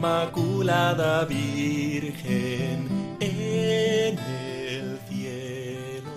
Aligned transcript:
Inmaculada 0.00 1.26
Virgen 1.26 2.88
en 3.20 4.18
el 4.18 4.98
cielo. 5.06 6.08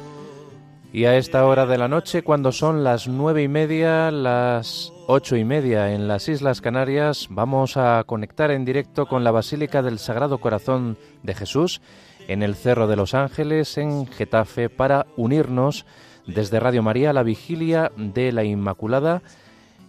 Y 0.94 1.04
a 1.04 1.18
esta 1.18 1.46
hora 1.46 1.66
de 1.66 1.78
la 1.78 1.90
noche, 1.90 2.24
cuando 2.24 2.54
son 2.54 2.86
las 2.86 3.10
nueve 3.10 3.44
y 3.44 3.50
media, 3.50 4.10
las 4.10 4.94
ocho 5.08 5.36
y 5.36 5.44
media 5.44 5.92
en 5.94 6.08
las 6.08 6.30
Islas 6.30 6.62
Canarias, 6.62 7.28
vamos 7.30 7.76
a 7.76 8.06
conectar 8.06 8.52
en 8.52 8.64
directo 8.64 9.06
con 9.06 9.26
la 9.26 9.32
Basílica 9.32 9.82
del 9.82 10.00
Sagrado 10.00 10.38
Corazón 10.38 10.98
de 11.22 11.36
Jesús 11.36 11.82
en 12.30 12.42
el 12.42 12.56
Cerro 12.56 12.88
de 12.88 12.96
los 12.96 13.14
Ángeles, 13.14 13.78
en 13.78 14.08
Getafe, 14.08 14.70
para 14.70 15.08
unirnos 15.18 15.86
desde 16.26 16.62
Radio 16.62 16.84
María 16.84 17.10
a 17.10 17.14
la 17.14 17.24
vigilia 17.24 17.92
de 17.98 18.32
la 18.32 18.46
Inmaculada, 18.46 19.24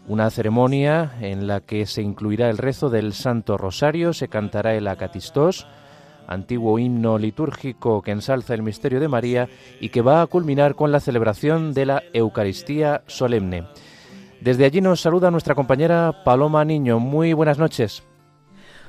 una 0.06 0.30
ceremonia 0.30 1.12
en 1.20 1.46
la 1.46 1.60
que 1.60 1.86
se 1.86 2.02
incluirá 2.02 2.50
el 2.50 2.58
rezo 2.58 2.90
del 2.90 3.12
Santo 3.12 3.56
Rosario, 3.56 4.12
se 4.12 4.28
cantará 4.28 4.74
el 4.74 4.86
Acatistós, 4.86 5.66
antiguo 6.26 6.78
himno 6.78 7.18
litúrgico 7.18 8.02
que 8.02 8.10
ensalza 8.10 8.54
el 8.54 8.62
misterio 8.62 9.00
de 9.00 9.08
María 9.08 9.48
y 9.80 9.88
que 9.90 10.02
va 10.02 10.22
a 10.22 10.26
culminar 10.26 10.74
con 10.74 10.92
la 10.92 11.00
celebración 11.00 11.72
de 11.72 11.86
la 11.86 12.02
Eucaristía 12.12 13.02
solemne. 13.06 13.66
Desde 14.40 14.64
allí 14.64 14.80
nos 14.80 15.00
saluda 15.00 15.30
nuestra 15.30 15.54
compañera 15.54 16.22
Paloma 16.24 16.64
Niño. 16.64 16.98
Muy 16.98 17.32
buenas 17.32 17.58
noches. 17.58 18.02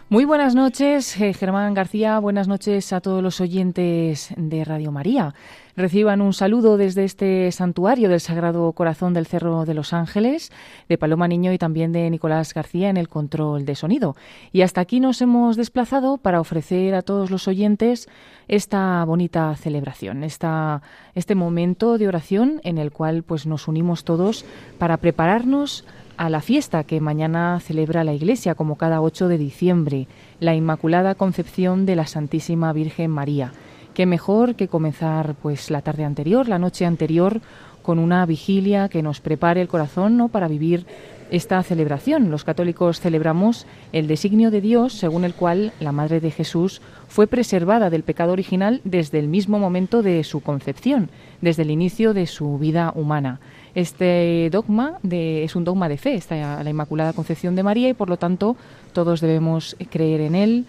Muy 0.08 0.26
buenas 0.26 0.54
noches, 0.54 1.20
eh, 1.20 1.34
Germán 1.34 1.74
García. 1.74 2.20
Buenas 2.20 2.48
noches 2.48 2.94
a 2.94 3.02
todos 3.02 3.24
los 3.24 3.42
oyentes 3.42 4.34
de 4.38 4.64
Radio 4.64 4.92
María. 4.92 5.34
Reciban 5.78 6.22
un 6.22 6.32
saludo 6.32 6.78
desde 6.78 7.04
este 7.04 7.52
santuario 7.52 8.08
del 8.08 8.22
Sagrado 8.22 8.72
Corazón 8.72 9.14
del 9.14 9.26
Cerro 9.26 9.66
de 9.66 9.74
los 9.74 9.92
Ángeles, 9.92 10.54
de 10.88 10.98
Paloma 10.98 11.28
Niño 11.28 11.52
y 11.52 11.58
también 11.58 11.92
de 11.92 12.10
Nicolás 12.10 12.54
García 12.54 12.90
en 12.90 12.96
el 12.96 13.10
control 13.10 13.66
de 13.66 13.76
sonido. 13.76 14.16
Y 14.54 14.62
hasta 14.62 14.80
aquí 14.80 15.02
nos 15.02 15.22
hemos 15.22 15.58
desplazado 15.58 16.18
para 16.18 16.40
ofrecer 16.40 16.96
a 16.96 17.02
todos 17.02 17.30
los 17.30 17.50
oyentes 17.50 18.08
esta 18.48 19.04
bonita 19.04 19.54
celebración, 19.58 20.24
esta, 20.24 20.82
este 21.14 21.36
momento 21.36 21.98
de 21.98 22.08
oración 22.08 22.62
en 22.64 22.78
el 22.78 22.94
cual 22.94 23.24
pues 23.24 23.46
nos 23.46 23.68
unimos 23.68 24.06
todos 24.06 24.46
para 24.78 24.96
prepararnos 24.96 25.84
a 26.16 26.30
la 26.30 26.40
fiesta 26.40 26.86
que 26.86 27.02
mañana 27.02 27.60
celebra 27.60 28.06
la 28.06 28.14
Iglesia, 28.14 28.56
como 28.56 28.78
cada 28.78 29.02
8 29.02 29.28
de 29.28 29.38
diciembre, 29.38 30.08
la 30.40 30.56
Inmaculada 30.56 31.16
Concepción 31.16 31.86
de 31.86 31.98
la 31.98 32.08
Santísima 32.08 32.72
Virgen 32.72 33.12
María. 33.12 33.52
Qué 33.96 34.06
mejor 34.06 34.56
que 34.56 34.68
comenzar 34.68 35.36
pues 35.42 35.72
la 35.72 35.82
tarde 35.82 36.04
anterior, 36.04 36.50
la 36.50 36.60
noche 36.60 36.86
anterior, 36.86 37.40
con 37.82 37.98
una 37.98 38.26
vigilia 38.26 38.90
que 38.90 39.02
nos 39.02 39.22
prepare 39.22 39.62
el 39.62 39.70
corazón 39.70 40.18
¿no? 40.18 40.28
para 40.28 40.50
vivir 40.50 40.86
esta 41.32 41.64
celebración. 41.64 42.30
Los 42.30 42.44
católicos 42.44 43.00
celebramos 43.00 43.66
el 43.94 44.08
designio 44.08 44.52
de 44.52 44.60
Dios 44.60 44.92
según 44.92 45.24
el 45.24 45.34
cual 45.34 45.72
la 45.80 45.94
Madre 45.94 46.20
de 46.20 46.30
Jesús 46.30 46.82
fue 47.08 47.26
preservada 47.26 47.90
del 47.90 48.04
pecado 48.04 48.34
original 48.34 48.82
desde 48.84 49.18
el 49.20 49.30
mismo 49.30 49.60
momento 49.60 50.04
de 50.04 50.26
su 50.26 50.42
concepción, 50.42 51.10
desde 51.40 51.64
el 51.64 51.72
inicio 51.72 52.14
de 52.14 52.28
su 52.28 52.58
vida 52.58 52.92
humana. 52.96 53.40
Este 53.76 54.50
dogma 54.52 55.00
de, 55.04 55.46
es 55.46 55.56
un 55.56 55.64
dogma 55.64 55.88
de 55.88 55.98
fe, 55.98 56.16
está 56.16 56.62
la 56.62 56.70
Inmaculada 56.70 57.14
Concepción 57.14 57.56
de 57.56 57.64
María 57.64 57.88
y 57.88 57.94
por 57.94 58.10
lo 58.10 58.18
tanto 58.18 58.58
todos 58.92 59.22
debemos 59.22 59.78
creer 59.90 60.20
en 60.20 60.36
él, 60.36 60.66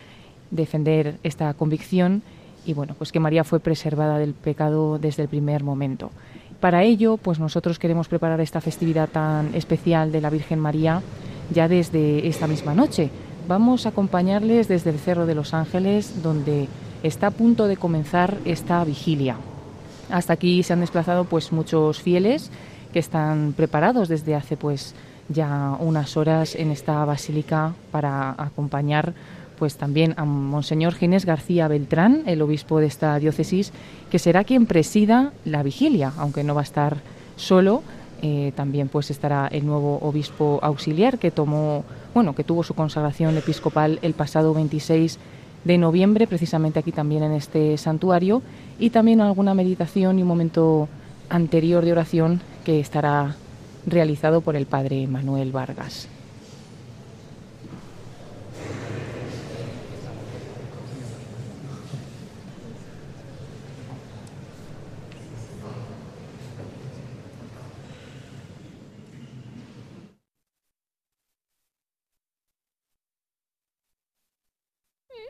defender 0.53 1.17
esta 1.25 1.53
convicción 1.55 2.23
y 2.67 2.75
bueno, 2.75 2.95
pues 2.99 3.13
que 3.13 3.21
María 3.21 3.45
fue 3.45 3.61
preservada 3.61 4.19
del 4.19 4.35
pecado 4.35 4.99
desde 4.99 5.23
el 5.23 5.29
primer 5.29 5.63
momento. 5.63 6.11
Para 6.61 6.83
ello, 6.83 7.17
pues 7.17 7.39
nosotros 7.39 7.79
queremos 7.79 8.09
preparar 8.09 8.41
esta 8.41 8.61
festividad 8.61 9.09
tan 9.09 9.55
especial 9.55 10.11
de 10.11 10.21
la 10.21 10.31
Virgen 10.31 10.59
María 10.59 11.03
ya 11.53 11.69
desde 11.69 12.27
esta 12.27 12.47
misma 12.47 12.75
noche. 12.75 13.11
Vamos 13.47 13.87
a 13.87 13.91
acompañarles 13.91 14.67
desde 14.67 14.91
el 14.91 14.99
Cerro 14.99 15.27
de 15.27 15.37
los 15.37 15.55
Ángeles, 15.55 16.23
donde 16.23 16.69
está 17.03 17.29
a 17.29 17.31
punto 17.31 17.69
de 17.69 17.77
comenzar 17.77 18.39
esta 18.45 18.83
vigilia. 18.85 19.37
Hasta 20.11 20.33
aquí 20.33 20.63
se 20.63 20.73
han 20.73 20.81
desplazado 20.81 21.25
pues 21.25 21.53
muchos 21.53 22.01
fieles 22.01 22.51
que 22.93 22.99
están 22.99 23.53
preparados 23.57 24.09
desde 24.09 24.35
hace 24.35 24.57
pues 24.57 24.95
ya 25.29 25.77
unas 25.81 26.17
horas 26.17 26.55
en 26.55 26.71
esta 26.71 27.05
basílica 27.05 27.75
para 27.91 28.31
acompañar 28.31 29.15
pues 29.59 29.77
también 29.77 30.15
a 30.17 30.25
Monseñor 30.25 30.95
Ginés 30.95 31.25
García 31.25 31.69
Beltrán, 31.69 32.23
el 32.27 32.43
obispo 32.43 32.79
de 32.79 32.87
esta 32.87 33.19
diócesis, 33.19 33.73
que 34.11 34.19
será 34.19 34.45
quien 34.45 34.67
presida 34.67 35.33
la 35.45 35.63
vigilia, 35.63 36.13
aunque 36.19 36.45
no 36.45 36.55
va 36.55 36.61
a 36.61 36.65
estar 36.65 36.99
solo, 37.37 37.83
eh, 38.23 38.53
también 38.57 38.89
pues 38.89 39.11
estará 39.11 39.47
el 39.49 39.67
nuevo 39.67 39.99
obispo 40.01 40.59
auxiliar 40.63 41.19
que 41.19 41.31
tomó, 41.31 41.85
bueno, 42.15 42.35
que 42.35 42.45
tuvo 42.45 42.63
su 42.63 42.75
consagración 42.75 43.37
episcopal 43.37 43.99
el 44.03 44.15
pasado 44.15 44.55
26 44.55 45.19
de 45.65 45.79
noviembre, 45.79 46.27
precisamente 46.27 46.79
aquí 46.79 46.93
también 46.93 47.23
en 47.25 47.33
este 47.33 47.77
santuario, 47.77 48.43
y 48.79 48.91
también 48.91 49.21
alguna 49.21 49.55
meditación 49.55 50.19
y 50.19 50.23
un 50.23 50.29
momento 50.29 50.89
anterior 51.29 51.85
de 51.85 51.93
oración 51.93 52.41
que 52.65 52.81
estará 52.81 53.37
realizado 53.87 54.41
por 54.41 54.57
el 54.57 54.67
padre 54.67 55.07
Manuel 55.07 55.53
Vargas. 55.53 56.09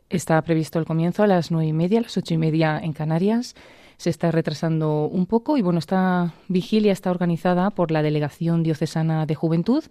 Está 0.08 0.40
previsto 0.42 0.78
el 0.78 0.84
comienzo 0.84 1.22
a 1.22 1.26
las 1.26 1.50
nueve 1.50 1.68
y 1.68 1.72
media, 1.72 1.98
a 1.98 2.02
las 2.02 2.16
ocho 2.16 2.34
y 2.34 2.38
media 2.38 2.78
en 2.82 2.92
Canarias 2.92 3.54
se 3.96 4.10
está 4.10 4.30
retrasando 4.30 5.06
un 5.06 5.26
poco 5.26 5.56
y 5.56 5.62
bueno, 5.62 5.78
esta 5.78 6.34
vigilia 6.48 6.92
está 6.92 7.10
organizada 7.10 7.70
por 7.70 7.90
la 7.90 8.02
Delegación 8.02 8.62
Diocesana 8.62 9.26
de 9.26 9.34
Juventud 9.34 9.84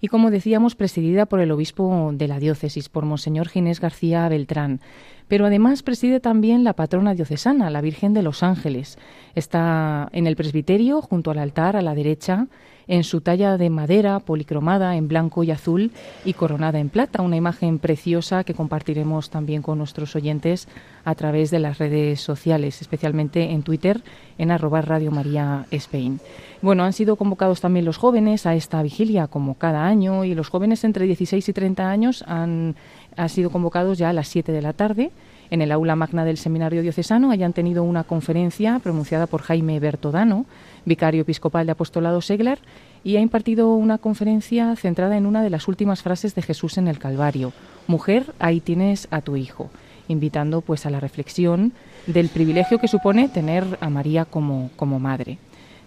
y 0.00 0.08
como 0.08 0.30
decíamos, 0.30 0.76
presidida 0.76 1.26
por 1.26 1.40
el 1.40 1.50
obispo 1.50 2.10
de 2.14 2.26
la 2.26 2.38
diócesis, 2.38 2.88
por 2.88 3.04
Monseñor 3.04 3.48
Ginés 3.48 3.80
García 3.80 4.26
Beltrán. 4.30 4.80
Pero 5.28 5.44
además 5.44 5.82
preside 5.82 6.20
también 6.20 6.64
la 6.64 6.72
patrona 6.72 7.12
diocesana, 7.12 7.68
la 7.68 7.82
Virgen 7.82 8.14
de 8.14 8.22
los 8.22 8.42
Ángeles. 8.42 8.98
Está 9.34 10.08
en 10.12 10.26
el 10.26 10.36
presbiterio, 10.36 11.02
junto 11.02 11.30
al 11.30 11.38
altar, 11.38 11.76
a 11.76 11.82
la 11.82 11.94
derecha, 11.94 12.46
en 12.90 13.04
su 13.04 13.20
talla 13.20 13.56
de 13.56 13.70
madera 13.70 14.18
policromada 14.18 14.96
en 14.96 15.06
blanco 15.06 15.44
y 15.44 15.52
azul 15.52 15.92
y 16.24 16.32
coronada 16.32 16.80
en 16.80 16.88
plata, 16.88 17.22
una 17.22 17.36
imagen 17.36 17.78
preciosa 17.78 18.42
que 18.42 18.52
compartiremos 18.52 19.30
también 19.30 19.62
con 19.62 19.78
nuestros 19.78 20.16
oyentes 20.16 20.66
a 21.04 21.14
través 21.14 21.52
de 21.52 21.60
las 21.60 21.78
redes 21.78 22.20
sociales, 22.20 22.82
especialmente 22.82 23.52
en 23.52 23.62
Twitter 23.62 24.02
en 24.38 24.50
arroba 24.50 24.82
Radio 24.82 25.12
María 25.12 25.66
Spain. 25.70 26.18
Bueno, 26.62 26.82
han 26.82 26.92
sido 26.92 27.14
convocados 27.14 27.60
también 27.60 27.84
los 27.84 27.96
jóvenes 27.96 28.44
a 28.44 28.56
esta 28.56 28.82
vigilia 28.82 29.28
como 29.28 29.54
cada 29.54 29.86
año 29.86 30.24
y 30.24 30.34
los 30.34 30.48
jóvenes 30.48 30.82
entre 30.82 31.06
16 31.06 31.48
y 31.48 31.52
30 31.52 31.88
años 31.88 32.24
han, 32.26 32.74
han 33.16 33.28
sido 33.28 33.50
convocados 33.50 33.98
ya 33.98 34.08
a 34.08 34.12
las 34.12 34.26
7 34.26 34.50
de 34.50 34.62
la 34.62 34.72
tarde 34.72 35.12
en 35.50 35.62
el 35.62 35.72
aula 35.72 35.96
magna 35.96 36.24
del 36.24 36.38
Seminario 36.38 36.80
Diocesano 36.82 37.30
hayan 37.30 37.52
tenido 37.52 37.82
una 37.82 38.04
conferencia 38.04 38.78
pronunciada 38.78 39.26
por 39.26 39.42
Jaime 39.42 39.80
Bertodano, 39.80 40.46
vicario 40.84 41.22
episcopal 41.22 41.66
de 41.66 41.72
Apostolado 41.72 42.20
Seglar, 42.20 42.58
y 43.02 43.16
ha 43.16 43.20
impartido 43.20 43.74
una 43.74 43.98
conferencia 43.98 44.76
centrada 44.76 45.16
en 45.16 45.26
una 45.26 45.42
de 45.42 45.50
las 45.50 45.68
últimas 45.68 46.02
frases 46.02 46.34
de 46.34 46.42
Jesús 46.42 46.78
en 46.78 46.88
el 46.88 46.98
Calvario, 46.98 47.52
Mujer, 47.86 48.34
ahí 48.38 48.60
tienes 48.60 49.08
a 49.10 49.20
tu 49.20 49.36
hijo, 49.36 49.70
invitando 50.08 50.60
pues 50.60 50.86
a 50.86 50.90
la 50.90 51.00
reflexión 51.00 51.72
del 52.06 52.28
privilegio 52.28 52.78
que 52.78 52.88
supone 52.88 53.28
tener 53.28 53.78
a 53.80 53.90
María 53.90 54.24
como, 54.24 54.70
como 54.76 55.00
madre. 55.00 55.38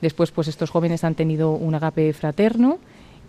Después 0.01 0.31
pues 0.31 0.47
estos 0.49 0.69
jóvenes 0.69 1.03
han 1.03 1.15
tenido 1.15 1.51
un 1.51 1.75
agape 1.75 2.11
fraterno 2.11 2.77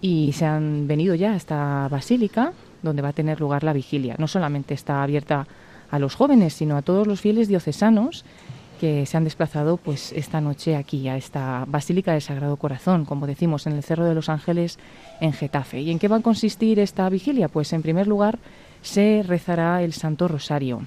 y 0.00 0.32
se 0.32 0.44
han 0.44 0.88
venido 0.88 1.14
ya 1.14 1.32
a 1.32 1.37
esta 1.37 1.88
basílica 1.88 2.52
donde 2.82 3.02
va 3.02 3.10
a 3.10 3.12
tener 3.12 3.40
lugar 3.40 3.62
la 3.62 3.72
vigilia. 3.72 4.17
No 4.19 4.26
solamente 4.26 4.75
está 4.75 5.02
abierta 5.02 5.46
a 5.90 5.99
los 5.99 6.17
jóvenes, 6.17 6.55
sino 6.55 6.76
a 6.76 6.82
todos 6.82 7.06
los 7.06 7.20
fieles 7.20 7.46
diocesanos 7.46 8.25
que 8.75 9.06
se 9.06 9.17
han 9.17 9.25
desplazado 9.25 9.76
pues 9.76 10.12
esta 10.12 10.41
noche 10.41 10.76
aquí 10.76 11.09
a 11.09 11.17
esta 11.17 11.65
Basílica 11.67 12.12
del 12.12 12.23
Sagrado 12.23 12.56
Corazón, 12.56 13.05
como 13.05 13.26
decimos, 13.26 13.67
en 13.67 13.75
el 13.75 13.82
Cerro 13.82 14.05
de 14.05 14.15
los 14.15 14.29
Ángeles 14.29 14.79
en 15.21 15.32
Getafe. 15.32 15.81
¿Y 15.81 15.91
en 15.91 15.99
qué 15.99 16.09
va 16.09 16.17
a 16.17 16.21
consistir 16.21 16.79
esta 16.79 17.09
vigilia? 17.09 17.49
Pues 17.49 17.73
en 17.73 17.82
primer 17.82 18.06
lugar 18.06 18.38
se 18.82 19.25
rezará 19.26 19.82
el 19.82 19.93
Santo 19.93 20.29
Rosario. 20.29 20.87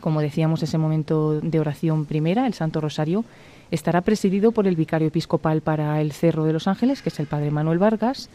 Como 0.00 0.20
decíamos, 0.20 0.62
ese 0.62 0.78
momento 0.78 1.40
de 1.40 1.60
oración 1.60 2.06
primera, 2.06 2.46
el 2.46 2.54
Santo 2.54 2.80
Rosario, 2.80 3.24
estará 3.70 4.00
presidido 4.00 4.52
por 4.52 4.66
el 4.66 4.76
vicario 4.76 5.08
episcopal 5.08 5.60
para 5.60 6.00
el 6.00 6.12
Cerro 6.12 6.44
de 6.44 6.52
los 6.52 6.66
Ángeles, 6.66 7.02
que 7.02 7.10
es 7.10 7.20
el 7.20 7.26
padre 7.26 7.50
Manuel 7.50 7.78
Vargas, 7.78 8.30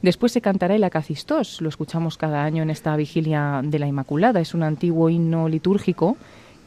Después 0.00 0.30
se 0.30 0.40
cantará 0.40 0.76
el 0.76 0.84
Acacistós, 0.84 1.60
lo 1.60 1.68
escuchamos 1.68 2.16
cada 2.16 2.44
año 2.44 2.62
en 2.62 2.70
esta 2.70 2.94
vigilia 2.94 3.60
de 3.64 3.80
la 3.80 3.88
Inmaculada. 3.88 4.40
Es 4.40 4.54
un 4.54 4.62
antiguo 4.62 5.10
himno 5.10 5.48
litúrgico 5.48 6.16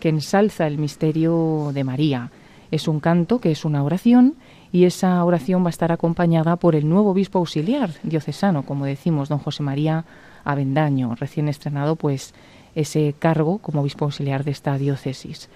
que 0.01 0.09
ensalza 0.09 0.67
el 0.67 0.77
misterio 0.77 1.71
de 1.73 1.85
María. 1.85 2.31
Es 2.71 2.89
un 2.89 2.99
canto 2.99 3.39
que 3.39 3.51
es 3.51 3.63
una 3.63 3.83
oración 3.83 4.35
y 4.73 4.85
esa 4.85 5.23
oración 5.23 5.63
va 5.63 5.67
a 5.67 5.69
estar 5.69 5.91
acompañada 5.91 6.55
por 6.57 6.75
el 6.75 6.89
nuevo 6.89 7.11
obispo 7.11 7.39
auxiliar 7.39 7.91
diocesano, 8.03 8.63
como 8.63 8.85
decimos, 8.85 9.29
don 9.29 9.37
José 9.37 9.63
María 9.63 10.03
Avendaño, 10.43 11.15
recién 11.15 11.47
estrenado 11.47 11.95
pues 11.95 12.33
ese 12.73 13.13
cargo 13.19 13.59
como 13.59 13.81
obispo 13.81 14.05
auxiliar 14.05 14.43
de 14.43 14.51
esta 14.51 14.77
diócesis. 14.77 15.49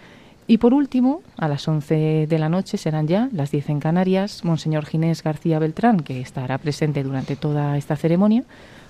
Y 0.47 0.59
por 0.59 0.75
último, 0.75 1.23
a 1.37 1.47
las 1.47 1.67
11 1.67 2.27
de 2.29 2.39
la 2.39 2.49
noche 2.49 2.77
serán 2.77 3.07
ya 3.07 3.29
las 3.31 3.49
10 3.49 3.69
en 3.69 3.79
Canarias, 3.79 4.45
Monseñor 4.45 4.85
Ginés 4.85 5.23
García 5.23 5.57
Beltrán, 5.57 6.01
que 6.01 6.21
estará 6.21 6.59
presente 6.59 7.01
durante 7.01 7.35
toda 7.35 7.77
esta 7.77 7.95
ceremonia, 7.95 8.43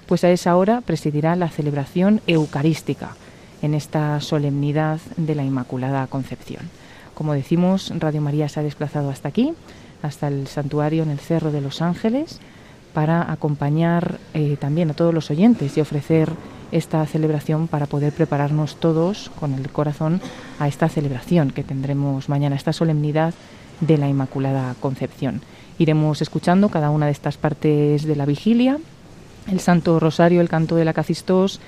pues 0.06 0.26
a 0.26 0.32
esa 0.32 0.58
hora 0.58 0.82
presidirá 0.82 1.38
la 1.38 1.48
celebración 1.48 2.20
eucarística 2.28 3.16
en 3.66 3.74
esta 3.74 4.22
solemnidad 4.22 5.00
de 5.18 5.36
la 5.36 5.44
Inmaculada 5.44 6.06
Concepción. 6.08 6.62
Como 7.16 7.34
decimos, 7.34 7.92
Radio 7.98 8.22
María 8.22 8.48
se 8.48 8.60
ha 8.60 8.64
desplazado 8.64 9.10
hasta 9.10 9.30
aquí, 9.30 9.54
hasta 10.04 10.28
el 10.28 10.48
santuario 10.48 11.04
en 11.04 11.10
el 11.10 11.20
Cerro 11.20 11.52
de 11.52 11.62
los 11.62 11.82
Ángeles, 11.82 12.40
para 12.94 13.32
acompañar 13.32 14.20
eh, 14.34 14.58
también 14.60 14.92
a 14.92 14.94
todos 14.94 15.14
los 15.14 15.32
oyentes 15.32 15.76
y 15.78 15.82
ofrecer 15.82 16.32
esta 16.72 17.06
celebración 17.06 17.68
para 17.68 17.88
poder 17.88 18.14
prepararnos 18.14 18.76
todos 18.78 19.32
con 19.40 19.54
el 19.54 19.70
corazón 19.70 20.22
a 20.60 20.68
esta 20.68 20.88
celebración 20.88 21.52
que 21.52 21.64
tendremos 21.64 22.30
mañana, 22.30 22.56
esta 22.56 22.74
solemnidad 22.74 23.34
de 23.82 23.98
la 23.98 24.08
Inmaculada 24.08 24.76
Concepción. 24.80 25.42
Iremos 25.80 26.22
escuchando 26.22 26.70
cada 26.70 26.90
una 26.90 27.08
de 27.08 27.12
estas 27.12 27.38
partes 27.38 28.04
de 28.04 28.16
la 28.16 28.26
vigilia, 28.26 28.78
el 29.48 29.60
Santo 29.60 30.00
Rosario, 30.00 30.42
el 30.42 30.50
canto 30.50 30.76
de 30.76 30.86
la 30.86 30.94
Cacistos 30.94 31.60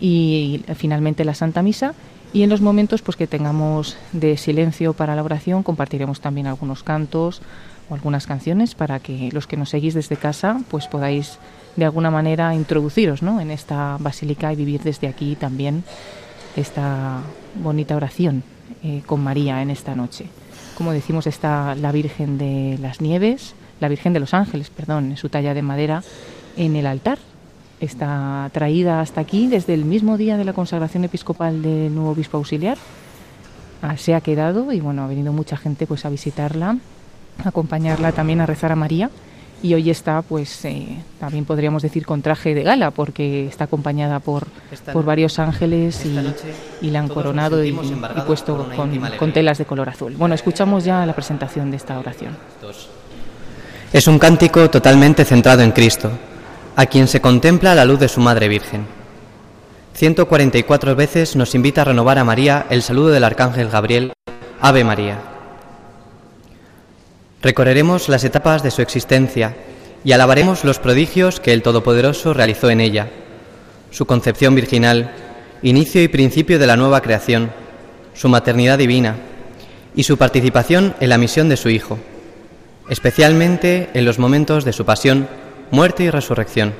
y 0.00 0.64
finalmente 0.76 1.24
la 1.24 1.34
Santa 1.34 1.62
Misa. 1.62 1.94
Y 2.32 2.42
en 2.42 2.50
los 2.50 2.60
momentos 2.60 3.02
pues, 3.02 3.16
que 3.16 3.26
tengamos 3.26 3.96
de 4.12 4.36
silencio 4.36 4.92
para 4.92 5.14
la 5.14 5.22
oración 5.22 5.62
compartiremos 5.62 6.20
también 6.20 6.46
algunos 6.46 6.82
cantos 6.82 7.40
o 7.88 7.94
algunas 7.94 8.26
canciones 8.26 8.74
para 8.74 8.98
que 8.98 9.30
los 9.32 9.46
que 9.46 9.56
nos 9.56 9.70
seguís 9.70 9.94
desde 9.94 10.16
casa 10.16 10.60
pues 10.68 10.86
podáis 10.88 11.38
de 11.76 11.84
alguna 11.84 12.10
manera 12.10 12.54
introduciros 12.54 13.22
¿no? 13.22 13.40
en 13.40 13.50
esta 13.50 13.96
basílica 14.00 14.52
y 14.52 14.56
vivir 14.56 14.82
desde 14.82 15.06
aquí 15.06 15.36
también 15.36 15.84
esta 16.56 17.20
bonita 17.54 17.96
oración 17.96 18.42
eh, 18.82 19.02
con 19.06 19.22
María 19.22 19.62
en 19.62 19.70
esta 19.70 19.94
noche. 19.94 20.26
Como 20.76 20.92
decimos, 20.92 21.26
está 21.26 21.74
la 21.74 21.92
Virgen 21.92 22.38
de 22.38 22.78
las 22.80 23.00
Nieves, 23.00 23.54
la 23.80 23.88
Virgen 23.88 24.12
de 24.12 24.20
los 24.20 24.34
Ángeles, 24.34 24.70
perdón, 24.70 25.10
en 25.10 25.16
su 25.16 25.28
talla 25.28 25.54
de 25.54 25.62
madera, 25.62 26.02
en 26.56 26.76
el 26.76 26.86
altar. 26.86 27.18
Está 27.80 28.48
traída 28.52 29.00
hasta 29.00 29.20
aquí 29.20 29.48
desde 29.48 29.74
el 29.74 29.84
mismo 29.84 30.16
día 30.16 30.36
de 30.36 30.44
la 30.44 30.52
consagración 30.52 31.04
episcopal 31.04 31.62
del 31.62 31.94
nuevo 31.94 32.10
obispo 32.10 32.38
auxiliar. 32.38 32.78
Ah, 33.82 33.96
se 33.96 34.14
ha 34.14 34.20
quedado 34.20 34.72
y 34.72 34.80
bueno, 34.80 35.02
ha 35.02 35.06
venido 35.06 35.32
mucha 35.32 35.56
gente 35.56 35.86
pues 35.86 36.04
a 36.04 36.08
visitarla, 36.08 36.78
a 37.44 37.48
acompañarla 37.48 38.12
también 38.12 38.40
a 38.40 38.46
rezar 38.46 38.72
a 38.72 38.76
María 38.76 39.10
y 39.62 39.74
hoy 39.74 39.90
está, 39.90 40.22
pues 40.22 40.64
eh, 40.64 40.98
también 41.18 41.44
podríamos 41.44 41.82
decir 41.82 42.04
con 42.04 42.22
traje 42.22 42.54
de 42.54 42.62
gala, 42.62 42.90
porque 42.90 43.46
está 43.46 43.64
acompañada 43.64 44.20
por, 44.20 44.46
por 44.92 45.04
varios 45.04 45.38
ángeles 45.38 46.04
y, 46.04 46.90
la 46.90 46.98
han 46.98 47.08
coronado 47.08 47.64
y, 47.64 47.72
puesto 48.26 48.68
con, 49.18 49.32
telas 49.32 49.58
de 49.58 49.64
color 49.64 49.88
azul. 49.88 50.14
Bueno, 50.16 50.34
escuchamos 50.34 50.84
ya 50.84 51.06
la 51.06 51.14
presentación 51.14 51.70
de 51.70 51.78
esta 51.78 51.98
oración. 51.98 52.36
Es 53.92 54.06
un 54.06 54.18
cántico 54.18 54.68
totalmente 54.68 55.24
centrado 55.24 55.62
en 55.62 55.72
Cristo, 55.72 56.10
a 56.76 56.84
quien 56.86 57.08
se 57.08 57.22
contempla 57.22 57.74
la 57.74 57.86
luz 57.86 57.98
de 57.98 58.08
su 58.08 58.20
Madre 58.20 58.48
Virgen. 58.48 58.86
144 59.94 60.94
veces 60.94 61.34
nos 61.34 61.54
invita 61.54 61.80
a 61.80 61.84
renovar 61.86 62.18
a 62.18 62.24
María 62.24 62.66
el 62.68 62.82
saludo 62.82 63.08
del 63.08 63.24
Arcángel 63.24 63.70
Gabriel, 63.70 64.12
Ave 64.60 64.84
María. 64.84 65.18
Recorreremos 67.40 68.10
las 68.10 68.24
etapas 68.24 68.62
de 68.62 68.70
su 68.70 68.82
existencia 68.82 69.56
y 70.04 70.12
alabaremos 70.12 70.64
los 70.64 70.78
prodigios 70.78 71.40
que 71.40 71.54
el 71.54 71.62
Todopoderoso 71.62 72.34
realizó 72.34 72.68
en 72.68 72.82
ella, 72.82 73.08
su 73.90 74.04
concepción 74.04 74.54
virginal, 74.54 75.12
inicio 75.62 76.02
y 76.02 76.08
principio 76.08 76.58
de 76.58 76.66
la 76.66 76.76
nueva 76.76 77.00
creación, 77.00 77.52
su 78.12 78.28
maternidad 78.28 78.76
divina 78.76 79.16
y 79.94 80.02
su 80.02 80.18
participación 80.18 80.94
en 81.00 81.08
la 81.08 81.16
misión 81.16 81.48
de 81.48 81.56
su 81.56 81.70
Hijo, 81.70 81.98
especialmente 82.90 83.88
en 83.94 84.04
los 84.04 84.18
momentos 84.18 84.66
de 84.66 84.74
su 84.74 84.84
pasión, 84.84 85.26
muerte 85.70 86.04
y 86.04 86.10
resurrección. 86.10 86.74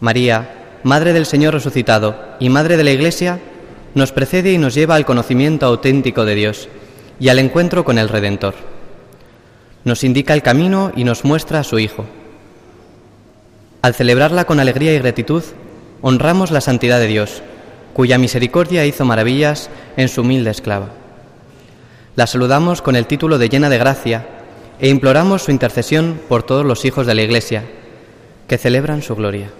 María, 0.00 0.54
Madre 0.82 1.12
del 1.12 1.26
Señor 1.26 1.54
resucitado 1.54 2.16
y 2.38 2.48
Madre 2.48 2.76
de 2.76 2.84
la 2.84 2.92
Iglesia, 2.92 3.40
nos 3.94 4.12
precede 4.12 4.52
y 4.52 4.58
nos 4.58 4.74
lleva 4.74 4.94
al 4.94 5.04
conocimiento 5.04 5.66
auténtico 5.66 6.24
de 6.24 6.34
Dios 6.34 6.68
y 7.18 7.28
al 7.28 7.38
encuentro 7.38 7.84
con 7.84 7.98
el 7.98 8.08
Redentor 8.08 8.54
nos 9.88 10.04
indica 10.04 10.34
el 10.34 10.42
camino 10.42 10.92
y 10.94 11.04
nos 11.04 11.24
muestra 11.24 11.60
a 11.60 11.64
su 11.64 11.78
Hijo. 11.78 12.04
Al 13.82 13.94
celebrarla 13.94 14.44
con 14.44 14.60
alegría 14.60 14.94
y 14.94 14.98
gratitud, 14.98 15.42
honramos 16.02 16.50
la 16.50 16.60
santidad 16.60 17.00
de 17.00 17.06
Dios, 17.06 17.42
cuya 17.94 18.18
misericordia 18.18 18.84
hizo 18.84 19.04
maravillas 19.04 19.70
en 19.96 20.08
su 20.08 20.20
humilde 20.20 20.50
esclava. 20.50 20.88
La 22.16 22.26
saludamos 22.26 22.82
con 22.82 22.96
el 22.96 23.06
título 23.06 23.38
de 23.38 23.48
llena 23.48 23.70
de 23.70 23.78
gracia 23.78 24.26
e 24.80 24.88
imploramos 24.88 25.42
su 25.42 25.50
intercesión 25.50 26.20
por 26.28 26.42
todos 26.42 26.64
los 26.64 26.84
hijos 26.84 27.06
de 27.06 27.14
la 27.14 27.22
Iglesia, 27.22 27.64
que 28.46 28.58
celebran 28.58 29.02
su 29.02 29.14
gloria. 29.16 29.50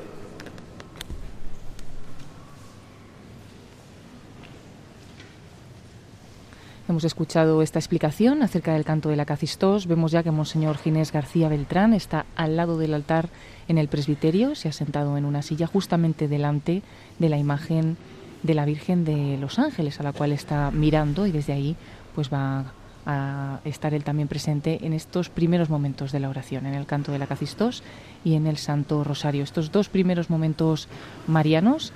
Hemos 6.88 7.05
escuchado 7.05 7.61
esta 7.61 7.79
explicación 7.79 8.43
acerca 8.43 8.73
del 8.73 8.85
canto 8.85 9.11
de 9.11 9.17
la 9.17 9.26
Cacistos. 9.26 9.87
Vemos 9.87 10.11
ya 10.11 10.23
que 10.23 10.31
Monseñor 10.31 10.79
Ginés 10.79 11.12
García 11.12 11.50
Beltrán 11.50 11.93
está 11.93 12.25
al 12.35 12.56
lado 12.56 12.79
del 12.79 12.94
altar 12.94 13.29
en 13.69 13.76
el 13.76 13.88
presbiterio, 13.88 14.55
se 14.55 14.69
ha 14.69 14.73
sentado 14.73 15.19
en 15.19 15.26
una 15.26 15.43
silla 15.43 15.67
justamente 15.67 16.29
delante 16.29 16.82
de 17.19 17.29
la 17.29 17.37
imagen 17.37 17.99
de 18.43 18.55
la 18.55 18.64
Virgen 18.64 19.05
de 19.05 19.37
los 19.37 19.59
Ángeles, 19.59 20.00
a 20.00 20.03
la 20.03 20.14
cual 20.14 20.32
está 20.32 20.71
mirando 20.71 21.26
y 21.26 21.32
desde 21.32 21.53
ahí 21.53 21.76
pues 22.14 22.32
va 22.32 22.73
a 23.08 23.60
estar 23.64 23.94
él 23.94 24.05
también 24.05 24.28
presente 24.28 24.84
en 24.87 24.93
estos 24.93 25.31
primeros 25.31 25.70
momentos 25.70 26.12
de 26.12 26.20
la 26.20 26.28
oración, 26.28 26.66
en 26.66 26.75
el 26.75 26.84
canto 26.84 27.10
de 27.10 27.19
la 27.19 27.26
Cacistos 27.26 27.82
y 28.22 28.34
en 28.34 28.46
el 28.46 28.58
Santo 28.58 29.02
Rosario. 29.02 29.43
Estos 29.43 29.72
dos 29.72 29.88
primeros 29.88 30.28
momentos 30.28 30.88
marianos 31.26 31.94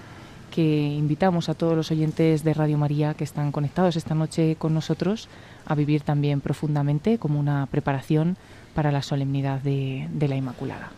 que 0.51 0.87
invitamos 0.87 1.51
a 1.51 1.55
todos 1.55 1.77
los 1.77 1.91
oyentes 1.91 2.45
de 2.45 2.55
Radio 2.55 2.79
María 2.79 3.13
que 3.13 3.25
están 3.25 3.53
conectados 3.53 3.97
esta 3.97 4.15
noche 4.15 4.57
con 4.57 4.73
nosotros 4.73 5.29
a 5.67 5.75
vivir 5.75 6.01
también 6.01 6.41
profundamente 6.41 7.19
como 7.19 7.39
una 7.39 7.67
preparación 7.67 8.39
para 8.75 8.91
la 8.91 9.03
solemnidad 9.03 9.61
de, 9.61 10.09
la 10.19 10.37
Inmaculada. 10.37 10.93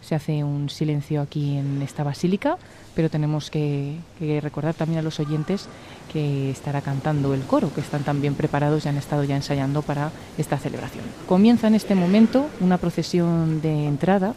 Se 0.00 0.14
hace 0.14 0.44
un 0.44 0.70
silencio 0.70 1.22
aquí 1.22 1.56
en 1.56 1.82
esta 1.82 2.04
basílica, 2.04 2.56
pero 2.94 3.10
tenemos 3.10 3.50
que, 3.50 3.98
recordar 4.40 4.74
también 4.74 5.00
a 5.00 5.02
los 5.02 5.18
oyentes 5.18 5.68
que 6.16 6.48
estará 6.50 6.80
cantando 6.80 7.34
el 7.34 7.42
coro, 7.42 7.74
que 7.74 7.82
están 7.82 8.02
también 8.02 8.34
preparados 8.34 8.86
y 8.86 8.88
han 8.88 8.96
estado 8.96 9.22
ya 9.24 9.36
ensayando 9.36 9.82
para 9.82 10.12
esta 10.38 10.56
celebración. 10.56 11.04
Comienza 11.28 11.66
en 11.66 11.74
este 11.74 11.94
momento 11.94 12.46
una 12.60 12.78
procesión 12.78 13.60
de 13.60 13.86
entrada. 13.86 14.32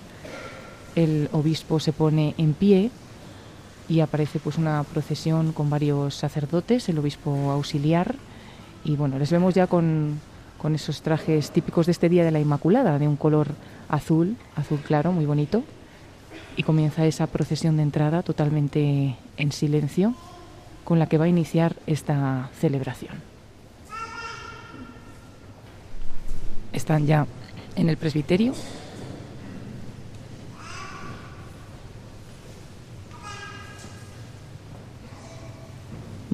El 0.96 1.30
obispo 1.32 1.80
se 1.80 1.94
pone 1.94 2.36
en 2.38 2.54
pie 2.54 2.92
y 3.88 4.02
aparece 4.02 4.40
pues 4.40 4.58
una 4.58 4.84
procesión 4.84 5.54
con 5.54 5.70
varios 5.70 6.16
sacerdotes, 6.16 6.90
el 6.90 7.00
obispo 7.00 7.32
auxiliar 7.50 8.16
y 8.84 8.98
bueno, 8.98 9.18
les 9.18 9.32
vemos 9.32 9.54
ya 9.54 9.66
con, 9.66 10.20
con 10.58 10.76
esos 10.76 11.02
trajes 11.02 11.50
típicos 11.52 11.86
de 11.86 11.94
este 11.94 12.10
día 12.10 12.26
de 12.26 12.32
la 12.32 12.42
Inmaculada, 12.42 13.00
de 13.00 13.08
un 13.08 13.16
color 13.16 13.48
azul, 13.88 14.36
azul 14.58 14.80
claro, 14.80 15.14
muy 15.14 15.26
bonito. 15.26 15.64
Y 16.58 16.64
comienza 16.64 17.06
esa 17.06 17.28
procesión 17.28 17.78
de 17.78 17.84
entrada 17.84 18.22
totalmente 18.22 19.16
en 19.38 19.52
silencio 19.54 20.14
con 20.90 20.98
la 20.98 21.06
que 21.06 21.20
va 21.20 21.26
a 21.26 21.28
iniciar 21.28 21.76
esta 21.86 22.50
celebración. 22.60 23.14
Están 26.74 27.06
ya 27.06 27.28
en 27.76 27.90
el 27.90 27.96
presbiterio 27.96 28.54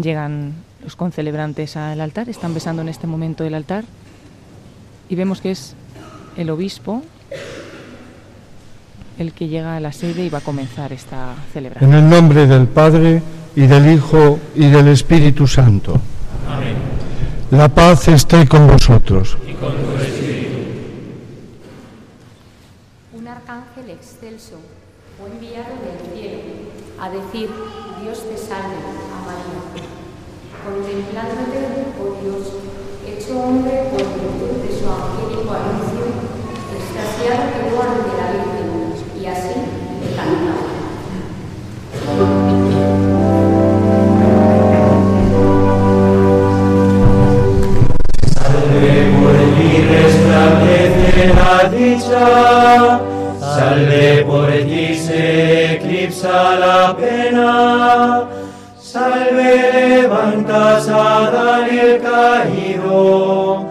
Llegan 0.01 0.53
los 0.83 0.95
concelebrantes 0.95 1.75
al 1.75 2.00
altar, 2.00 2.29
están 2.29 2.53
besando 2.53 2.81
en 2.81 2.89
este 2.89 3.07
momento 3.07 3.43
el 3.43 3.55
altar 3.55 3.83
y 5.09 5.15
vemos 5.15 5.41
que 5.41 5.51
es 5.51 5.75
el 6.38 6.50
obispo 6.50 7.01
el 9.17 9.33
que 9.33 9.47
llega 9.47 9.75
a 9.75 9.79
la 9.79 9.91
sede 9.91 10.25
y 10.25 10.29
va 10.29 10.38
a 10.39 10.41
comenzar 10.41 10.93
esta 10.93 11.33
celebración. 11.53 11.93
En 11.93 11.97
el 11.97 12.09
nombre 12.09 12.47
del 12.47 12.67
Padre 12.67 13.21
y 13.55 13.67
del 13.67 13.93
Hijo 13.93 14.39
y 14.55 14.69
del 14.69 14.89
Espíritu 14.89 15.47
Santo. 15.47 16.00
Amén. 16.50 16.75
La 17.51 17.69
paz 17.69 18.07
esté 18.07 18.47
con 18.47 18.67
vosotros. 18.67 19.38
Y 19.47 19.53
con 19.53 19.74
tu 19.74 19.97
espíritu. 20.01 20.57
Un 23.13 23.27
arcángel 23.27 23.89
excelso 23.91 24.55
fue 25.17 25.29
enviado 25.29 25.74
del 25.85 26.00
cielo 26.13 26.39
a 27.00 27.09
decir, 27.09 27.50
Dios 28.01 28.19
te 28.29 28.38
salve 28.38 28.75
contemplándote, 30.65 31.62
oh 32.01 32.17
Dios, 32.24 32.47
hecho 33.05 33.39
hombre 33.39 33.83
salve 53.40 54.24
por 54.25 54.52
ti 54.52 54.96
se 54.96 55.75
eclipsa 55.75 56.56
la 56.56 56.96
pena, 56.96 58.24
salve 58.80 59.72
levantas 59.74 60.90
a 60.90 61.32
Daniel 61.32 62.02
caído, 62.02 63.66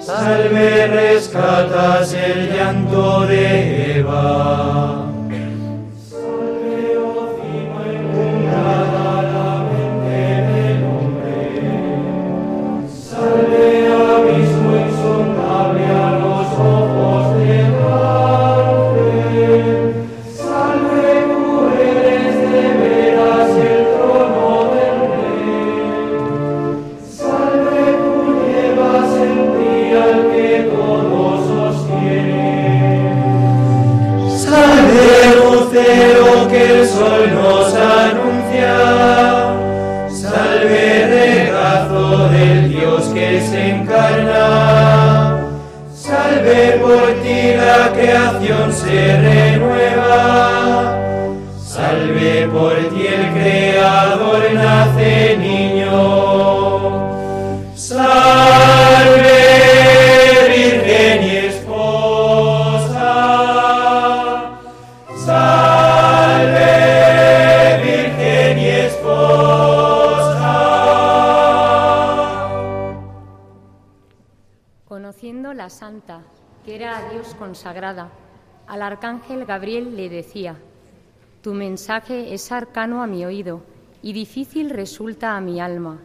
salve 0.00 0.86
rescatas 0.86 2.12
el 2.14 2.52
llanto 2.52 3.26
de 3.26 3.98
Eva. 3.98 4.99
sol 37.00 37.24
nos 37.34 37.74
anuncia, 37.74 38.76
salve 40.10 41.06
regazo 41.16 42.28
del 42.28 42.68
Dios 42.68 43.02
que 43.14 43.40
se 43.40 43.70
encarna, 43.70 45.46
salve 45.94 46.78
por 46.82 47.06
ti 47.22 47.54
la 47.56 47.90
creación 47.94 48.70
se 48.70 49.16
renueva, 49.28 50.14
salve 51.58 52.46
por 52.52 52.74
ti 52.90 53.06
consagrada, 77.38 78.10
al 78.66 78.82
arcángel 78.82 79.44
Gabriel 79.46 79.96
le 79.96 80.08
decía, 80.08 80.56
Tu 81.42 81.54
mensaje 81.54 82.34
es 82.34 82.52
arcano 82.52 83.02
a 83.02 83.06
mi 83.06 83.24
oído 83.24 83.62
y 84.02 84.12
difícil 84.12 84.70
resulta 84.70 85.36
a 85.36 85.40
mi 85.40 85.60
alma. 85.60 85.98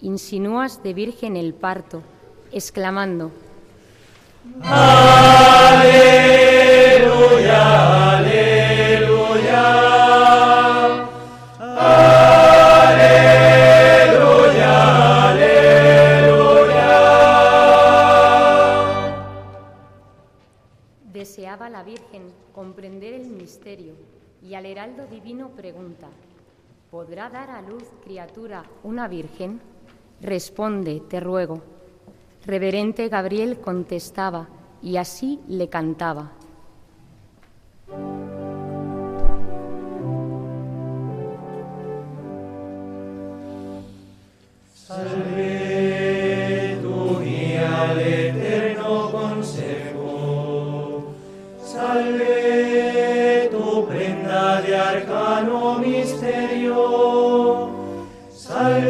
Insinúas 0.00 0.82
de 0.82 0.94
virgen 0.94 1.36
el 1.36 1.54
parto, 1.54 2.02
exclamando, 2.52 3.30
Aleluya, 4.62 5.90
comprender 22.54 23.14
el 23.14 23.28
misterio 23.28 23.94
y 24.42 24.54
al 24.54 24.66
heraldo 24.66 25.06
divino 25.06 25.50
pregunta, 25.50 26.08
¿podrá 26.90 27.30
dar 27.30 27.50
a 27.50 27.62
luz 27.62 27.84
criatura 28.04 28.64
una 28.82 29.08
virgen? 29.08 29.60
Responde, 30.20 31.00
te 31.08 31.20
ruego. 31.20 31.62
Reverente 32.44 33.08
Gabriel 33.08 33.60
contestaba 33.60 34.48
y 34.82 34.96
así 34.96 35.40
le 35.46 35.68
cantaba. 35.68 36.32
strano 55.40 55.78
misterio, 55.78 56.74
salve 58.28 58.89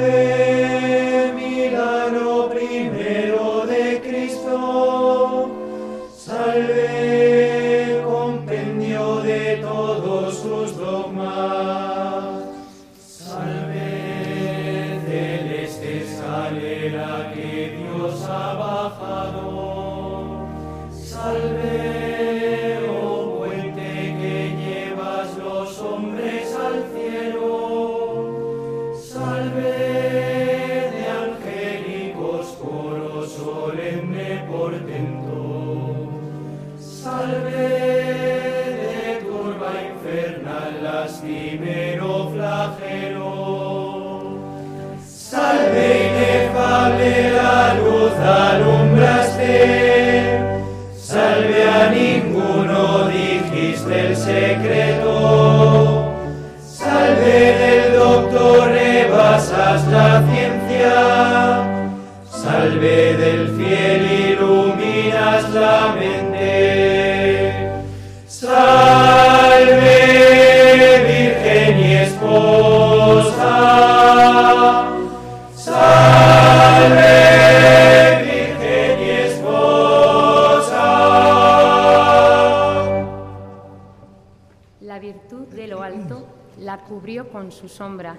su 87.60 87.68
sombra 87.68 88.16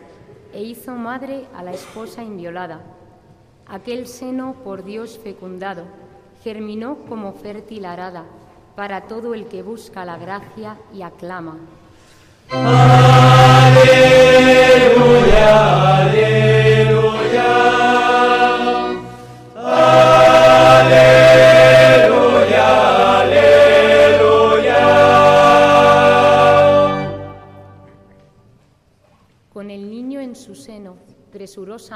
e 0.53 0.61
hizo 0.61 0.91
madre 0.91 1.45
a 1.55 1.63
la 1.63 1.71
esposa 1.71 2.23
inviolada. 2.23 2.81
Aquel 3.67 4.07
seno 4.07 4.55
por 4.63 4.83
Dios 4.83 5.19
fecundado 5.23 5.83
germinó 6.43 6.97
como 7.07 7.33
fértil 7.33 7.85
arada 7.85 8.23
para 8.75 9.01
todo 9.01 9.33
el 9.33 9.47
que 9.47 9.63
busca 9.63 10.05
la 10.05 10.17
gracia 10.17 10.77
y 10.93 11.01
aclama. 11.01 11.57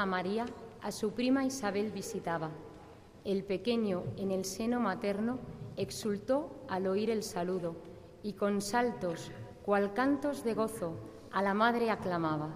María 0.06 0.46
a 0.80 0.90
su 0.90 1.12
prima 1.12 1.44
Isabel 1.44 1.90
visitaba. 1.90 2.50
El 3.24 3.44
pequeño 3.44 4.04
en 4.16 4.30
el 4.30 4.46
seno 4.46 4.80
materno 4.80 5.38
exultó 5.76 6.64
al 6.68 6.86
oír 6.86 7.10
el 7.10 7.22
saludo 7.22 7.76
y 8.22 8.32
con 8.32 8.62
saltos, 8.62 9.30
cual 9.64 9.92
cantos 9.92 10.44
de 10.44 10.54
gozo, 10.54 10.94
a 11.30 11.42
la 11.42 11.52
madre 11.52 11.90
aclamaba. 11.90 12.54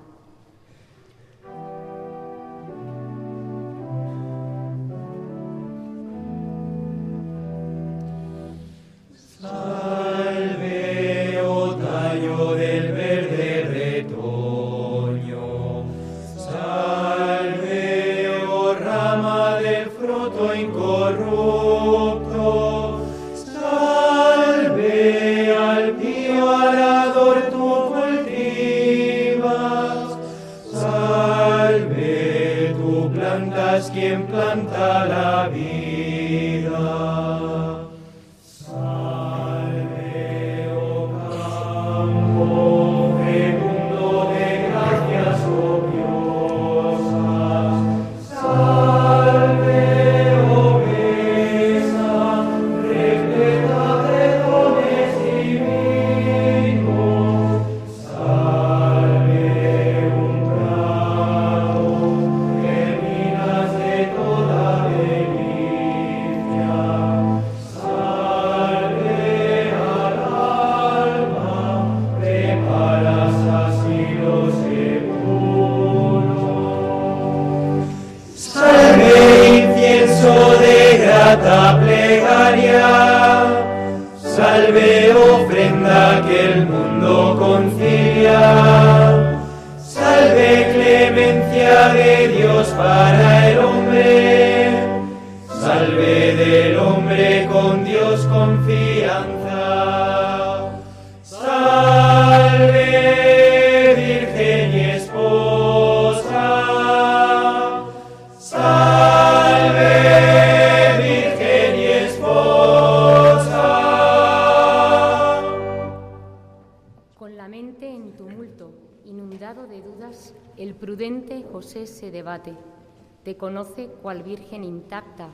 Intacta, 125.21 125.29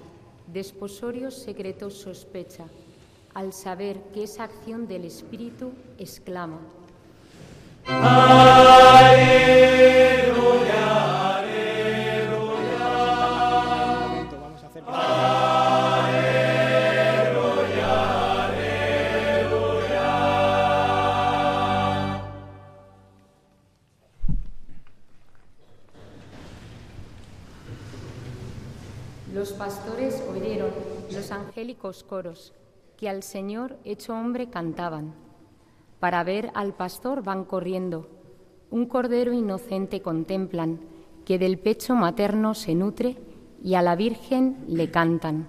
desposorios 0.52 1.34
secretos 1.34 1.94
sospecha, 1.94 2.64
al 3.34 3.52
saber 3.52 3.96
que 4.14 4.24
esa 4.24 4.44
acción 4.44 4.86
del 4.86 5.04
Espíritu 5.04 5.72
exclama. 5.98 6.58
Coros 31.86 32.52
que 32.96 33.08
al 33.08 33.22
Señor 33.22 33.78
hecho 33.84 34.14
hombre 34.14 34.48
cantaban. 34.48 35.14
Para 36.00 36.24
ver 36.24 36.50
al 36.54 36.74
pastor 36.74 37.22
van 37.22 37.44
corriendo, 37.44 38.08
un 38.70 38.86
cordero 38.86 39.32
inocente 39.32 40.02
contemplan, 40.02 40.80
que 41.24 41.38
del 41.38 41.58
pecho 41.58 41.94
materno 41.94 42.54
se 42.54 42.74
nutre 42.74 43.16
y 43.62 43.74
a 43.74 43.82
la 43.82 43.96
Virgen 43.96 44.64
le 44.66 44.90
cantan. 44.90 45.46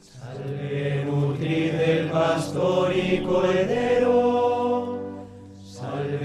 Salve, 0.00 1.04
del 1.38 2.10
pastor 2.10 2.92
y 2.96 3.22
cordero 3.22 4.29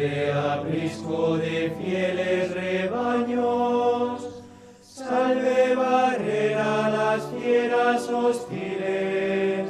Salve 0.06 0.32
aprisco 0.32 1.38
de 1.38 1.74
fieles 1.82 2.52
rebaños, 2.52 4.22
salve 4.84 5.74
barrera 5.76 6.90
las 6.92 7.24
fieras 7.32 8.08
hostiles, 8.08 9.68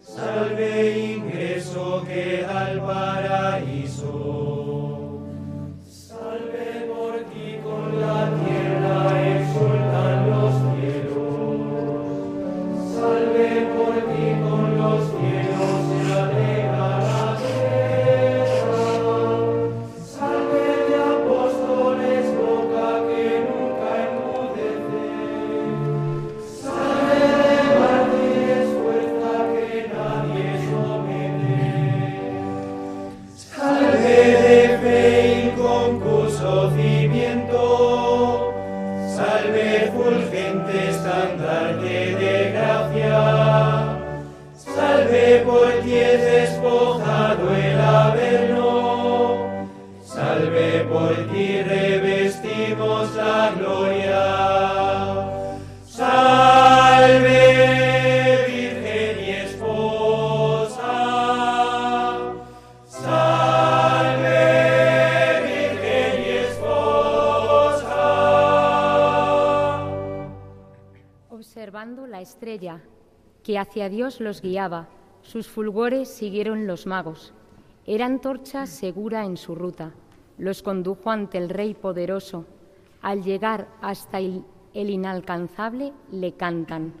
salve 0.00 1.12
ingreso 1.16 2.02
que 2.06 2.46
al 2.46 2.80
paraíso. 2.80 4.05
Que 73.42 73.58
hacia 73.58 73.88
Dios 73.88 74.20
los 74.20 74.42
guiaba, 74.42 74.88
sus 75.22 75.48
fulgores 75.48 76.08
siguieron 76.08 76.66
los 76.66 76.86
magos. 76.86 77.32
Eran 77.86 78.20
torcha 78.20 78.66
segura 78.66 79.24
en 79.24 79.36
su 79.36 79.54
ruta, 79.54 79.92
los 80.38 80.62
condujo 80.62 81.10
ante 81.10 81.38
el 81.38 81.48
Rey 81.48 81.74
poderoso. 81.74 82.44
Al 83.02 83.22
llegar 83.22 83.68
hasta 83.80 84.18
el, 84.18 84.44
inalcanzable, 84.74 85.92
le 86.10 86.32
cantan. 86.32 86.92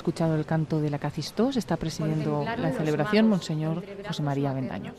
Escuchado 0.00 0.34
el 0.34 0.46
canto 0.46 0.80
de 0.80 0.88
la 0.88 0.98
Cacistós, 0.98 1.58
está 1.58 1.76
presidiendo 1.76 2.42
la 2.42 2.72
celebración 2.72 3.28
Monseñor 3.28 3.84
José 4.06 4.22
María 4.22 4.54
Bendaño. 4.54 4.94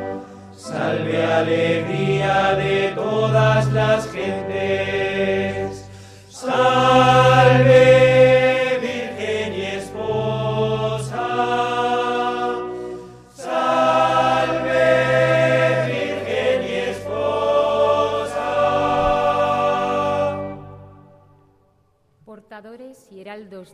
Salve, 0.54 1.24
alegría 1.24 2.54
de 2.54 2.92
todas 2.94 3.72
las 3.72 4.11
gentes. 4.12 5.88
Salve, 6.28 7.91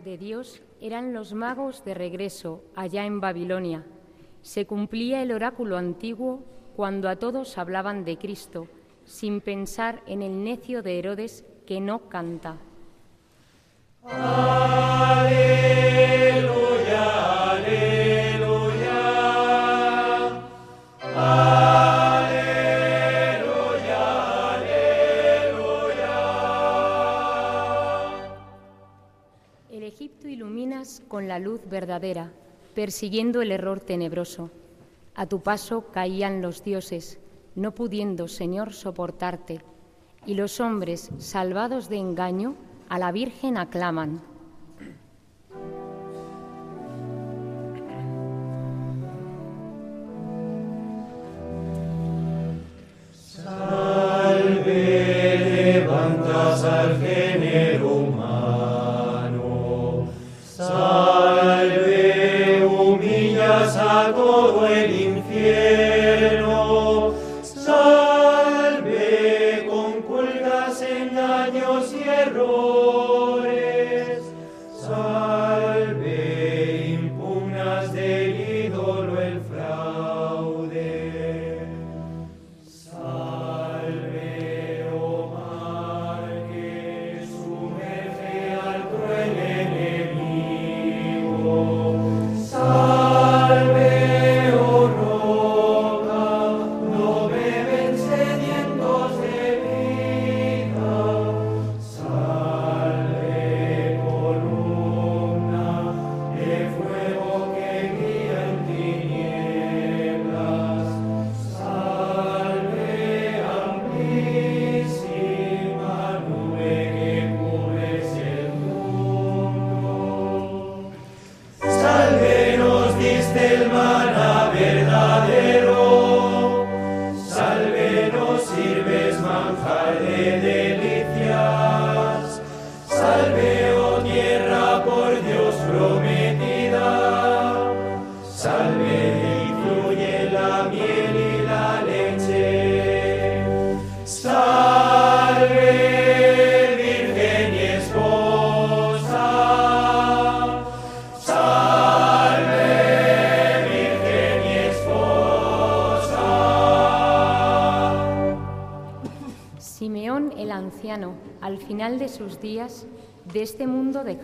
de 0.04 0.18
Dios 0.18 0.62
eran 0.80 1.14
los 1.14 1.32
magos 1.32 1.84
de 1.84 1.94
regreso 1.94 2.62
allá 2.76 3.06
en 3.06 3.20
Babilonia. 3.20 3.84
Se 4.42 4.66
cumplía 4.66 5.22
el 5.22 5.32
oráculo 5.32 5.78
antiguo 5.78 6.44
cuando 6.76 7.08
a 7.08 7.16
todos 7.16 7.56
hablaban 7.56 8.04
de 8.04 8.18
Cristo, 8.18 8.68
sin 9.04 9.40
pensar 9.40 10.02
en 10.06 10.20
el 10.22 10.44
necio 10.44 10.82
de 10.82 10.98
Herodes 10.98 11.44
que 11.66 11.80
no 11.80 12.08
canta. 12.08 12.58
Con 31.08 31.26
la 31.26 31.38
luz 31.38 31.60
verdadera, 31.68 32.30
persiguiendo 32.74 33.42
el 33.42 33.50
error 33.50 33.80
tenebroso. 33.80 34.50
A 35.14 35.26
tu 35.26 35.40
paso 35.40 35.86
caían 35.90 36.42
los 36.42 36.62
dioses, 36.62 37.18
no 37.54 37.72
pudiendo, 37.74 38.28
Señor, 38.28 38.72
soportarte, 38.72 39.60
y 40.26 40.34
los 40.34 40.60
hombres, 40.60 41.10
salvados 41.18 41.88
de 41.88 41.96
engaño, 41.96 42.54
a 42.88 42.98
la 42.98 43.10
Virgen 43.10 43.56
aclaman. 43.56 44.20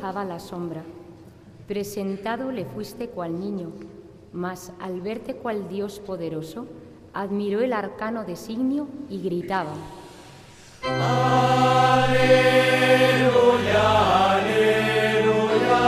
La 0.03 0.39
sombra. 0.39 0.83
Presentado 1.67 2.53
le 2.53 2.65
fuiste 2.67 3.09
cual 3.09 3.41
niño, 3.41 3.73
mas 4.33 4.73
al 4.81 5.01
verte 5.01 5.37
cual 5.37 5.69
Dios 5.69 5.99
poderoso, 6.01 6.67
admiró 7.15 7.61
el 7.61 7.73
arcano 7.73 8.25
designio 8.25 8.87
y 9.09 9.23
gritaba. 9.23 9.73
Aleluya, 10.83 12.13
aleluya. 14.35 15.85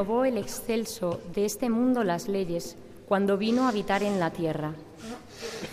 Renovó 0.00 0.24
el 0.24 0.38
excelso 0.38 1.20
de 1.34 1.44
este 1.44 1.68
mundo 1.68 2.04
las 2.04 2.26
leyes 2.26 2.74
cuando 3.06 3.36
vino 3.36 3.64
a 3.64 3.68
habitar 3.68 4.02
en 4.02 4.18
la 4.18 4.30
tierra. 4.30 4.72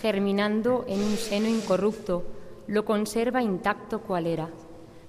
Germinando 0.02 0.84
en 0.86 1.00
un 1.02 1.16
seno 1.16 1.48
incorrupto, 1.48 2.24
lo 2.66 2.84
conserva 2.84 3.42
intacto 3.42 4.02
cual 4.02 4.26
era. 4.26 4.50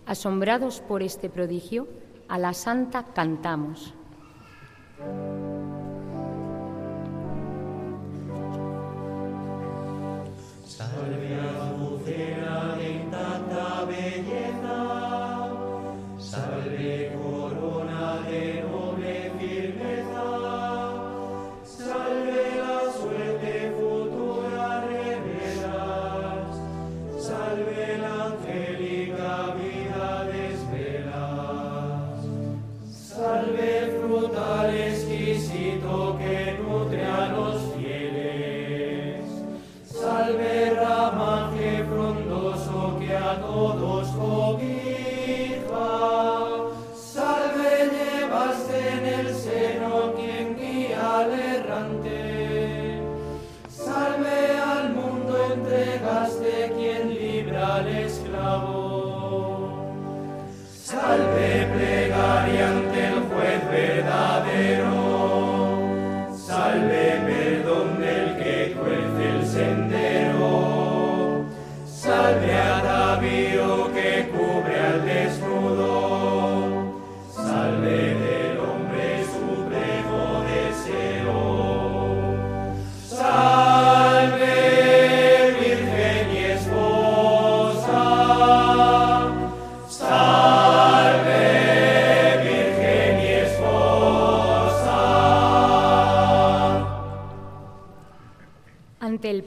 Asombrados 0.06 0.80
por 0.80 1.04
este 1.04 1.30
prodigio, 1.30 1.90
a 2.30 2.38
la 2.38 2.54
Santa 2.54 3.08
cantamos. 3.14 3.94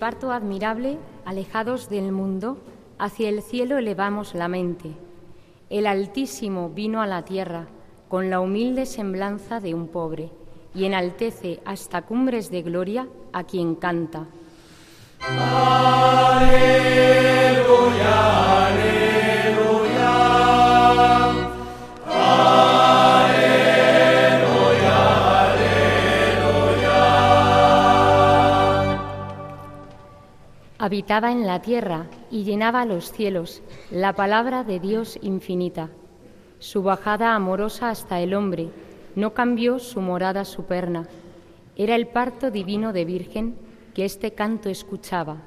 Parto 0.03 0.33
admirable, 0.33 0.99
alejados 1.25 1.89
del 1.89 2.11
mundo, 2.11 2.59
hacia 2.99 3.29
el 3.29 3.41
cielo 3.41 3.79
elevamos 3.79 4.35
la 4.35 4.49
mente. 4.49 4.97
El 5.71 5.87
Altísimo 5.87 6.71
vino 6.71 7.03
a 7.03 7.07
la 7.07 7.25
tierra 7.25 7.69
con 8.09 8.29
la 8.29 8.41
humilde 8.41 8.85
semblanza 8.85 9.61
de 9.61 9.75
un 9.75 9.87
pobre 9.87 10.33
y 10.75 10.87
enaltece 10.87 11.61
hasta 11.65 12.03
cumbres 12.03 12.51
de 12.51 12.63
gloria 12.63 13.07
a 13.33 13.45
quien 13.45 13.77
canta. 13.77 14.27
Habitaba 30.93 31.33
en 31.33 31.47
la 31.47 31.63
tierra 31.63 32.05
y 32.31 32.45
llenaba 32.45 32.85
los 32.85 33.13
cielos, 33.13 33.63
la 33.91 34.13
palabra 34.13 34.63
de 34.63 34.79
Dios 34.79 35.19
infinita. 35.23 35.89
Su 36.59 36.83
bajada 36.83 37.35
amorosa 37.35 37.89
hasta 37.89 38.21
el 38.21 38.35
hombre 38.35 38.69
no 39.17 39.33
cambió 39.33 39.79
su 39.79 40.03
morada 40.03 40.45
superna. 40.45 41.09
Era 41.77 41.95
el 41.95 42.09
parto 42.09 42.51
divino 42.51 42.93
de 42.93 43.07
Virgen 43.07 43.57
que 43.95 44.05
este 44.05 44.35
canto 44.35 44.69
escuchaba. 44.69 45.39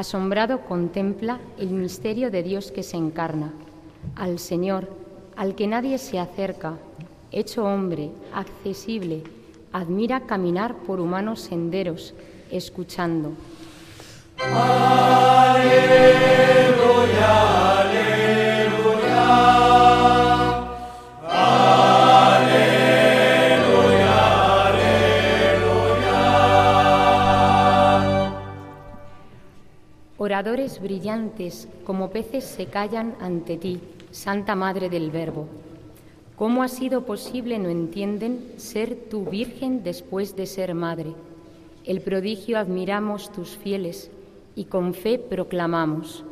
Asombrado 0.00 0.62
contempla 0.62 1.40
el 1.58 1.70
misterio 1.70 2.30
de 2.30 2.42
Dios 2.42 2.72
que 2.72 2.82
se 2.82 2.96
encarna, 2.96 3.52
al 4.16 4.38
Señor, 4.38 4.88
al 5.36 5.54
que 5.54 5.66
nadie 5.66 5.98
se 5.98 6.18
acerca, 6.18 6.78
hecho 7.30 7.64
hombre, 7.64 8.10
accesible, 8.32 9.22
admira 9.72 10.20
caminar 10.20 10.74
por 10.74 11.00
humanos 11.00 11.42
senderos, 11.42 12.14
escuchando. 12.50 13.32
Brillantes 30.42 31.68
como 31.84 32.10
peces 32.10 32.44
se 32.44 32.64
callan 32.66 33.14
ante 33.20 33.58
ti, 33.58 33.78
Santa 34.10 34.54
Madre 34.54 34.88
del 34.88 35.10
Verbo. 35.10 35.46
¿Cómo 36.36 36.62
ha 36.62 36.68
sido 36.68 37.04
posible, 37.04 37.58
no 37.58 37.68
entienden, 37.68 38.54
ser 38.56 38.96
tu 39.10 39.26
Virgen 39.26 39.82
después 39.82 40.36
de 40.36 40.46
ser 40.46 40.74
Madre? 40.74 41.12
El 41.84 42.00
prodigio 42.00 42.58
admiramos 42.58 43.30
tus 43.30 43.50
fieles 43.50 44.10
y 44.56 44.64
con 44.64 44.94
fe 44.94 45.18
proclamamos. 45.18 46.24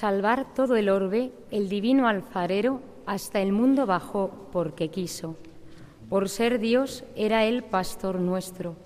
Salvar 0.00 0.54
todo 0.54 0.76
el 0.76 0.88
orbe, 0.88 1.30
el 1.50 1.68
divino 1.68 2.08
alfarero 2.08 2.80
hasta 3.04 3.40
el 3.40 3.52
mundo 3.52 3.84
bajó 3.84 4.30
porque 4.50 4.88
quiso. 4.88 5.36
Por 6.08 6.30
ser 6.30 6.58
Dios 6.58 7.04
era 7.16 7.44
Él 7.44 7.62
pastor 7.64 8.18
nuestro. 8.18 8.76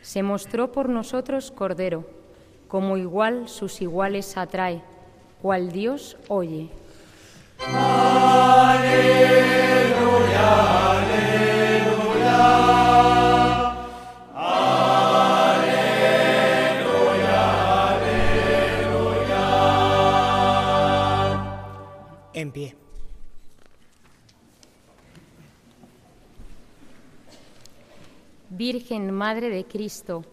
Se 0.00 0.22
mostró 0.22 0.72
por 0.72 0.88
nosotros 0.88 1.50
Cordero, 1.50 2.06
como 2.68 2.96
igual 2.96 3.50
sus 3.50 3.82
iguales 3.82 4.38
atrae, 4.38 4.80
cual 5.42 5.72
Dios 5.72 6.16
oye. 6.28 6.70
Madre 29.22 29.50
de 29.50 29.64
Cristo, 29.64 30.24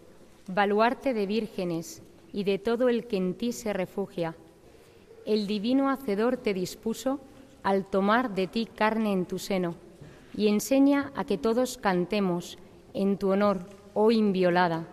baluarte 0.48 1.14
de 1.14 1.24
vírgenes 1.24 2.02
y 2.32 2.42
de 2.42 2.58
todo 2.58 2.88
el 2.88 3.06
que 3.06 3.18
en 3.18 3.34
ti 3.34 3.52
se 3.52 3.72
refugia, 3.72 4.34
el 5.24 5.46
divino 5.46 5.90
Hacedor 5.90 6.38
te 6.38 6.52
dispuso 6.54 7.20
al 7.62 7.84
tomar 7.84 8.34
de 8.34 8.48
ti 8.48 8.66
carne 8.66 9.12
en 9.12 9.26
tu 9.26 9.38
seno, 9.38 9.76
y 10.36 10.48
enseña 10.48 11.12
a 11.14 11.22
que 11.22 11.38
todos 11.38 11.78
cantemos 11.78 12.58
en 12.92 13.16
tu 13.16 13.30
honor, 13.30 13.60
oh 13.94 14.10
inviolada. 14.10 14.88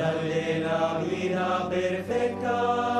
Es 0.00 0.08
el 2.08 2.99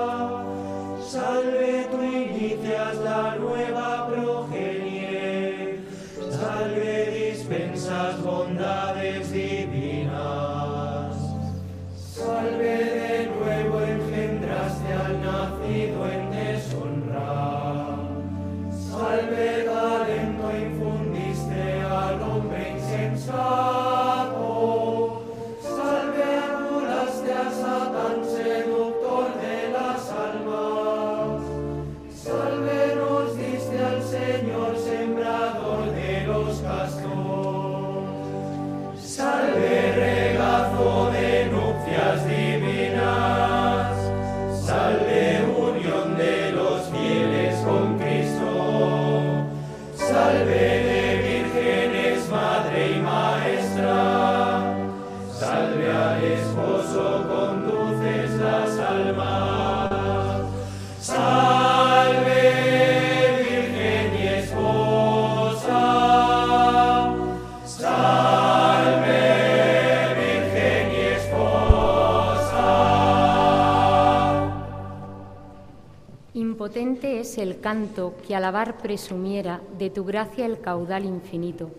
canto 77.60 78.14
que 78.26 78.34
alabar 78.34 78.78
presumiera 78.78 79.60
de 79.78 79.90
tu 79.90 80.04
gracia 80.04 80.46
el 80.46 80.60
caudal 80.60 81.04
infinito. 81.04 81.70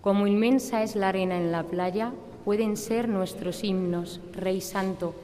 Como 0.00 0.26
inmensa 0.26 0.82
es 0.82 0.96
la 0.96 1.08
arena 1.08 1.36
en 1.36 1.52
la 1.52 1.62
playa, 1.62 2.12
pueden 2.44 2.76
ser 2.76 3.08
nuestros 3.08 3.62
himnos, 3.64 4.20
Rey 4.32 4.60
Santo, 4.60 5.14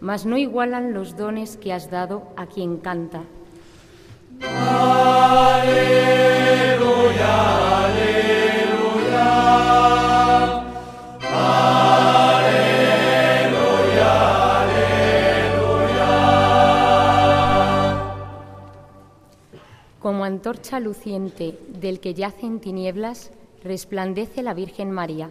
mas 0.00 0.26
no 0.26 0.36
igualan 0.36 0.92
los 0.92 1.16
dones 1.16 1.56
que 1.56 1.72
has 1.72 1.90
dado 1.90 2.22
a 2.36 2.46
quien 2.46 2.78
canta. 2.78 3.22
Antorcha 20.38 20.78
luciente 20.78 21.58
del 21.80 21.98
que 21.98 22.14
yace 22.14 22.46
en 22.46 22.60
tinieblas, 22.60 23.32
resplandece 23.64 24.44
la 24.44 24.54
Virgen 24.54 24.92
María. 24.92 25.30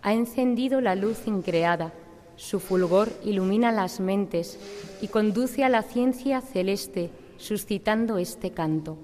Ha 0.00 0.14
encendido 0.14 0.80
la 0.80 0.94
luz 0.94 1.26
increada, 1.26 1.92
su 2.36 2.58
fulgor 2.58 3.10
ilumina 3.22 3.70
las 3.70 4.00
mentes 4.00 4.58
y 5.02 5.08
conduce 5.08 5.62
a 5.62 5.68
la 5.68 5.82
ciencia 5.82 6.40
celeste, 6.40 7.10
suscitando 7.36 8.16
este 8.16 8.52
canto. 8.52 8.96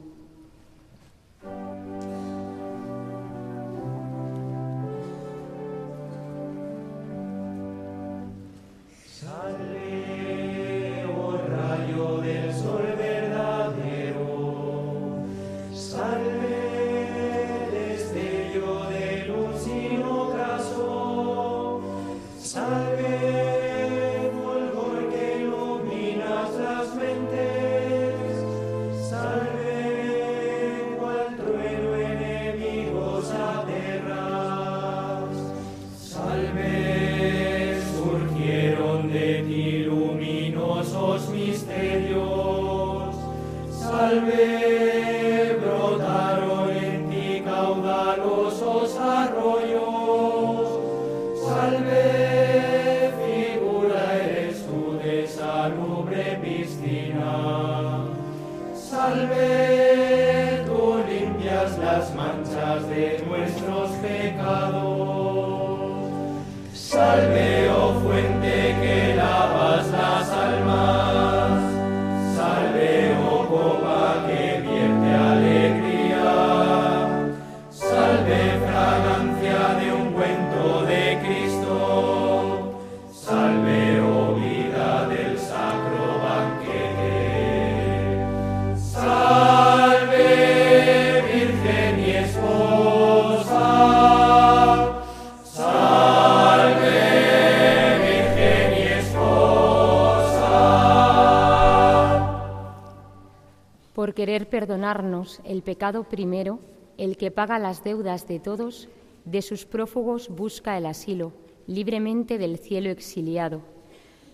Perdonarnos 104.50 105.40
el 105.44 105.62
pecado 105.62 106.04
primero, 106.04 106.58
el 106.98 107.16
que 107.16 107.30
paga 107.30 107.58
las 107.58 107.82
deudas 107.82 108.26
de 108.28 108.40
todos, 108.40 108.88
de 109.24 109.42
sus 109.42 109.64
prófugos 109.64 110.28
busca 110.28 110.76
el 110.76 110.86
asilo, 110.86 111.32
libremente 111.66 112.36
del 112.36 112.58
cielo 112.58 112.90
exiliado. 112.90 113.62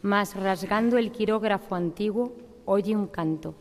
Mas 0.03 0.35
rasgando 0.35 0.99
el 0.99 1.13
quirógrafo 1.13 1.75
antiguo, 1.75 2.33
oye 2.65 2.97
un 2.97 3.07
canto. 3.07 3.55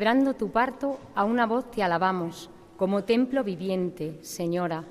Celebrando 0.00 0.32
tu 0.32 0.50
parto, 0.50 0.98
a 1.14 1.24
una 1.24 1.44
voz 1.44 1.70
te 1.70 1.82
alabamos, 1.82 2.48
como 2.78 3.04
templo 3.04 3.44
viviente, 3.44 4.18
Señora. 4.22 4.82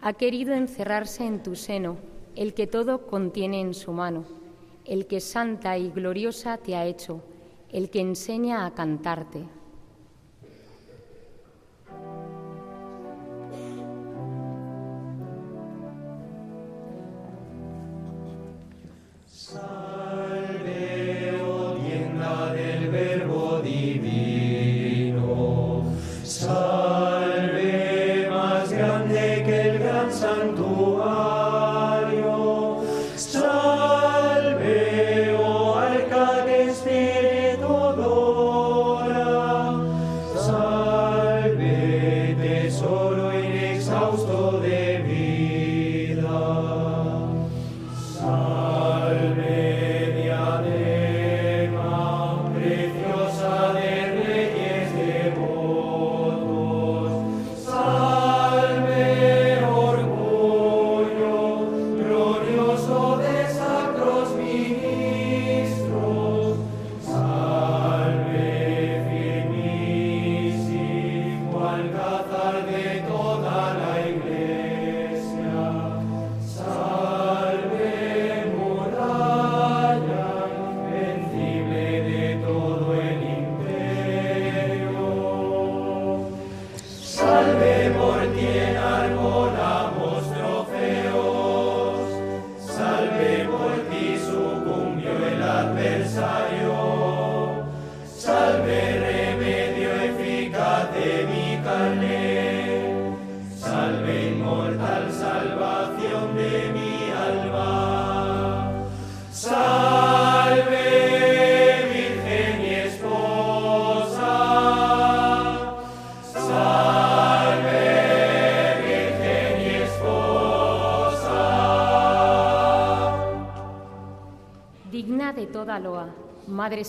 Ha 0.00 0.14
querido 0.14 0.54
encerrarse 0.54 1.26
en 1.26 1.42
tu 1.42 1.56
seno 1.56 1.98
el 2.36 2.54
que 2.54 2.66
todo 2.66 3.06
contiene 3.06 3.60
en 3.60 3.74
su 3.74 3.92
mano, 3.92 4.24
el 4.86 5.06
que 5.06 5.20
santa 5.20 5.76
y 5.76 5.90
gloriosa 5.90 6.56
te 6.56 6.74
ha 6.74 6.86
hecho, 6.86 7.20
el 7.70 7.90
que 7.90 8.00
enseña 8.00 8.64
a 8.64 8.72
cantarte. 8.72 9.44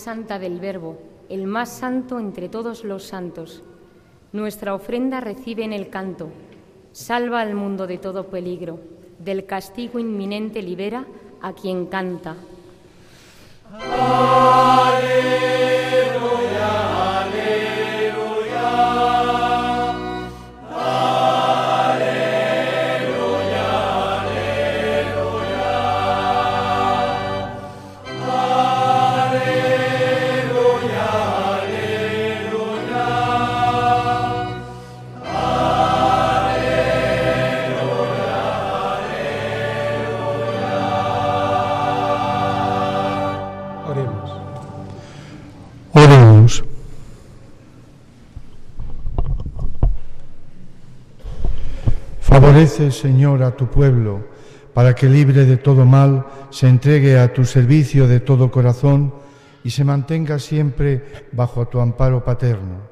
Santa 0.02 0.40
del 0.40 0.58
Verbo, 0.58 0.98
el 1.28 1.46
más 1.46 1.68
santo 1.68 2.18
entre 2.18 2.48
todos 2.48 2.82
los 2.82 3.04
santos. 3.04 3.62
Nuestra 4.32 4.74
ofrenda 4.74 5.20
recibe 5.20 5.62
en 5.62 5.72
el 5.72 5.90
canto. 5.90 6.28
Salva 6.90 7.40
al 7.40 7.54
mundo 7.54 7.86
de 7.86 7.98
todo 7.98 8.26
peligro. 8.26 8.80
Del 9.20 9.46
castigo 9.46 10.00
inminente 10.00 10.60
libera 10.60 11.06
a 11.40 11.52
quien 11.52 11.86
canta. 11.86 12.34
Favorece, 52.32 52.90
Señor, 52.90 53.42
a 53.42 53.54
tu 53.54 53.66
pueblo, 53.66 54.24
para 54.72 54.94
que 54.94 55.06
libre 55.06 55.44
de 55.44 55.58
todo 55.58 55.84
mal 55.84 56.24
se 56.48 56.66
entregue 56.66 57.18
a 57.18 57.30
tu 57.30 57.44
servicio 57.44 58.08
de 58.08 58.20
todo 58.20 58.50
corazón 58.50 59.12
y 59.62 59.68
se 59.68 59.84
mantenga 59.84 60.38
siempre 60.38 61.28
bajo 61.32 61.68
tu 61.68 61.78
amparo 61.78 62.24
paterno. 62.24 62.88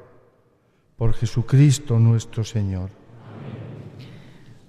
Por 0.95 1.13
Jesucristo 1.13 1.97
nuestro 1.97 2.43
Señor. 2.43 2.91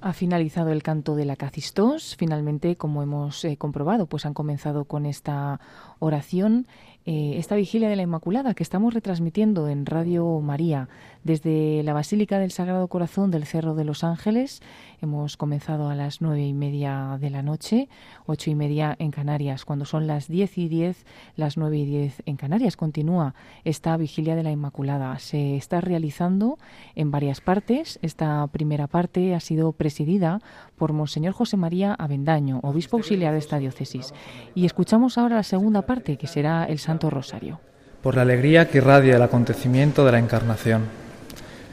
Ha 0.01 0.15
finalizado 0.15 0.71
el 0.71 0.83
canto 0.83 1.17
de 1.17 1.27
la 1.27 1.37
Cacistos. 1.37 2.17
Finalmente, 2.17 2.77
como 2.77 3.03
hemos 3.03 3.45
eh, 3.45 3.59
comprobado, 3.59 4.07
pues 4.07 4.25
han 4.25 4.33
comenzado 4.33 4.87
con 4.87 5.05
esta 5.05 5.61
oración 5.99 6.67
eh, 7.05 7.35
esta 7.37 7.57
vigilia 7.57 7.89
de 7.89 7.97
la 7.97 8.03
Inmaculada 8.03 8.55
que 8.55 8.63
estamos 8.63 8.95
retransmitiendo 8.95 9.69
en 9.69 9.87
Radio 9.87 10.41
María 10.41 10.89
desde 11.25 11.83
la 11.83 11.93
Basílica 11.93 12.39
del 12.39 12.53
Sagrado 12.53 12.87
Corazón 12.89 13.31
del 13.31 13.45
Cerro 13.45 13.75
de 13.75 13.85
los 13.85 14.05
Ángeles. 14.05 14.63
Hemos 15.03 15.37
comenzado 15.37 15.89
a 15.89 15.97
las 15.97 16.21
nueve 16.21 16.47
y 16.47 16.53
media 16.53 17.19
de 17.21 17.29
la 17.29 17.43
noche, 17.43 17.89
ocho 18.25 18.51
y 18.51 18.55
media 18.55 18.95
en 19.01 19.11
Canarias. 19.11 19.65
Cuando 19.65 19.85
son 19.85 20.07
las 20.07 20.29
diez 20.29 20.57
y 20.59 20.69
diez, 20.69 21.05
las 21.35 21.57
nueve 21.57 21.79
y 21.79 21.85
diez 21.85 22.23
en 22.25 22.37
Canarias. 22.37 22.77
Continúa 22.77 23.35
esta 23.65 23.97
vigilia 23.97 24.37
de 24.37 24.45
la 24.45 24.53
Inmaculada. 24.53 25.19
Se 25.19 25.57
está 25.57 25.81
realizando 25.81 26.57
en 26.95 27.11
varias 27.11 27.41
partes. 27.41 27.99
Esta 28.01 28.47
primera 28.47 28.87
parte 28.87 29.35
ha 29.35 29.41
sido 29.41 29.73
presidida 29.73 30.39
por 30.77 30.93
Monseñor 30.93 31.33
José 31.33 31.57
María 31.57 31.95
Avendaño, 31.95 32.61
obispo 32.63 32.97
auxiliar 32.97 33.33
de 33.33 33.41
esta 33.41 33.59
diócesis. 33.59 34.15
Y 34.55 34.67
escuchamos 34.67 35.19
ahora 35.19 35.35
la 35.35 35.43
segunda 35.43 35.83
parte, 35.83 36.17
que 36.17 36.29
será 36.29 36.65
el 36.67 36.79
Santo 36.79 37.11
Rosario. 37.11 37.59
Por 38.05 38.15
la 38.15 38.23
alegría 38.23 38.69
que 38.69 38.79
irradia 38.79 39.17
el 39.17 39.23
acontecimiento 39.23 40.05
de 40.05 40.13
la 40.13 40.21
Encarnación. 40.21 40.83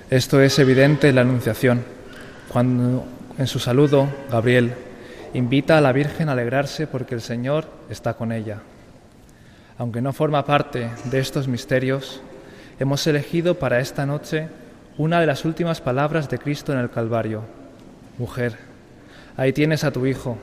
Esto 0.10 0.42
es 0.42 0.58
evidente 0.58 1.10
en 1.10 1.16
la 1.16 1.22
Anunciación, 1.22 1.84
cuando 2.52 3.06
en 3.40 3.48
su 3.48 3.58
saludo 3.58 4.10
Gabriel 4.30 4.74
invita 5.34 5.78
a 5.78 5.82
la 5.82 5.94
Virgen 5.94 6.28
a 6.28 6.34
alegrarse 6.34 6.88
porque 6.88 7.16
el 7.16 7.22
Señor 7.22 7.70
está 7.90 8.16
con 8.16 8.34
ella. 8.34 8.60
Aunque 9.78 10.02
no 10.02 10.12
forma 10.12 10.46
parte 10.46 10.90
de 11.06 11.20
estos 11.20 11.48
misterios, 11.48 12.22
hemos 12.82 13.08
elegido 13.08 13.56
para 13.58 13.80
esta 13.80 14.06
noche 14.06 14.50
una 14.98 15.22
de 15.22 15.26
las 15.26 15.46
últimas 15.46 15.80
palabras 15.80 16.30
de 16.30 16.38
Cristo 16.38 16.74
en 16.74 16.80
el 16.80 16.90
Calvario. 16.90 17.44
Mujer, 18.18 18.58
ahí 19.38 19.54
tienes 19.54 19.86
a 19.86 19.92
tu 19.92 20.06
Hijo, 20.06 20.38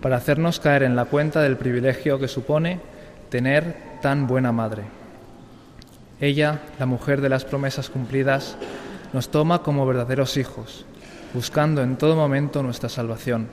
para 0.00 0.16
hacernos 0.16 0.60
caer 0.60 0.82
en 0.84 0.96
la 0.96 1.04
cuenta 1.04 1.42
del 1.42 1.58
privilegio 1.58 2.18
que 2.18 2.28
supone 2.28 2.80
tener 3.28 3.76
tan 4.00 4.26
buena 4.26 4.50
madre. 4.50 4.84
Ella, 6.22 6.60
la 6.78 6.86
mujer 6.86 7.20
de 7.20 7.28
las 7.28 7.44
promesas 7.44 7.90
cumplidas, 7.90 8.56
nos 9.12 9.28
toma 9.30 9.62
como 9.62 9.86
verdaderos 9.86 10.38
hijos, 10.38 10.86
buscando 11.34 11.82
en 11.82 11.96
todo 11.96 12.14
momento 12.14 12.62
nuestra 12.62 12.88
salvación. 12.88 13.48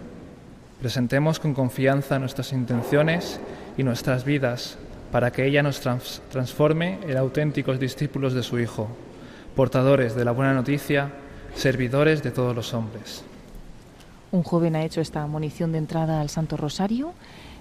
Presentemos 0.79 1.39
con 1.39 1.55
confianza 1.55 2.19
nuestras 2.19 2.53
intenciones 2.53 3.39
y 3.75 3.83
nuestras 3.83 4.23
vidas 4.23 4.77
para 5.11 5.31
que 5.31 5.45
ella 5.45 5.63
nos 5.63 5.81
transforme 5.81 6.99
en 7.07 7.17
auténticos 7.17 7.79
discípulos 7.79 8.33
de 8.33 8.43
su 8.43 8.59
Hijo, 8.59 8.87
portadores 9.55 10.15
de 10.15 10.23
la 10.23 10.31
buena 10.31 10.53
noticia, 10.53 11.11
servidores 11.55 12.21
de 12.21 12.29
todos 12.31 12.55
los 12.55 12.73
hombres. 12.75 13.23
Un 14.31 14.43
joven 14.43 14.75
ha 14.75 14.85
hecho 14.85 15.01
esta 15.01 15.25
munición 15.25 15.71
de 15.71 15.79
entrada 15.79 16.21
al 16.21 16.29
Santo 16.29 16.57
Rosario. 16.57 17.13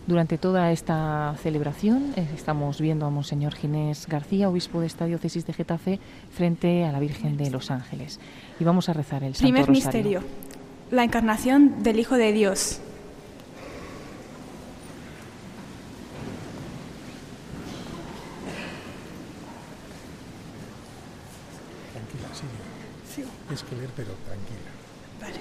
Durante 0.07 0.39
toda 0.39 0.71
esta 0.71 1.35
celebración 1.43 2.13
eh, 2.17 2.27
estamos 2.35 2.81
viendo 2.81 3.07
a 3.07 3.11
Monseñor 3.11 3.55
Ginés 3.55 4.07
García, 4.07 4.49
obispo 4.49 4.81
de 4.81 4.87
esta 4.87 5.07
diócesis 5.07 5.47
de 5.47 5.53
Getafe, 5.53 5.99
frente 6.31 6.85
a 6.85 6.93
la 6.93 7.01
Virgen 7.01 7.37
de 7.37 7.51
los 7.51 7.71
Ángeles. 7.71 8.21
Y 8.61 8.65
vamos 8.65 8.91
a 8.91 8.93
rezar 8.93 9.25
el 9.25 9.35
Santo 9.35 9.45
Primer 9.45 9.67
Rosario. 9.67 10.21
misterio, 10.21 10.23
la 10.91 11.03
encarnación 11.03 11.83
del 11.83 11.99
Hijo 11.99 12.17
de 12.17 12.31
Dios. 12.31 12.79
Tranquila, 21.95 22.29
sigue. 23.15 23.29
Es 23.51 23.63
que 23.63 23.77
leer, 23.77 23.89
pero 23.97 24.11
tranquila. 24.27 24.71
Vale. 25.23 25.41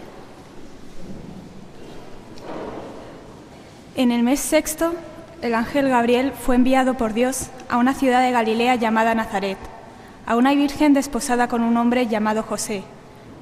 En 3.97 4.13
el 4.13 4.23
mes 4.23 4.39
sexto, 4.39 4.93
el 5.41 5.55
ángel 5.55 5.89
Gabriel 5.89 6.31
fue 6.31 6.55
enviado 6.55 6.93
por 6.93 7.13
Dios 7.13 7.49
a 7.67 7.79
una 7.79 7.93
ciudad 7.93 8.21
de 8.21 8.31
Galilea 8.31 8.75
llamada 8.75 9.13
Nazaret, 9.13 9.57
a 10.25 10.37
una 10.37 10.53
virgen 10.53 10.93
desposada 10.93 11.49
con 11.49 11.63
un 11.63 11.75
hombre 11.75 12.07
llamado 12.07 12.43
José, 12.43 12.83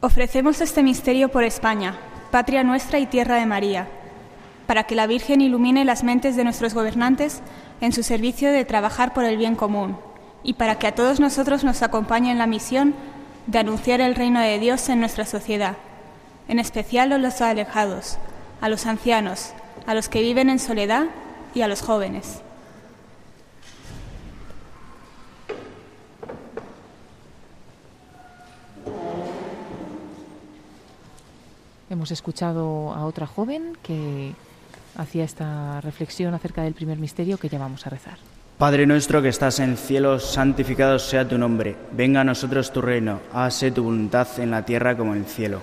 Ofrecemos 0.00 0.60
este 0.60 0.84
misterio 0.84 1.28
por 1.28 1.42
España, 1.42 1.98
patria 2.30 2.62
nuestra 2.62 3.00
y 3.00 3.06
tierra 3.06 3.34
de 3.34 3.46
María, 3.46 3.88
para 4.68 4.84
que 4.84 4.94
la 4.94 5.08
Virgen 5.08 5.40
ilumine 5.40 5.84
las 5.84 6.04
mentes 6.04 6.36
de 6.36 6.44
nuestros 6.44 6.72
gobernantes 6.72 7.40
en 7.80 7.92
su 7.92 8.04
servicio 8.04 8.52
de 8.52 8.64
trabajar 8.64 9.12
por 9.12 9.24
el 9.24 9.36
bien 9.36 9.56
común, 9.56 9.98
y 10.44 10.52
para 10.52 10.78
que 10.78 10.86
a 10.86 10.94
todos 10.94 11.18
nosotros 11.18 11.64
nos 11.64 11.82
acompañe 11.82 12.30
en 12.30 12.38
la 12.38 12.46
misión 12.46 12.94
de 13.48 13.58
anunciar 13.58 14.00
el 14.00 14.14
reino 14.14 14.38
de 14.38 14.60
Dios 14.60 14.88
en 14.88 15.00
nuestra 15.00 15.26
sociedad, 15.26 15.74
en 16.46 16.60
especial 16.60 17.10
a 17.10 17.18
los 17.18 17.40
alejados, 17.40 18.18
a 18.60 18.68
los 18.68 18.86
ancianos, 18.86 19.52
a 19.84 19.94
los 19.94 20.08
que 20.08 20.22
viven 20.22 20.48
en 20.48 20.60
soledad 20.60 21.06
y 21.54 21.62
a 21.62 21.68
los 21.68 21.82
jóvenes. 21.82 22.42
Hemos 31.90 32.10
escuchado 32.10 32.92
a 32.92 33.04
otra 33.04 33.26
joven 33.26 33.76
que 33.82 34.34
hacía 34.96 35.24
esta 35.24 35.80
reflexión 35.80 36.34
acerca 36.34 36.62
del 36.62 36.74
primer 36.74 36.98
misterio 36.98 37.38
que 37.38 37.48
ya 37.48 37.58
vamos 37.58 37.86
a 37.86 37.90
rezar. 37.90 38.18
Padre 38.58 38.86
nuestro 38.86 39.22
que 39.22 39.28
estás 39.28 39.60
en 39.60 39.70
el 39.70 39.76
cielo, 39.78 40.18
santificado 40.18 40.98
sea 40.98 41.28
tu 41.28 41.38
nombre. 41.38 41.76
Venga 41.92 42.22
a 42.22 42.24
nosotros 42.24 42.72
tu 42.72 42.82
reino. 42.82 43.20
Hágase 43.32 43.70
tu 43.70 43.84
voluntad 43.84 44.26
en 44.38 44.50
la 44.50 44.64
tierra 44.64 44.96
como 44.96 45.14
en 45.14 45.20
el 45.20 45.26
cielo. 45.26 45.62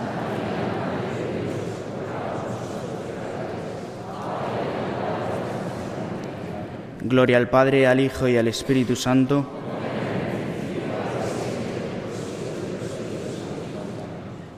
Gloria 7.03 7.37
al 7.37 7.49
Padre, 7.49 7.87
al 7.87 7.99
Hijo 7.99 8.27
y 8.27 8.37
al 8.37 8.47
Espíritu 8.47 8.95
Santo. 8.95 9.45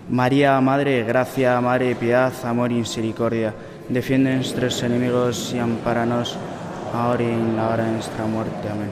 María, 0.10 0.60
Madre 0.62 1.04
Gracia, 1.04 1.60
Madre 1.62 1.96
Piedad, 1.96 2.34
Amor 2.44 2.72
y 2.72 2.76
Misericordia, 2.76 3.54
defiende 3.89 4.36
nuestros 4.36 4.84
enemigos 4.84 5.54
y 5.56 5.60
amparanos 5.60 6.38
ahora 6.94 7.24
y 7.24 7.28
en 7.28 7.56
la 7.56 7.70
hora 7.70 7.86
de 7.86 7.91
nuestra 7.94 8.26
muerte. 8.26 8.70
Amén. 8.70 8.91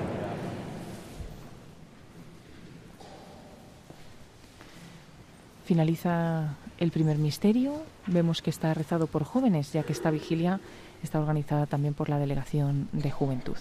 Finaliza 5.65 6.55
el 6.79 6.91
primer 6.91 7.17
misterio. 7.17 7.83
Vemos 8.07 8.41
que 8.41 8.49
está 8.49 8.73
rezado 8.73 9.07
por 9.07 9.23
jóvenes, 9.23 9.71
ya 9.73 9.83
que 9.83 9.93
esta 9.93 10.09
vigilia 10.09 10.59
está 11.03 11.19
organizada 11.19 11.65
también 11.65 11.93
por 11.93 12.09
la 12.09 12.19
Delegación 12.19 12.87
de 12.91 13.11
Juventud. 13.11 13.57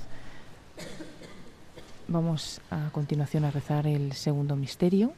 Vamos 2.09 2.61
a 2.71 2.91
continuación 2.91 3.45
a 3.45 3.51
rezar 3.51 3.87
el 3.87 4.13
segundo 4.13 4.57
misterio. 4.57 5.13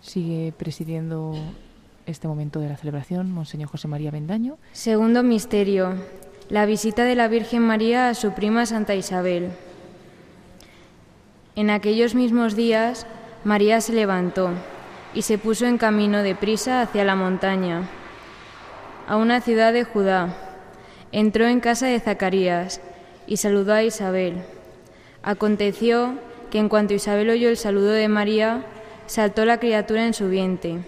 Sigue 0.00 0.52
presidiendo 0.56 1.34
este 2.06 2.28
momento 2.28 2.60
de 2.60 2.68
la 2.68 2.76
celebración 2.76 3.30
Monseñor 3.30 3.68
José 3.68 3.88
María 3.88 4.10
Bendaño. 4.10 4.56
Segundo 4.72 5.22
misterio. 5.22 5.94
La 6.48 6.66
visita 6.66 7.04
de 7.04 7.14
la 7.14 7.28
Virgen 7.28 7.62
María 7.62 8.08
a 8.08 8.14
su 8.14 8.32
prima 8.32 8.66
Santa 8.66 8.94
Isabel. 8.94 9.50
En 11.56 11.70
aquellos 11.70 12.14
mismos 12.14 12.56
días, 12.56 13.06
María 13.44 13.80
se 13.80 13.92
levantó 13.92 14.50
y 15.14 15.22
se 15.22 15.38
puso 15.38 15.66
en 15.66 15.78
camino 15.78 16.22
de 16.22 16.34
prisa 16.34 16.82
hacia 16.82 17.04
la 17.04 17.14
montaña, 17.14 17.88
a 19.06 19.16
una 19.16 19.40
ciudad 19.40 19.72
de 19.72 19.84
Judá. 19.84 20.36
Entró 21.12 21.46
en 21.46 21.60
casa 21.60 21.86
de 21.86 22.00
Zacarías 22.00 22.80
y 23.26 23.36
saludó 23.36 23.72
a 23.72 23.84
Isabel. 23.84 24.42
Aconteció 25.22 26.14
que 26.50 26.58
en 26.58 26.68
cuanto 26.68 26.94
Isabel 26.94 27.30
oyó 27.30 27.48
el 27.48 27.56
saludo 27.56 27.90
de 27.90 28.08
María, 28.08 28.64
saltó 29.06 29.44
la 29.44 29.60
criatura 29.60 30.06
en 30.06 30.14
su 30.14 30.28
vientre. 30.28 30.78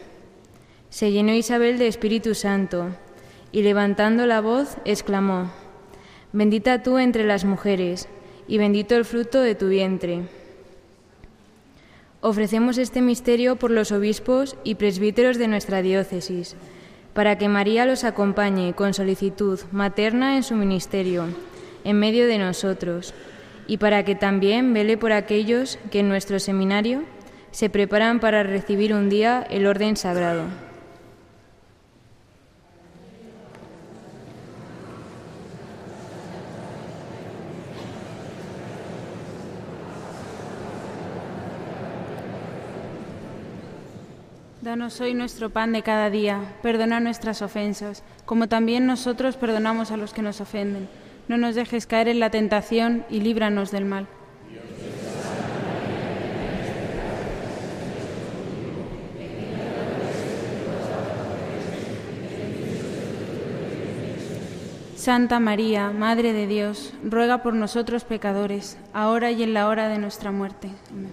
Se 0.91 1.13
llenó 1.13 1.33
Isabel 1.33 1.79
de 1.79 1.87
Espíritu 1.87 2.35
Santo 2.35 2.89
y 3.53 3.63
levantando 3.63 4.27
la 4.27 4.41
voz 4.41 4.77
exclamó, 4.85 5.51
Bendita 6.33 6.83
tú 6.83 6.99
entre 6.99 7.25
las 7.25 7.45
mujeres 7.45 8.09
y 8.49 8.59
bendito 8.59 8.97
el 8.97 9.05
fruto 9.05 9.41
de 9.41 9.55
tu 9.55 9.69
vientre. 9.69 10.23
Ofrecemos 12.29 12.77
este 12.77 13.03
misterio 13.03 13.55
por 13.55 13.71
los 13.71 13.93
obispos 13.93 14.57
y 14.65 14.75
presbíteros 14.75 15.39
de 15.39 15.47
nuestra 15.47 15.81
diócesis, 15.81 16.57
para 17.15 17.39
que 17.39 17.49
María 17.49 17.87
los 17.87 18.03
acompañe 18.03 18.75
con 18.75 18.95
solicitud 18.95 19.61
materna 19.71 20.37
en 20.37 20.43
su 20.43 20.57
ministerio, 20.57 21.27
en 21.85 22.01
medio 22.01 22.27
de 22.27 22.39
nosotros, 22.39 23.15
y 23.69 23.77
para 23.77 24.05
que 24.05 24.17
también 24.17 24.75
vele 24.75 24.99
por 24.99 25.13
aquellos 25.13 25.79
que 25.93 26.01
en 26.01 26.09
nuestro 26.09 26.41
seminario 26.41 27.05
se 27.53 27.71
preparan 27.71 28.19
para 28.19 28.43
recibir 28.43 28.93
un 28.93 29.09
día 29.09 29.47
el 29.49 29.65
orden 29.65 29.97
sagrado. 29.97 30.66
Danos 44.67 45.01
hoy 45.01 45.15
nuestro 45.15 45.51
pan 45.51 45.73
de 45.73 45.85
cada 45.85 46.11
día, 46.11 46.41
perdona 46.61 46.99
nuestras 46.99 47.41
ofensas, 47.41 48.03
como 48.25 48.49
también 48.49 48.85
nosotros 48.85 49.37
perdonamos 49.37 49.93
a 49.93 49.97
los 49.97 50.13
que 50.13 50.23
nos 50.23 50.41
ofenden. 50.41 50.89
No 51.29 51.39
nos 51.39 51.55
dejes 51.55 51.87
caer 51.87 52.09
en 52.09 52.19
la 52.19 52.31
tentación 52.31 53.05
y 53.09 53.21
líbranos 53.21 53.71
del 53.71 53.85
mal. 53.85 54.09
Santa 64.97 65.39
María, 65.39 65.93
Madre 65.93 66.33
de 66.33 66.49
Dios, 66.49 66.93
ruega 67.05 67.45
por 67.45 67.55
nosotros 67.55 68.03
pecadores, 68.03 68.79
ahora 68.93 69.31
y 69.31 69.45
en 69.45 69.55
la 69.55 69.69
hora 69.69 69.89
de 69.89 69.99
nuestra 69.99 70.33
muerte. 70.33 70.71
Amén. 70.91 71.13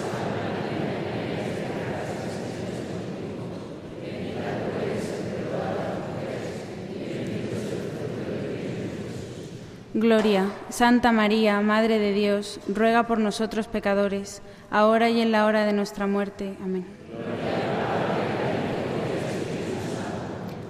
Gloria, 9.93 10.45
Santa 10.69 11.11
María, 11.11 11.59
Madre 11.59 11.99
de 11.99 12.13
Dios, 12.13 12.61
ruega 12.69 13.07
por 13.07 13.19
nosotros 13.19 13.67
pecadores, 13.67 14.41
ahora 14.69 15.09
y 15.09 15.19
en 15.19 15.33
la 15.33 15.45
hora 15.45 15.65
de 15.65 15.73
nuestra 15.73 16.07
muerte. 16.07 16.55
Amén. 16.63 16.85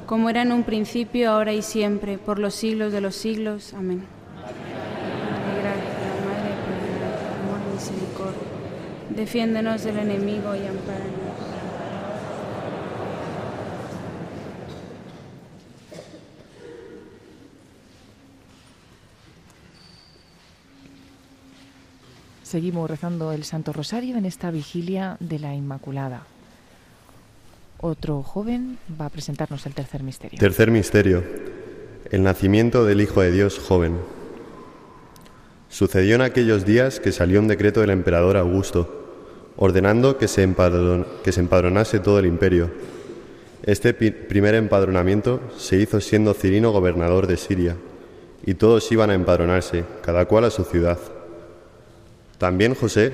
Como 0.07 0.29
era 0.29 0.41
en 0.41 0.51
un 0.51 0.63
principio, 0.63 1.29
ahora 1.29 1.53
y 1.53 1.61
siempre, 1.61 2.17
por 2.17 2.39
los 2.39 2.55
siglos 2.55 2.91
de 2.91 3.01
los 3.01 3.15
siglos. 3.15 3.75
Amén. 3.75 4.03
Gracia, 5.61 6.11
Madre 6.25 6.53
amor 7.43 7.73
misericordia, 7.75 8.47
defiéndenos 9.11 9.83
del 9.83 9.99
enemigo 9.99 10.55
y 10.55 10.65
amparanos. 10.65 11.20
Seguimos 22.51 22.89
rezando 22.89 23.31
el 23.31 23.45
Santo 23.45 23.71
Rosario 23.71 24.17
en 24.17 24.25
esta 24.25 24.51
vigilia 24.51 25.15
de 25.21 25.39
la 25.39 25.55
Inmaculada. 25.55 26.23
Otro 27.79 28.23
joven 28.23 28.77
va 28.99 29.05
a 29.05 29.09
presentarnos 29.09 29.65
el 29.67 29.73
tercer 29.73 30.03
misterio. 30.03 30.37
Tercer 30.37 30.69
misterio. 30.69 31.23
El 32.11 32.23
nacimiento 32.23 32.83
del 32.83 32.99
Hijo 32.99 33.21
de 33.21 33.31
Dios 33.31 33.57
joven. 33.57 33.95
Sucedió 35.69 36.15
en 36.15 36.23
aquellos 36.23 36.65
días 36.65 36.99
que 36.99 37.13
salió 37.13 37.39
un 37.39 37.47
decreto 37.47 37.79
del 37.79 37.91
emperador 37.91 38.35
Augusto, 38.35 39.53
ordenando 39.55 40.17
que 40.17 40.27
se, 40.27 40.53
que 41.23 41.31
se 41.31 41.39
empadronase 41.39 42.01
todo 42.01 42.19
el 42.19 42.25
imperio. 42.25 42.69
Este 43.63 43.93
primer 43.93 44.55
empadronamiento 44.55 45.39
se 45.55 45.77
hizo 45.77 46.01
siendo 46.01 46.33
Cirino 46.33 46.71
gobernador 46.71 47.27
de 47.27 47.37
Siria, 47.37 47.77
y 48.45 48.55
todos 48.55 48.91
iban 48.91 49.09
a 49.09 49.13
empadronarse, 49.13 49.85
cada 50.01 50.25
cual 50.25 50.43
a 50.43 50.51
su 50.51 50.65
ciudad. 50.65 50.99
También 52.41 52.73
José, 52.73 53.13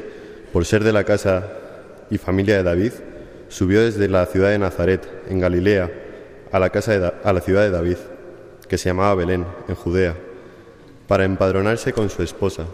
por 0.53 0.63
ser 0.63 0.85
de 0.85 0.93
la 0.93 1.03
casa 1.03 1.51
y 2.09 2.17
familia 2.17 2.55
de 2.55 2.63
David, 2.63 2.93
subió 3.49 3.81
desde 3.81 4.07
la 4.07 4.25
ciudad 4.25 4.51
de 4.51 4.57
Nazaret, 4.57 5.05
en 5.27 5.41
Galilea, 5.41 5.91
a 6.49 6.59
la, 6.59 6.69
casa 6.69 7.13
a 7.21 7.33
la 7.33 7.41
ciudad 7.41 7.63
de 7.63 7.69
David, 7.69 7.97
que 8.69 8.77
se 8.77 8.87
llamaba 8.87 9.15
Belén, 9.15 9.45
en 9.67 9.75
Judea, 9.75 10.15
para 11.09 11.25
empadronarse 11.25 11.91
con 11.91 12.09
su 12.09 12.23
esposa, 12.23 12.67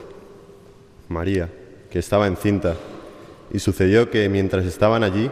María, 1.09 1.49
que 1.89 1.97
estaba 1.97 2.27
encinta, 2.27 2.75
y 3.51 3.57
sucedió 3.57 4.11
que 4.11 4.29
mientras 4.29 4.67
estaban 4.67 5.03
allí, 5.03 5.31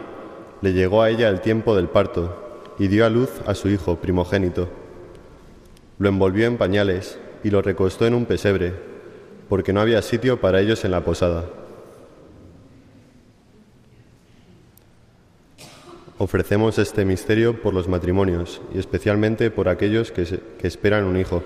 le 0.60 0.72
llegó 0.72 1.02
a 1.02 1.10
ella 1.10 1.28
el 1.28 1.40
tiempo 1.40 1.76
del 1.76 1.86
parto, 1.86 2.64
y 2.80 2.88
dio 2.88 3.06
a 3.06 3.10
luz 3.10 3.30
a 3.46 3.54
su 3.54 3.68
hijo 3.68 3.94
primogénito. 3.94 4.68
Lo 6.00 6.08
envolvió 6.08 6.48
en 6.48 6.56
pañales 6.56 7.16
y 7.44 7.50
lo 7.50 7.62
recostó 7.62 8.08
en 8.08 8.14
un 8.14 8.26
pesebre 8.26 8.91
porque 9.52 9.74
no 9.74 9.82
había 9.82 10.00
sitio 10.00 10.40
para 10.40 10.62
ellos 10.62 10.82
en 10.86 10.92
la 10.92 11.04
posada. 11.04 11.44
Ofrecemos 16.16 16.78
este 16.78 17.04
misterio 17.04 17.60
por 17.60 17.74
los 17.74 17.86
matrimonios 17.86 18.62
y 18.74 18.78
especialmente 18.78 19.50
por 19.50 19.68
aquellos 19.68 20.10
que, 20.10 20.40
que, 20.58 20.66
esperan 20.66 21.04
un 21.04 21.18
hijo, 21.18 21.42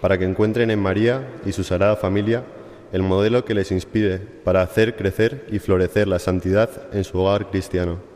para 0.00 0.18
que 0.18 0.24
encuentren 0.24 0.72
en 0.72 0.82
María 0.82 1.34
y 1.46 1.52
su 1.52 1.62
sagrada 1.62 1.94
familia 1.94 2.42
el 2.90 3.04
modelo 3.04 3.44
que 3.44 3.54
les 3.54 3.70
inspire 3.70 4.18
para 4.18 4.62
hacer 4.62 4.96
crecer 4.96 5.46
y 5.48 5.60
florecer 5.60 6.08
la 6.08 6.18
santidad 6.18 6.92
en 6.92 7.04
su 7.04 7.16
hogar 7.20 7.48
cristiano. 7.50 8.15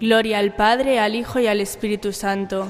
Gloria 0.00 0.38
al 0.38 0.54
Padre, 0.54 0.98
al 0.98 1.14
Hijo 1.14 1.40
y 1.40 1.46
al 1.46 1.60
Espíritu 1.60 2.14
Santo. 2.14 2.66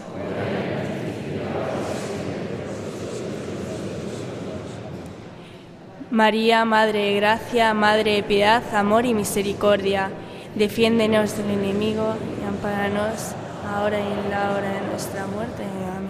María, 6.11 6.65
Madre 6.65 7.05
de 7.05 7.15
Gracia, 7.15 7.73
Madre 7.73 8.15
de 8.15 8.23
Piedad, 8.25 8.65
Amor 8.75 9.07
y 9.07 9.15
Misericordia, 9.15 10.11
defiéndenos 10.57 11.37
del 11.37 11.51
enemigo 11.51 12.17
y 12.43 12.49
amparanos 12.49 13.37
ahora 13.73 14.01
y 14.01 14.03
en 14.03 14.29
la 14.29 14.51
hora 14.51 14.73
de 14.73 14.81
nuestra 14.91 15.25
muerte. 15.29 15.63
Amén. 15.63 16.10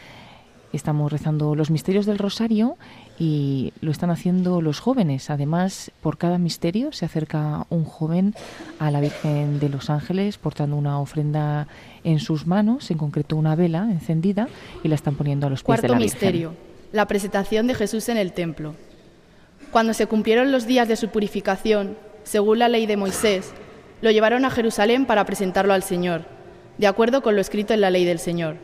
Estamos 0.73 1.13
rezando 1.13 1.55
los 1.55 1.71
misterios 1.71 2.05
del 2.05 2.19
rosario 2.19 2.77
y 3.19 3.73
lo 3.81 3.91
están 3.91 4.11
haciendo 4.11 4.61
los 4.61 4.81
jóvenes. 4.81 5.31
Además, 5.31 5.91
por 6.03 6.19
cada 6.19 6.39
misterio 6.39 6.93
se 6.93 7.05
acerca 7.05 7.67
un 7.71 7.85
joven 7.85 8.35
a 8.79 8.91
la 8.91 9.01
Virgen 9.01 9.59
de 9.59 9.69
los 9.69 9.91
Ángeles 9.91 10.39
portando 10.39 10.77
una 10.77 11.01
ofrenda 11.01 11.67
en 12.05 12.21
sus 12.21 12.47
manos, 12.47 12.91
en 12.91 12.99
concreto 12.99 13.37
una 13.37 13.57
vela 13.57 13.89
encendida, 13.91 14.49
y 14.83 14.89
la 14.89 14.95
están 14.95 15.15
poniendo 15.15 15.47
a 15.47 15.51
los 15.51 15.61
pies 15.61 15.67
Cuarto 15.67 15.87
de 15.87 15.93
la 15.95 15.99
misterio, 15.99 16.51
Virgen. 16.51 16.67
la 16.93 17.07
presentación 17.07 17.67
de 17.67 17.75
Jesús 17.75 18.09
en 18.09 18.17
el 18.17 18.33
templo. 18.33 18.75
Cuando 19.71 19.95
se 19.95 20.07
cumplieron 20.07 20.53
los 20.53 20.67
días 20.67 20.89
de 20.89 20.97
su 20.97 21.09
purificación, 21.09 21.97
según 22.23 22.59
la 22.59 22.69
ley 22.69 22.87
de 22.87 22.97
Moisés, 22.97 23.53
lo 24.03 24.11
llevaron 24.11 24.45
a 24.45 24.51
Jerusalén 24.51 25.07
para 25.07 25.25
presentarlo 25.25 25.73
al 25.73 25.83
Señor, 25.83 26.23
de 26.79 26.87
acuerdo 26.87 27.23
con 27.23 27.35
lo 27.35 27.41
escrito 27.41 27.73
en 27.73 27.81
la 27.81 27.91
ley 27.91 28.05
del 28.05 28.19
Señor. 28.19 28.57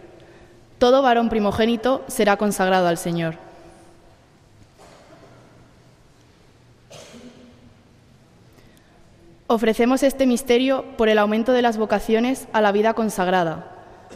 Todo 0.78 1.00
varón 1.00 1.28
primogénito 1.28 2.04
será 2.08 2.36
consagrado 2.36 2.88
al 2.88 2.98
Señor. 2.98 3.36
Ofrecemos 9.52 10.02
este 10.02 10.24
misterio 10.24 10.82
por 10.96 11.10
el 11.10 11.18
aumento 11.18 11.52
de 11.52 11.60
las 11.60 11.76
vocaciones 11.76 12.48
a 12.54 12.62
la 12.62 12.72
vida 12.72 12.94
consagrada, 12.94 13.70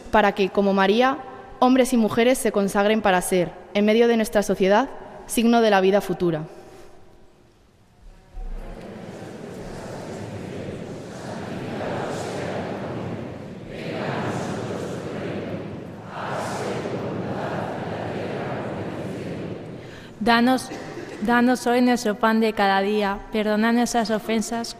para 0.09 0.31
que, 0.31 0.49
como 0.49 0.73
María, 0.73 1.19
hombres 1.59 1.93
y 1.93 1.97
mujeres 1.97 2.39
se 2.39 2.51
consagren 2.51 3.03
para 3.03 3.21
ser, 3.21 3.51
en 3.75 3.85
medio 3.85 4.07
de 4.07 4.17
nuestra 4.17 4.41
sociedad, 4.41 4.89
signo 5.27 5.61
de 5.61 5.69
la 5.69 5.79
vida 5.79 6.01
futura. 6.01 6.45
Danos, 20.19 20.71
danos 21.27 21.67
hoy 21.67 21.81
nuestro 21.81 22.15
pan 22.15 22.39
de 22.39 22.53
cada 22.53 22.81
día. 22.81 23.19
Perdona 23.31 23.71
nuestras 23.71 24.09
ofensas 24.09 24.75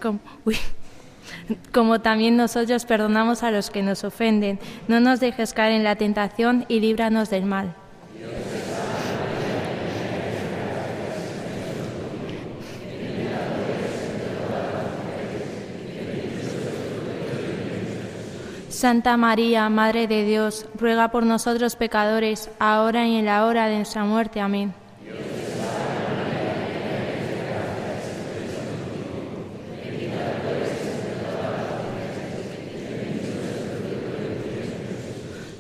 como, 1.72 2.00
también 2.00 2.38
nosotros 2.38 2.86
perdonamos 2.86 3.44
a 3.44 3.52
los 3.52 3.70
que 3.70 3.84
nos 3.84 4.04
ofenden. 4.04 4.58
No 4.88 5.00
nos 5.00 5.20
dejes 5.20 5.54
caer 5.54 5.74
en 5.74 5.84
la 5.84 5.96
tentación 5.98 6.66
y 6.70 6.80
líbranos 6.80 7.30
del 7.30 7.46
mal. 7.46 7.76
Santa 18.70 19.18
María, 19.18 19.70
Madre 19.70 20.08
de 20.08 20.24
Dios, 20.24 20.68
ruega 20.80 21.10
por 21.10 21.26
nosotros 21.26 21.76
pecadores, 21.76 22.52
ahora 22.60 23.08
y 23.08 23.18
en 23.18 23.26
la 23.26 23.46
hora 23.46 23.68
de 23.68 23.78
nuestra 23.78 24.04
muerte. 24.04 24.40
Amén. 24.40 24.72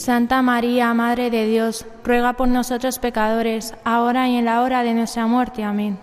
Santa 0.00 0.40
María, 0.40 0.94
Madre 0.94 1.28
de 1.28 1.44
Dios, 1.44 1.84
ruega 2.02 2.32
por 2.32 2.48
nosotros 2.48 2.98
pecadores, 2.98 3.74
ahora 3.84 4.30
y 4.30 4.36
en 4.36 4.46
la 4.46 4.62
hora 4.62 4.82
de 4.82 4.94
nuestra 4.94 5.26
muerte. 5.26 5.62
Amén. 5.62 5.98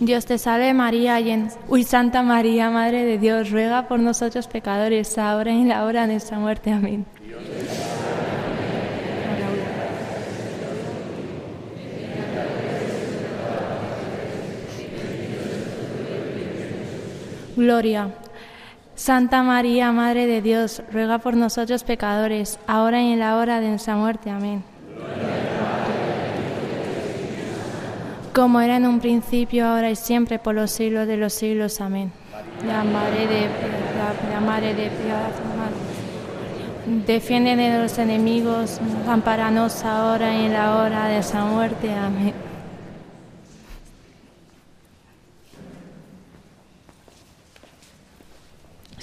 Dios 0.00 0.26
te 0.26 0.36
salve 0.36 0.74
María, 0.74 1.20
llena. 1.20 1.50
Uy, 1.68 1.84
Santa 1.84 2.24
María, 2.24 2.70
Madre 2.70 3.04
de 3.04 3.18
Dios, 3.18 3.52
ruega 3.52 3.86
por 3.86 4.00
nosotros 4.00 4.48
pecadores, 4.48 5.16
ahora 5.16 5.52
y 5.52 5.62
en 5.62 5.68
la 5.68 5.84
hora 5.84 6.08
de 6.08 6.14
nuestra 6.14 6.40
muerte. 6.40 6.72
Amén. 6.72 7.06
Gloria. 17.58 18.10
Santa 18.94 19.42
María, 19.42 19.90
Madre 19.90 20.28
de 20.28 20.40
Dios, 20.42 20.80
ruega 20.92 21.18
por 21.18 21.36
nosotros 21.36 21.82
pecadores, 21.82 22.58
ahora 22.68 23.02
y 23.02 23.12
en 23.12 23.18
la 23.18 23.36
hora 23.36 23.60
de 23.60 23.68
nuestra 23.68 23.96
muerte. 23.96 24.30
Amén. 24.30 24.62
Como 28.32 28.60
era 28.60 28.76
en 28.76 28.86
un 28.86 29.00
principio, 29.00 29.66
ahora 29.66 29.90
y 29.90 29.96
siempre, 29.96 30.38
por 30.38 30.54
los 30.54 30.70
siglos 30.70 31.08
de 31.08 31.16
los 31.16 31.32
siglos. 31.32 31.80
Amén. 31.80 32.12
La 32.64 32.84
Madre 32.84 33.26
de 33.26 33.26
piedad, 33.26 34.14
la 34.32 34.40
Madre 34.40 34.68
de 34.74 34.90
piedad, 34.90 35.30
Defiende 37.06 37.56
de 37.56 37.82
los 37.82 37.98
enemigos, 37.98 38.80
amparanos 39.08 39.84
ahora 39.84 40.32
y 40.32 40.46
en 40.46 40.52
la 40.52 40.76
hora 40.76 41.08
de 41.08 41.14
nuestra 41.14 41.44
muerte. 41.44 41.92
Amén. 41.92 42.47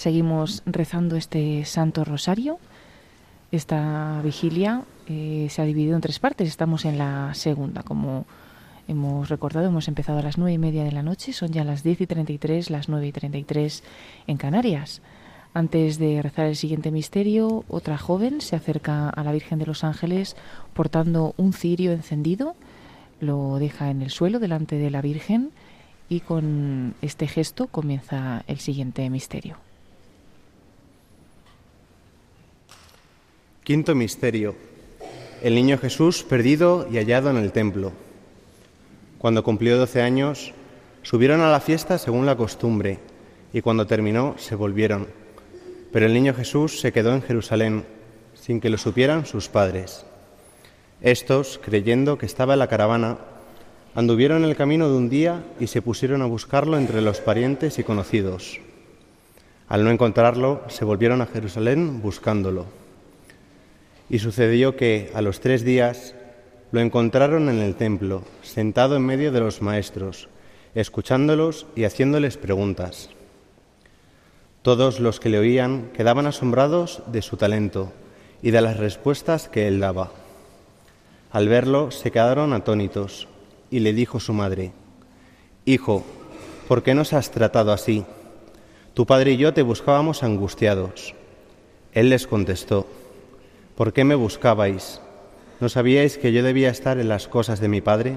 Seguimos 0.06 0.62
rezando 0.68 1.16
este 1.16 1.66
Santo 1.66 2.06
Rosario. 2.06 2.60
Esta 3.52 4.22
vigilia 4.24 4.84
eh, 5.08 5.48
se 5.50 5.64
ha 5.64 5.66
dividido 5.66 5.96
en 5.96 6.02
tres 6.02 6.20
partes. 6.20 6.48
Estamos 6.48 6.86
en 6.86 7.00
la 7.00 7.34
segunda, 7.34 7.82
como 7.82 8.28
hemos 8.88 9.30
recordado. 9.30 9.66
Hemos 9.66 9.88
empezado 9.88 10.20
a 10.20 10.22
las 10.22 10.38
nueve 10.38 10.54
y 10.54 10.58
media 10.60 10.84
de 10.84 10.92
la 10.92 11.02
noche. 11.02 11.34
Son 11.34 11.52
ya 11.52 11.64
las 11.64 11.82
diez 11.82 12.02
y 12.02 12.06
treinta 12.06 12.32
y 12.32 12.38
tres, 12.38 12.70
las 12.70 12.88
nueve 12.88 13.08
y 13.08 13.12
treinta 13.14 13.40
y 13.40 13.44
tres 13.46 13.84
en 14.28 14.38
Canarias. 14.38 15.02
Antes 15.56 15.98
de 15.98 16.22
rezar 16.22 16.46
el 16.46 16.56
siguiente 16.56 16.92
misterio, 16.92 17.66
otra 17.68 17.98
joven 17.98 18.42
se 18.42 18.56
acerca 18.56 19.10
a 19.10 19.24
la 19.24 19.32
Virgen 19.32 19.58
de 19.58 19.66
los 19.66 19.84
Ángeles 19.84 20.36
portando 20.76 21.34
un 21.38 21.52
cirio 21.52 21.94
encendido. 21.94 22.56
Lo 23.22 23.58
deja 23.58 23.90
en 23.90 24.04
el 24.04 24.12
suelo 24.12 24.38
delante 24.38 24.76
de 24.76 24.92
la 24.92 25.02
Virgen 25.02 25.50
y 26.10 26.20
con 26.20 26.94
este 27.02 27.26
gesto 27.26 27.66
comienza 27.66 28.44
el 28.46 28.60
siguiente 28.60 29.10
misterio. 29.10 29.65
Quinto 33.66 33.96
misterio. 33.96 34.54
El 35.42 35.56
niño 35.56 35.80
Jesús 35.80 36.22
perdido 36.22 36.88
y 36.92 36.98
hallado 36.98 37.32
en 37.32 37.38
el 37.38 37.52
templo. 37.52 37.94
Cuando 39.18 39.44
cumplió 39.44 39.76
doce 39.80 40.04
años, 40.04 40.54
subieron 41.02 41.42
a 41.42 41.50
la 41.50 41.60
fiesta 41.60 41.98
según 41.98 42.28
la 42.28 42.38
costumbre, 42.38 43.00
y 43.54 43.62
cuando 43.62 43.88
terminó 43.88 44.36
se 44.38 44.54
volvieron. 44.54 45.08
Pero 45.92 46.06
el 46.06 46.14
niño 46.14 46.36
Jesús 46.36 46.80
se 46.80 46.94
quedó 46.94 47.16
en 47.16 47.24
Jerusalén, 47.24 47.86
sin 48.36 48.62
que 48.62 48.70
lo 48.70 48.78
supieran 48.78 49.26
sus 49.26 49.50
padres. 49.50 50.06
Estos, 51.02 51.60
creyendo 51.60 52.20
que 52.20 52.28
estaba 52.28 52.54
en 52.54 52.60
la 52.60 52.70
caravana, 52.70 53.18
anduvieron 53.96 54.46
el 54.46 54.56
camino 54.56 54.90
de 54.90 54.96
un 54.96 55.10
día 55.10 55.44
y 55.60 55.66
se 55.66 55.82
pusieron 55.82 56.22
a 56.22 56.28
buscarlo 56.28 56.78
entre 56.78 57.02
los 57.02 57.20
parientes 57.20 57.80
y 57.80 57.84
conocidos. 57.84 58.60
Al 59.68 59.84
no 59.84 59.90
encontrarlo, 59.90 60.62
se 60.68 60.86
volvieron 60.86 61.24
a 61.24 61.26
Jerusalén 61.26 62.04
buscándolo. 62.04 62.85
Y 64.10 64.20
sucedió 64.20 64.76
que, 64.76 65.12
a 65.14 65.22
los 65.22 65.40
tres 65.40 65.64
días, 65.64 66.16
lo 66.72 66.80
encontraron 66.80 67.50
en 67.50 67.60
el 67.60 67.76
templo, 67.76 68.24
sentado 68.42 68.96
en 68.96 69.06
medio 69.06 69.32
de 69.32 69.40
los 69.40 69.62
maestros, 69.62 70.30
escuchándolos 70.76 71.68
y 71.76 71.86
haciéndoles 71.86 72.38
preguntas. 72.38 73.10
Todos 74.62 75.00
los 75.00 75.20
que 75.20 75.30
le 75.30 75.40
oían 75.40 75.90
quedaban 75.94 76.28
asombrados 76.28 77.04
de 77.08 77.22
su 77.22 77.38
talento 77.38 77.94
y 78.42 78.52
de 78.52 78.62
las 78.62 78.78
respuestas 78.78 79.48
que 79.48 79.68
él 79.68 79.80
daba. 79.80 80.12
Al 81.32 81.48
verlo 81.48 81.92
se 81.92 82.12
quedaron 82.12 82.54
atónitos 82.54 83.28
y 83.70 83.80
le 83.80 83.94
dijo 83.94 84.20
su 84.20 84.34
madre, 84.34 84.72
Hijo, 85.66 86.04
¿por 86.68 86.84
qué 86.84 86.94
nos 86.94 87.14
has 87.14 87.32
tratado 87.32 87.72
así? 87.72 88.06
Tu 88.94 89.06
padre 89.06 89.32
y 89.32 89.38
yo 89.38 89.54
te 89.54 89.62
buscábamos 89.62 90.24
angustiados. 90.24 91.14
Él 91.94 92.10
les 92.10 92.28
contestó, 92.28 92.88
¿Por 93.76 93.92
qué 93.92 94.06
me 94.06 94.16
buscabais? 94.16 95.02
¿No 95.60 95.68
sabíais 95.68 96.18
que 96.18 96.32
yo 96.32 96.44
debía 96.44 96.70
estar 96.70 96.98
en 96.98 97.10
las 97.10 97.28
cosas 97.28 97.60
de 97.60 97.68
mi 97.68 97.82
Padre? 97.82 98.16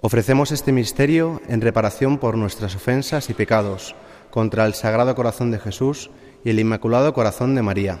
Ofrecemos 0.00 0.50
este 0.50 0.72
misterio 0.72 1.40
en 1.48 1.60
reparación 1.60 2.18
por 2.18 2.36
nuestras 2.36 2.74
ofensas 2.74 3.30
y 3.30 3.34
pecados 3.34 3.94
contra 4.30 4.66
el 4.66 4.74
Sagrado 4.74 5.14
Corazón 5.14 5.52
de 5.52 5.60
Jesús 5.60 6.10
y 6.44 6.50
el 6.50 6.58
Inmaculado 6.58 7.14
Corazón 7.14 7.54
de 7.54 7.62
María. 7.62 8.00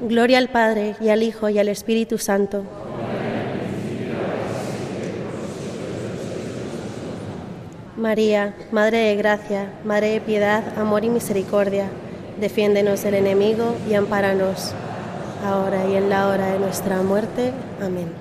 Gloria 0.00 0.38
al 0.38 0.48
Padre 0.48 0.94
y 1.00 1.08
al 1.08 1.24
Hijo 1.24 1.48
y 1.48 1.58
al 1.58 1.68
Espíritu 1.68 2.18
Santo. 2.18 2.62
María, 7.96 8.54
Madre 8.70 8.98
de 8.98 9.16
Gracia, 9.16 9.72
Madre 9.84 10.10
de 10.10 10.20
Piedad, 10.20 10.78
Amor 10.78 11.04
y 11.04 11.10
Misericordia, 11.10 11.90
defiéndenos 12.40 13.02
del 13.02 13.14
enemigo 13.14 13.74
y 13.90 13.94
ampáranos, 13.94 14.72
ahora 15.44 15.84
y 15.88 15.96
en 15.96 16.08
la 16.08 16.28
hora 16.28 16.52
de 16.52 16.60
nuestra 16.60 17.02
muerte. 17.02 17.52
Amén. 17.82 18.12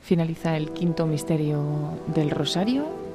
Finaliza 0.00 0.56
el 0.56 0.70
quinto 0.70 1.04
misterio 1.04 1.62
del 2.14 2.30
Rosario 2.30 3.07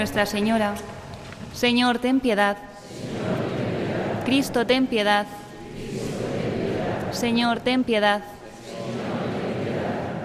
Nuestra 0.00 0.24
Señora. 0.24 0.76
Señor, 1.52 1.98
ten 1.98 2.20
piedad. 2.20 2.56
Cristo, 4.24 4.64
ten 4.64 4.86
piedad. 4.86 5.26
Señor, 7.12 7.60
ten 7.60 7.84
piedad. 7.84 8.22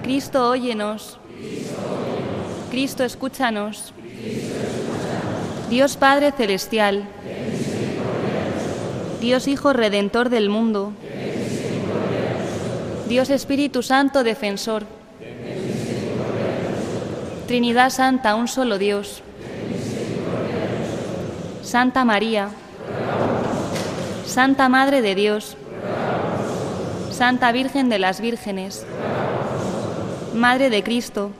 Cristo, 0.01 0.49
óyenos. 0.49 1.17
Cristo, 2.71 3.03
escúchanos. 3.03 3.91
Dios 5.69 5.97
Padre 5.97 6.31
Celestial. 6.31 7.03
Dios 9.19 9.45
Hijo 9.49 9.73
Redentor 9.73 10.29
del 10.29 10.47
mundo. 10.47 10.93
Dios 13.09 13.29
Espíritu 13.29 13.83
Santo 13.83 14.23
Defensor. 14.23 14.85
Trinidad 17.45 17.89
Santa, 17.89 18.35
un 18.35 18.47
solo 18.47 18.77
Dios. 18.77 19.21
Santa 21.75 22.05
María. 22.05 22.47
Santa 24.25 24.69
Madre 24.69 25.01
de 25.01 25.13
Dios. 25.13 25.57
Santa 27.11 27.51
Virgen 27.51 27.89
de 27.89 27.99
las 27.99 28.21
Vírgenes. 28.21 28.85
Madre 30.33 30.69
de 30.69 30.83
Cristo. 30.83 31.31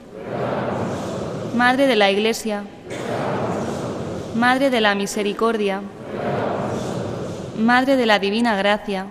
Madre 1.54 1.86
de 1.86 1.96
la 1.96 2.10
Iglesia. 2.10 2.64
Madre 4.34 4.68
de 4.68 4.82
la 4.82 4.94
Misericordia. 4.94 5.80
Madre 7.58 7.96
de 7.96 8.04
la 8.04 8.18
Divina 8.18 8.56
Gracia. 8.56 9.06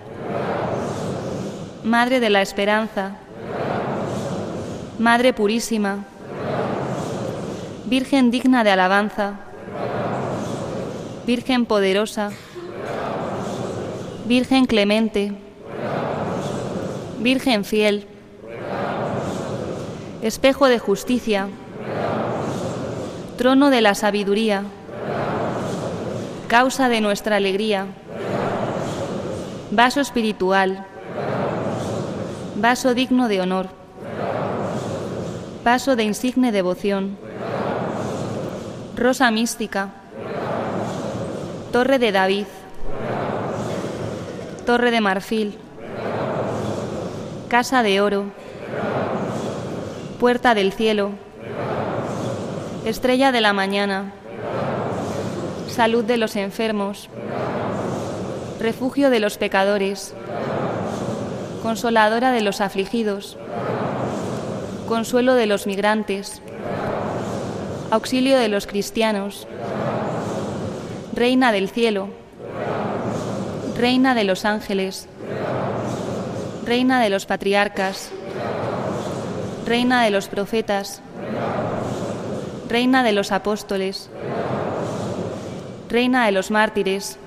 Madre 1.82 2.20
de 2.20 2.30
la 2.30 2.40
Esperanza. 2.40 3.16
Madre 5.00 5.32
Purísima. 5.32 6.04
Virgen 7.86 8.30
digna 8.30 8.62
de 8.62 8.70
alabanza. 8.70 9.40
Virgen 11.26 11.66
poderosa. 11.66 12.30
Virgen 14.26 14.66
clemente. 14.66 15.32
Virgen 17.18 17.64
fiel. 17.64 18.06
Espejo 20.22 20.68
de 20.68 20.78
justicia. 20.78 21.48
Trono 23.36 23.70
de 23.70 23.80
la 23.80 23.96
sabiduría. 23.96 24.62
Causa 26.46 26.88
de 26.88 27.00
nuestra 27.00 27.38
alegría. 27.38 27.86
Vaso 29.72 30.00
espiritual. 30.00 30.86
Vaso 32.54 32.94
digno 32.94 33.26
de 33.26 33.40
honor. 33.40 33.66
Vaso 35.64 35.96
de 35.96 36.04
insigne 36.04 36.52
devoción. 36.52 37.18
Rosa 38.94 39.32
mística. 39.32 40.05
Torre 41.72 41.98
de 41.98 42.12
David. 42.12 42.46
Torre 44.64 44.90
de 44.90 45.00
marfil. 45.00 45.58
Casa 47.48 47.82
de 47.82 48.00
oro. 48.00 48.24
Puerta 50.18 50.54
del 50.54 50.72
cielo. 50.72 51.10
Estrella 52.84 53.32
de 53.32 53.40
la 53.40 53.52
mañana. 53.52 54.12
Salud 55.68 56.04
de 56.04 56.16
los 56.16 56.36
enfermos. 56.36 57.10
Refugio 58.60 59.10
de 59.10 59.20
los 59.20 59.36
pecadores. 59.36 60.14
Consoladora 61.62 62.30
de 62.30 62.40
los 62.40 62.60
afligidos. 62.60 63.36
Consuelo 64.88 65.34
de 65.34 65.46
los 65.46 65.66
migrantes. 65.66 66.40
Auxilio 67.90 68.38
de 68.38 68.48
los 68.48 68.66
cristianos. 68.66 69.46
Reina 71.16 71.50
del 71.50 71.70
cielo. 71.70 72.10
Reina 73.74 74.14
de 74.14 74.24
los 74.24 74.44
ángeles. 74.44 75.08
Reina 76.66 77.00
de 77.00 77.08
los 77.08 77.24
patriarcas. 77.24 78.10
Reina 79.64 80.04
de 80.04 80.10
los 80.10 80.28
profetas. 80.28 81.00
Reina 82.68 83.02
de 83.02 83.12
los 83.12 83.32
apóstoles. 83.32 84.10
Reina 85.88 86.26
de 86.26 86.32
los 86.32 86.50
mártires. 86.50 87.18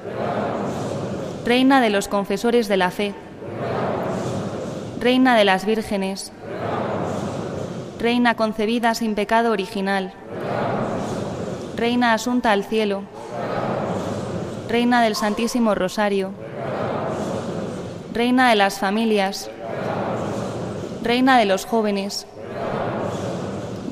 Reina 1.44 1.82
de 1.82 1.90
los 1.90 2.08
confesores 2.08 2.68
de 2.68 2.78
la 2.78 2.92
fe. 2.92 3.16
Reina 5.00 5.36
de 5.36 5.46
las 5.46 5.66
vírgenes. 5.66 6.32
Reina 8.00 8.36
concebida 8.36 8.94
sin 8.94 9.16
pecado 9.16 9.52
original. 9.52 10.14
Reina 11.76 12.14
asunta 12.14 12.52
al 12.52 12.64
cielo. 12.66 13.02
Reina 14.70 15.02
del 15.02 15.16
Santísimo 15.16 15.74
Rosario. 15.74 16.32
Reina 18.14 18.52
de 18.52 18.56
las 18.56 18.78
familias. 18.78 19.50
Reina 21.02 21.40
de 21.40 21.46
los 21.46 21.66
jóvenes. 21.66 22.28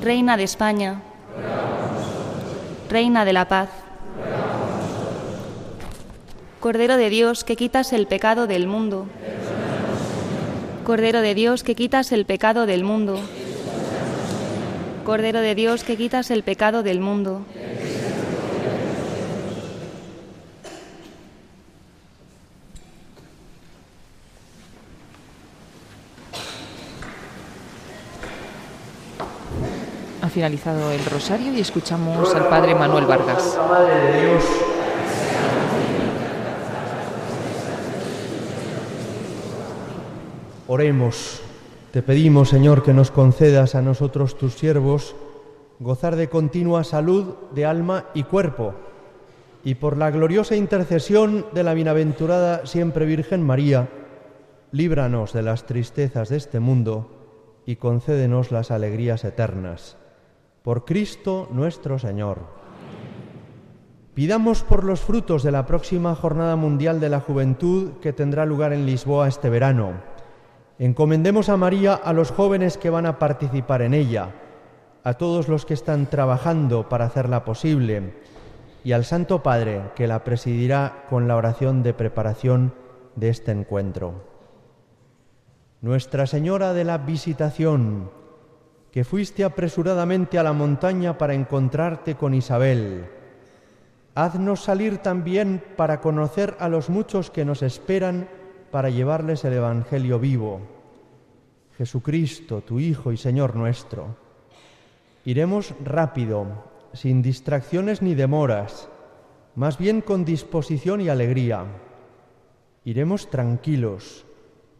Reina 0.00 0.36
de 0.36 0.44
España. 0.44 1.02
Reina 2.88 3.24
de 3.24 3.32
la 3.32 3.48
paz. 3.48 3.70
Cordero 6.60 6.96
de 6.96 7.10
Dios 7.10 7.42
que 7.42 7.56
quitas 7.56 7.92
el 7.92 8.06
pecado 8.06 8.46
del 8.46 8.68
mundo. 8.68 9.08
Cordero 10.84 11.22
de 11.22 11.34
Dios 11.34 11.64
que 11.64 11.74
quitas 11.74 12.12
el 12.12 12.24
pecado 12.24 12.66
del 12.66 12.84
mundo. 12.84 13.18
Cordero 15.04 15.40
de 15.40 15.56
Dios 15.56 15.82
que 15.82 15.96
quitas 15.96 16.30
el 16.30 16.44
pecado 16.44 16.84
del 16.84 17.00
mundo. 17.00 17.42
Ha 30.28 30.30
finalizado 30.30 30.92
el 30.92 31.02
rosario 31.06 31.54
y 31.54 31.60
escuchamos 31.60 32.34
al 32.34 32.50
Padre 32.50 32.74
Manuel 32.74 33.06
Vargas. 33.06 33.58
Oremos. 40.66 41.40
Te 41.92 42.02
pedimos, 42.02 42.50
Señor, 42.50 42.82
que 42.82 42.92
nos 42.92 43.10
concedas 43.10 43.74
a 43.74 43.80
nosotros, 43.80 44.36
tus 44.36 44.52
siervos, 44.52 45.16
gozar 45.78 46.14
de 46.14 46.28
continua 46.28 46.84
salud 46.84 47.36
de 47.54 47.64
alma 47.64 48.04
y 48.12 48.24
cuerpo, 48.24 48.74
y 49.64 49.76
por 49.76 49.96
la 49.96 50.10
gloriosa 50.10 50.56
intercesión 50.56 51.46
de 51.54 51.62
la 51.62 51.72
bienaventurada 51.72 52.66
siempre 52.66 53.06
Virgen 53.06 53.42
María, 53.42 53.88
líbranos 54.72 55.32
de 55.32 55.40
las 55.40 55.64
tristezas 55.64 56.28
de 56.28 56.36
este 56.36 56.60
mundo 56.60 57.62
y 57.64 57.76
concédenos 57.76 58.52
las 58.52 58.70
alegrías 58.70 59.24
eternas. 59.24 59.97
Por 60.68 60.84
Cristo 60.84 61.48
nuestro 61.50 61.98
Señor. 61.98 62.40
Pidamos 64.12 64.62
por 64.62 64.84
los 64.84 65.00
frutos 65.00 65.42
de 65.42 65.50
la 65.50 65.64
próxima 65.64 66.14
Jornada 66.14 66.56
Mundial 66.56 67.00
de 67.00 67.08
la 67.08 67.20
Juventud 67.20 67.92
que 68.02 68.12
tendrá 68.12 68.44
lugar 68.44 68.74
en 68.74 68.84
Lisboa 68.84 69.28
este 69.28 69.48
verano 69.48 69.94
Encomendemos 70.78 71.48
a 71.48 71.56
María 71.56 71.94
a 71.94 72.12
los 72.12 72.32
jóvenes 72.32 72.76
que 72.76 72.90
van 72.90 73.06
a 73.06 73.18
participar 73.18 73.80
en 73.80 73.94
ella, 73.94 74.34
a 75.04 75.14
todos 75.14 75.48
los 75.48 75.64
que 75.64 75.72
están 75.72 76.04
trabajando 76.04 76.90
para 76.90 77.06
hacerla 77.06 77.46
posible 77.46 78.12
y 78.84 78.92
al 78.92 79.06
Santo 79.06 79.42
Padre 79.42 79.84
que 79.96 80.06
la 80.06 80.22
presidirá 80.22 81.06
con 81.08 81.28
la 81.28 81.36
oración 81.36 81.82
de 81.82 81.94
preparación 81.94 82.74
de 83.16 83.30
este 83.30 83.52
encuentro. 83.52 84.22
Nuestra 85.80 86.26
Señora 86.26 86.74
de 86.74 86.84
la 86.84 86.98
Visitación, 86.98 88.17
que 88.92 89.04
fuiste 89.04 89.44
apresuradamente 89.44 90.38
a 90.38 90.42
la 90.42 90.52
montaña 90.52 91.18
para 91.18 91.34
encontrarte 91.34 92.14
con 92.14 92.34
Isabel, 92.34 93.06
haznos 94.14 94.64
salir 94.64 94.98
también 94.98 95.62
para 95.76 96.00
conocer 96.00 96.56
a 96.58 96.68
los 96.68 96.88
muchos 96.88 97.30
que 97.30 97.44
nos 97.44 97.62
esperan 97.62 98.28
para 98.70 98.90
llevarles 98.90 99.44
el 99.44 99.52
Evangelio 99.52 100.18
vivo. 100.18 100.60
Jesucristo, 101.76 102.62
tu 102.62 102.80
Hijo 102.80 103.12
y 103.12 103.16
Señor 103.16 103.54
nuestro. 103.54 104.16
Iremos 105.24 105.74
rápido, 105.84 106.46
sin 106.92 107.22
distracciones 107.22 108.02
ni 108.02 108.14
demoras, 108.14 108.88
más 109.54 109.78
bien 109.78 110.00
con 110.00 110.24
disposición 110.24 111.00
y 111.00 111.08
alegría. 111.08 111.66
Iremos 112.84 113.30
tranquilos, 113.30 114.24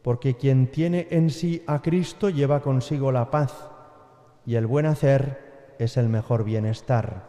porque 0.02 0.35
quien 0.35 0.68
tiene 0.68 1.06
en 1.10 1.30
sí 1.30 1.62
a 1.66 1.82
Cristo 1.82 2.30
lleva 2.30 2.60
consigo 2.60 3.12
la 3.12 3.30
paz, 3.30 3.68
y 4.48 4.56
el 4.56 4.66
buen 4.66 4.86
hacer 4.86 5.74
es 5.78 5.98
el 5.98 6.08
mejor 6.08 6.42
bienestar. 6.42 7.28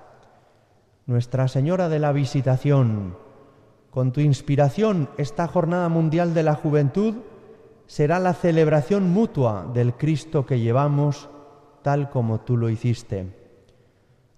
Nuestra 1.06 1.50
Señora 1.50 1.90
de 1.90 2.00
la 2.00 2.14
Visitación, 2.14 3.18
con 3.90 4.14
tu 4.14 4.22
inspiración, 4.22 5.10
esta 5.18 5.46
Jornada 5.46 5.90
Mundial 5.90 6.34
de 6.34 6.44
la 6.44 6.56
Juventud 6.56 7.16
será 7.88 8.20
la 8.20 8.34
celebración 8.34 9.10
mutua 9.10 9.70
del 9.74 9.96
Cristo 9.96 10.46
que 10.46 10.62
llevamos 10.62 11.30
tal 11.82 12.10
como 12.10 12.40
tú 12.40 12.56
lo 12.56 12.70
hiciste. 12.70 13.36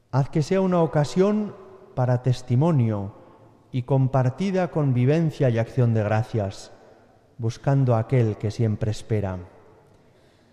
Haz 0.10 0.32
que 0.32 0.42
sea 0.42 0.62
una 0.62 0.82
ocasión 0.82 1.54
para 1.94 2.24
testimonio 2.24 3.14
y 3.72 3.84
compartida 3.84 4.72
convivencia 4.72 5.52
y 5.52 5.60
acción 5.60 5.94
de 5.94 6.02
gracias, 6.02 6.72
buscando 7.38 7.94
a 7.94 8.00
aquel 8.00 8.38
que 8.38 8.50
siempre 8.50 8.90
espera. 8.90 9.38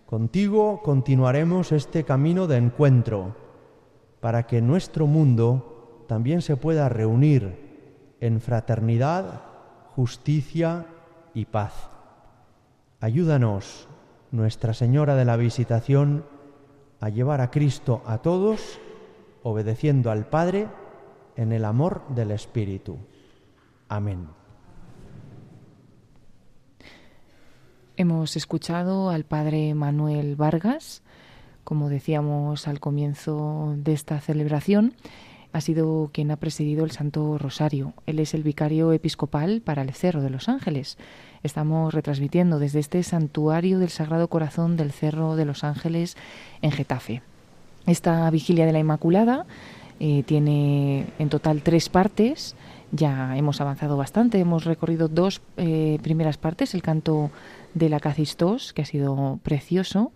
Contigo 0.08 0.80
continuaremos 0.82 1.70
este 1.70 2.02
camino 2.04 2.46
de 2.46 2.56
encuentro 2.56 3.36
para 4.20 4.46
que 4.46 4.62
nuestro 4.62 5.06
mundo 5.06 6.06
también 6.08 6.40
se 6.40 6.56
pueda 6.56 6.88
reunir 6.88 8.16
en 8.18 8.40
fraternidad, 8.40 9.42
justicia 9.94 10.86
y 11.34 11.44
paz. 11.44 11.90
Ayúdanos, 13.00 13.86
Nuestra 14.30 14.72
Señora 14.72 15.14
de 15.14 15.26
la 15.26 15.36
Visitación, 15.36 16.24
a 17.00 17.10
llevar 17.10 17.42
a 17.42 17.50
Cristo 17.50 18.00
a 18.06 18.22
todos, 18.22 18.80
obedeciendo 19.42 20.10
al 20.10 20.24
Padre 20.24 20.68
en 21.36 21.52
el 21.52 21.66
amor 21.66 22.00
del 22.14 22.30
Espíritu. 22.30 22.96
Amén. 23.90 24.37
Hemos 27.98 28.36
escuchado 28.36 29.10
al 29.10 29.24
Padre 29.24 29.74
Manuel 29.74 30.36
Vargas, 30.36 31.02
como 31.64 31.88
decíamos 31.88 32.68
al 32.68 32.78
comienzo 32.78 33.74
de 33.76 33.92
esta 33.92 34.20
celebración, 34.20 34.94
ha 35.52 35.60
sido 35.60 36.08
quien 36.12 36.30
ha 36.30 36.36
presidido 36.36 36.84
el 36.84 36.92
Santo 36.92 37.38
Rosario. 37.38 37.94
Él 38.06 38.20
es 38.20 38.34
el 38.34 38.44
vicario 38.44 38.92
episcopal 38.92 39.62
para 39.62 39.82
el 39.82 39.92
Cerro 39.94 40.22
de 40.22 40.30
los 40.30 40.48
Ángeles. 40.48 40.96
Estamos 41.42 41.92
retransmitiendo 41.92 42.60
desde 42.60 42.78
este 42.78 43.02
santuario 43.02 43.80
del 43.80 43.88
Sagrado 43.88 44.28
Corazón 44.28 44.76
del 44.76 44.92
Cerro 44.92 45.34
de 45.34 45.46
los 45.46 45.64
Ángeles 45.64 46.16
en 46.62 46.70
Getafe. 46.70 47.22
Esta 47.84 48.30
vigilia 48.30 48.64
de 48.64 48.74
la 48.74 48.78
Inmaculada 48.78 49.44
eh, 49.98 50.22
tiene 50.22 51.06
en 51.18 51.28
total 51.30 51.62
tres 51.62 51.88
partes. 51.88 52.54
Ya 52.92 53.36
hemos 53.36 53.60
avanzado 53.60 53.96
bastante, 53.96 54.38
hemos 54.38 54.64
recorrido 54.64 55.08
dos 55.08 55.42
eh, 55.56 55.98
primeras 56.00 56.38
partes, 56.38 56.74
el 56.74 56.82
canto 56.82 57.30
de 57.74 57.88
la 57.88 58.00
Cacistos, 58.00 58.72
que 58.72 58.82
ha 58.82 58.86
sido 58.86 59.38
precioso, 59.42 60.12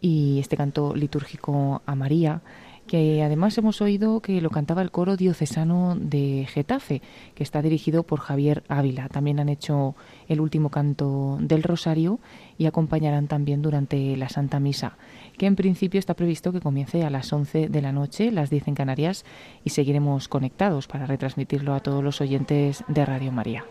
y 0.00 0.40
este 0.40 0.56
canto 0.56 0.94
litúrgico 0.94 1.82
a 1.86 1.94
María, 1.94 2.42
que 2.86 3.22
además 3.22 3.56
hemos 3.58 3.80
oído 3.80 4.20
que 4.20 4.40
lo 4.40 4.50
cantaba 4.50 4.82
el 4.82 4.90
coro 4.90 5.16
diocesano 5.16 5.96
de 5.96 6.46
Getafe, 6.50 7.00
que 7.34 7.42
está 7.42 7.62
dirigido 7.62 8.02
por 8.02 8.20
Javier 8.20 8.64
Ávila. 8.68 9.08
También 9.08 9.40
han 9.40 9.48
hecho 9.48 9.94
el 10.28 10.40
último 10.40 10.68
canto 10.68 11.38
del 11.40 11.62
Rosario 11.62 12.18
y 12.58 12.66
acompañarán 12.66 13.28
también 13.28 13.62
durante 13.62 14.16
la 14.16 14.28
Santa 14.28 14.60
Misa, 14.60 14.96
que 15.38 15.46
en 15.46 15.56
principio 15.56 15.98
está 16.00 16.14
previsto 16.14 16.52
que 16.52 16.60
comience 16.60 17.04
a 17.04 17.10
las 17.10 17.32
11 17.32 17.68
de 17.68 17.82
la 17.82 17.92
noche, 17.92 18.32
las 18.32 18.50
10 18.50 18.68
en 18.68 18.74
Canarias, 18.74 19.24
y 19.64 19.70
seguiremos 19.70 20.28
conectados 20.28 20.88
para 20.88 21.06
retransmitirlo 21.06 21.74
a 21.74 21.80
todos 21.80 22.02
los 22.02 22.20
oyentes 22.20 22.84
de 22.88 23.06
Radio 23.06 23.30
María. 23.32 23.64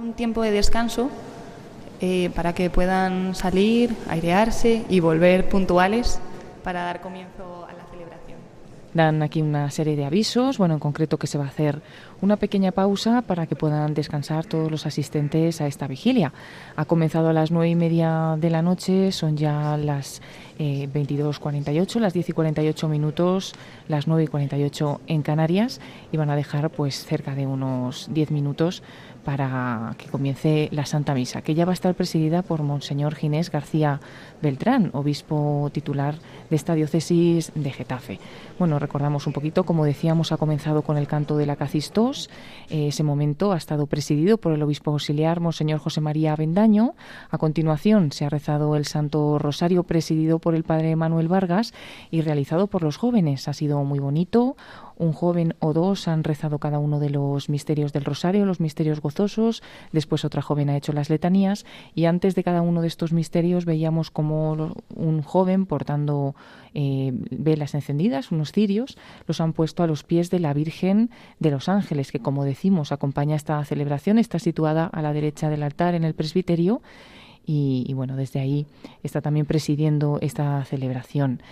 Un 0.00 0.12
tiempo 0.12 0.42
de 0.42 0.50
descanso 0.50 1.10
eh, 2.04 2.30
para 2.34 2.52
que 2.52 2.68
puedan 2.68 3.36
salir, 3.36 3.94
airearse 4.08 4.84
y 4.88 4.98
volver 4.98 5.48
puntuales 5.48 6.18
para 6.64 6.82
dar 6.82 7.00
comienzo 7.00 7.64
a 7.64 7.72
la 7.72 7.84
celebración. 7.92 8.38
Dan 8.92 9.22
aquí 9.22 9.40
una 9.40 9.70
serie 9.70 9.94
de 9.94 10.04
avisos, 10.04 10.58
bueno, 10.58 10.74
en 10.74 10.80
concreto 10.80 11.16
que 11.16 11.28
se 11.28 11.38
va 11.38 11.44
a 11.44 11.48
hacer 11.48 11.80
una 12.20 12.36
pequeña 12.36 12.72
pausa 12.72 13.22
para 13.22 13.46
que 13.46 13.54
puedan 13.54 13.94
descansar 13.94 14.46
todos 14.46 14.68
los 14.68 14.84
asistentes 14.84 15.60
a 15.60 15.68
esta 15.68 15.86
vigilia. 15.86 16.32
Ha 16.74 16.86
comenzado 16.86 17.28
a 17.28 17.32
las 17.32 17.52
nueve 17.52 17.70
y 17.70 17.76
media 17.76 18.36
de 18.36 18.50
la 18.50 18.62
noche, 18.62 19.12
son 19.12 19.36
ya 19.36 19.76
las 19.76 20.22
eh, 20.58 20.88
22.48, 20.92 22.00
las 22.00 22.12
10 22.14 22.28
y 22.28 22.32
48 22.32 22.88
minutos, 22.88 23.54
las 23.86 24.08
9 24.08 24.24
y 24.24 24.26
48 24.26 25.00
en 25.06 25.22
Canarias 25.22 25.80
y 26.10 26.16
van 26.16 26.30
a 26.30 26.36
dejar 26.36 26.70
pues 26.70 27.04
cerca 27.04 27.36
de 27.36 27.46
unos 27.46 28.08
10 28.12 28.32
minutos 28.32 28.82
para 29.24 29.94
que 29.98 30.06
comience 30.06 30.68
la 30.72 30.86
Santa 30.86 31.14
Misa, 31.14 31.42
que 31.42 31.54
ya 31.54 31.64
va 31.64 31.72
a 31.72 31.74
estar 31.74 31.94
presidida 31.94 32.42
por 32.42 32.62
Monseñor 32.62 33.14
Ginés 33.14 33.50
García 33.50 34.00
Beltrán, 34.40 34.90
obispo 34.92 35.70
titular 35.72 36.16
de 36.50 36.56
esta 36.56 36.74
diócesis 36.74 37.52
de 37.54 37.70
Getafe. 37.70 38.18
Bueno, 38.58 38.78
recordamos 38.78 39.26
un 39.26 39.32
poquito, 39.32 39.64
como 39.64 39.84
decíamos, 39.84 40.32
ha 40.32 40.36
comenzado 40.36 40.82
con 40.82 40.98
el 40.98 41.06
canto 41.06 41.36
de 41.36 41.46
la 41.46 41.56
Cacistos. 41.56 42.28
Ese 42.68 43.02
momento 43.02 43.52
ha 43.52 43.56
estado 43.56 43.86
presidido 43.86 44.38
por 44.38 44.52
el 44.52 44.62
obispo 44.62 44.90
auxiliar 44.90 45.40
Monseñor 45.40 45.78
José 45.78 46.00
María 46.00 46.34
Bendaño. 46.36 46.94
A 47.30 47.38
continuación 47.38 48.12
se 48.12 48.24
ha 48.24 48.28
rezado 48.28 48.76
el 48.76 48.84
Santo 48.84 49.38
Rosario 49.38 49.84
presidido 49.84 50.38
por 50.38 50.54
el 50.54 50.64
Padre 50.64 50.96
Manuel 50.96 51.28
Vargas 51.28 51.72
y 52.10 52.20
realizado 52.20 52.66
por 52.66 52.82
los 52.82 52.96
jóvenes. 52.96 53.48
Ha 53.48 53.52
sido 53.52 53.82
muy 53.84 53.98
bonito 53.98 54.56
un 55.02 55.12
joven 55.12 55.54
o 55.58 55.72
dos 55.72 56.06
han 56.06 56.22
rezado 56.22 56.58
cada 56.58 56.78
uno 56.78 57.00
de 57.00 57.10
los 57.10 57.48
misterios 57.48 57.92
del 57.92 58.04
rosario, 58.04 58.46
los 58.46 58.60
misterios 58.60 59.00
gozosos, 59.00 59.62
después 59.90 60.24
otra 60.24 60.42
joven 60.42 60.70
ha 60.70 60.76
hecho 60.76 60.92
las 60.92 61.10
letanías 61.10 61.66
y 61.94 62.04
antes 62.04 62.34
de 62.34 62.44
cada 62.44 62.62
uno 62.62 62.80
de 62.82 62.86
estos 62.86 63.12
misterios 63.12 63.64
veíamos 63.64 64.10
como 64.10 64.74
un 64.94 65.22
joven 65.22 65.66
portando 65.66 66.34
eh, 66.74 67.12
velas 67.30 67.74
encendidas, 67.74 68.30
unos 68.30 68.52
cirios, 68.52 68.96
los 69.26 69.40
han 69.40 69.52
puesto 69.52 69.82
a 69.82 69.88
los 69.88 70.04
pies 70.04 70.30
de 70.30 70.38
la 70.38 70.54
Virgen 70.54 71.10
de 71.40 71.50
los 71.50 71.68
Ángeles, 71.68 72.12
que 72.12 72.20
como 72.20 72.44
decimos 72.44 72.92
acompaña 72.92 73.34
esta 73.34 73.62
celebración, 73.64 74.18
está 74.18 74.38
situada 74.38 74.86
a 74.86 75.02
la 75.02 75.12
derecha 75.12 75.50
del 75.50 75.64
altar 75.64 75.94
en 75.94 76.04
el 76.04 76.14
presbiterio 76.14 76.80
y, 77.44 77.84
y 77.88 77.94
bueno, 77.94 78.14
desde 78.14 78.38
ahí 78.38 78.66
está 79.02 79.20
también 79.20 79.46
presidiendo 79.46 80.18
esta 80.20 80.64
celebración. 80.64 81.42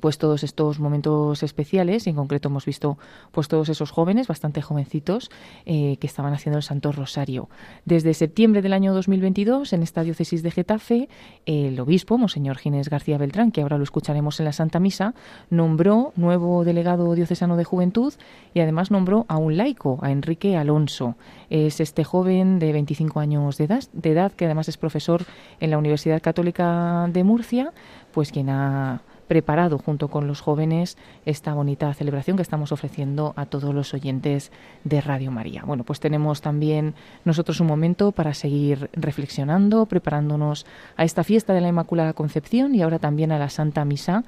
pues 0.00 0.18
todos 0.18 0.44
estos 0.44 0.80
momentos 0.80 1.42
especiales. 1.42 2.06
Y 2.06 2.10
en 2.10 2.16
concreto 2.16 2.48
hemos 2.48 2.64
visto 2.64 2.98
pues 3.32 3.48
todos 3.48 3.68
esos 3.68 3.90
jóvenes 3.90 4.26
bastante 4.26 4.62
jovencitos 4.62 5.30
eh, 5.66 5.96
que 6.00 6.06
estaban 6.06 6.32
haciendo 6.32 6.58
el 6.58 6.62
Santo 6.62 6.92
Rosario. 6.92 7.48
Desde 7.84 8.14
septiembre 8.14 8.62
del 8.62 8.72
año 8.72 8.94
2022 8.94 9.72
en 9.72 9.82
esta 9.82 10.02
diócesis 10.02 10.42
de 10.42 10.50
Getafe 10.50 11.08
el 11.46 11.78
obispo 11.80 12.18
monseñor 12.18 12.58
Ginés 12.58 12.88
García 12.88 13.18
Beltrán 13.18 13.52
que 13.52 13.62
ahora 13.62 13.78
lo 13.78 13.84
escucharemos 13.84 14.38
en 14.40 14.46
la 14.46 14.52
Santa 14.52 14.80
Misa 14.80 15.14
nombró 15.50 16.12
nuevo 16.16 16.64
delegado 16.64 17.14
diocesano 17.14 17.56
de 17.56 17.64
juventud 17.64 18.14
y 18.54 18.60
además 18.60 18.90
nombró 18.90 19.26
a 19.28 19.36
un 19.36 19.56
laico 19.56 19.98
a 20.02 20.10
Enrique 20.10 20.56
Alonso. 20.56 21.16
Es 21.50 21.80
este 21.80 22.04
joven 22.04 22.58
de 22.58 22.72
25 22.72 23.20
años 23.20 23.56
de 23.56 23.64
edad, 23.64 23.84
de 23.92 24.12
edad 24.12 24.32
que 24.32 24.44
además 24.44 24.68
es 24.68 24.76
profesor 24.76 25.24
en 25.60 25.70
la 25.70 25.78
Universidad 25.78 26.22
Católica 26.22 27.08
de 27.12 27.24
Murcia 27.24 27.72
pues 28.12 28.32
quien 28.32 28.50
ha 28.50 29.02
preparado 29.28 29.78
junto 29.78 30.08
con 30.08 30.26
los 30.26 30.40
jóvenes 30.40 30.96
esta 31.24 31.54
bonita 31.54 31.92
celebración 31.94 32.36
que 32.36 32.42
estamos 32.42 32.72
ofreciendo 32.72 33.34
a 33.36 33.46
todos 33.46 33.74
los 33.74 33.94
oyentes 33.94 34.50
de 34.84 35.00
Radio 35.00 35.30
María. 35.30 35.62
Bueno, 35.64 35.84
pues 35.84 36.00
tenemos 36.00 36.40
también 36.40 36.94
nosotros 37.24 37.60
un 37.60 37.68
momento 37.68 38.10
para 38.12 38.34
seguir 38.34 38.90
reflexionando, 38.94 39.86
preparándonos 39.86 40.66
a 40.96 41.04
esta 41.04 41.22
fiesta 41.22 41.52
de 41.52 41.60
la 41.60 41.68
Inmaculada 41.68 42.14
Concepción 42.14 42.74
y 42.74 42.82
ahora 42.82 42.98
también 42.98 43.30
a 43.30 43.38
la 43.38 43.50
Santa 43.50 43.84
Misa 43.84 44.24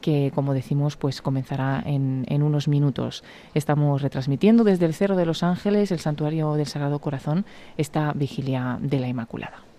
que, 0.00 0.32
como 0.34 0.52
decimos, 0.52 0.98
pues 0.98 1.22
comenzará 1.22 1.82
en, 1.86 2.26
en, 2.28 2.42
unos 2.42 2.68
minutos. 2.68 3.24
Estamos 3.54 4.02
retransmitiendo 4.02 4.62
desde 4.62 4.84
el 4.84 4.92
Cerro 4.92 5.16
de 5.16 5.24
los 5.24 5.42
Ángeles, 5.42 5.90
el 5.92 5.98
Santuario 5.98 6.52
del 6.56 6.66
Sagrado 6.66 6.98
Corazón, 6.98 7.46
esta 7.78 8.12
vigilia 8.12 8.78
de 8.82 9.00
la 9.00 9.08
Inmaculada. 9.08 9.73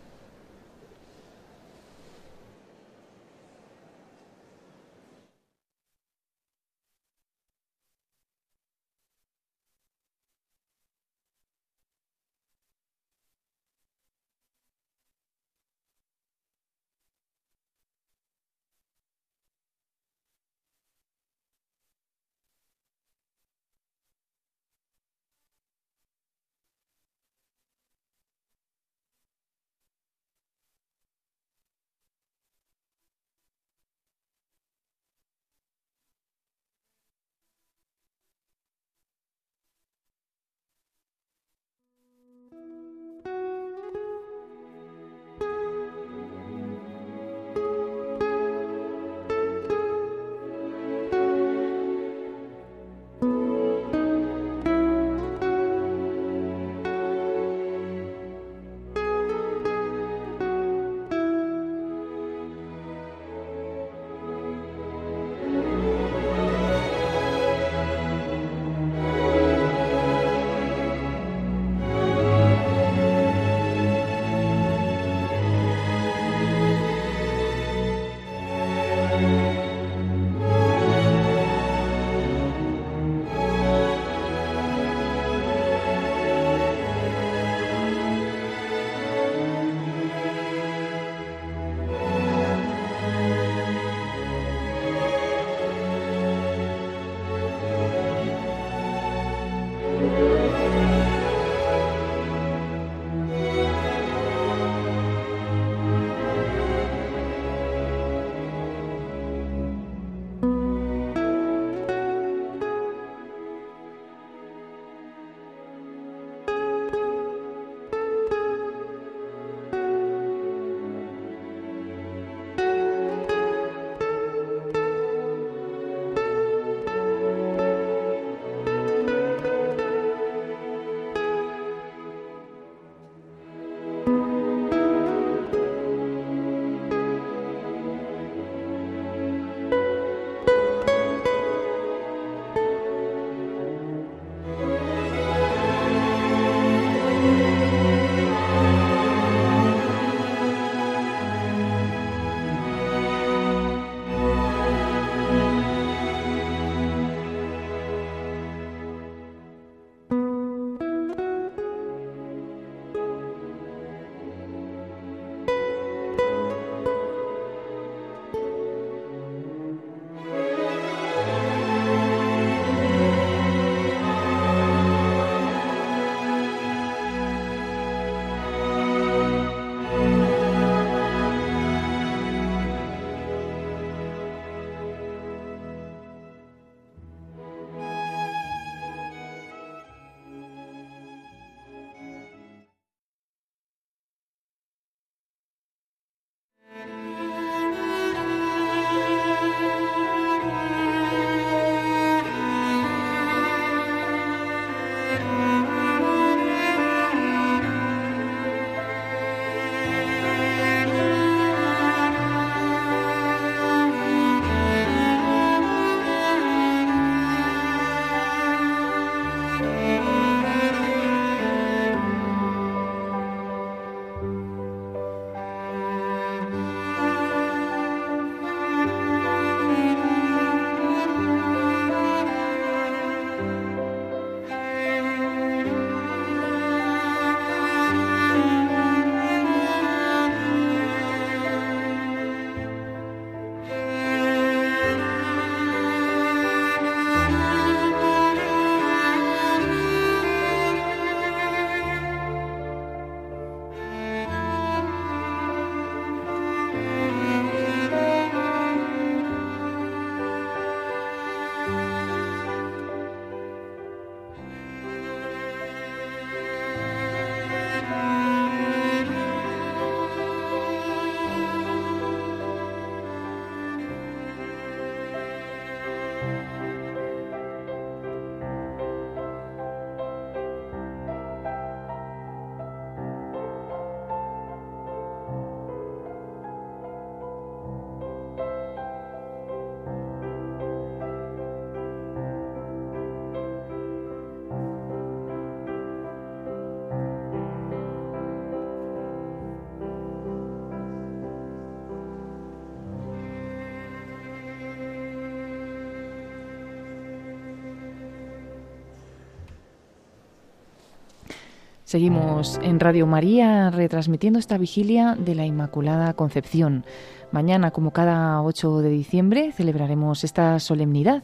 Seguimos 311.95 312.59
en 312.61 312.81
Radio 312.81 313.07
María 313.07 313.69
retransmitiendo 313.71 314.37
esta 314.37 314.57
vigilia 314.57 315.15
de 315.17 315.33
la 315.33 315.45
Inmaculada 315.45 316.13
Concepción. 316.13 316.83
Mañana, 317.31 317.71
como 317.71 317.91
cada 317.91 318.41
8 318.41 318.81
de 318.81 318.89
diciembre, 318.89 319.53
celebraremos 319.53 320.25
esta 320.25 320.59
solemnidad 320.59 321.23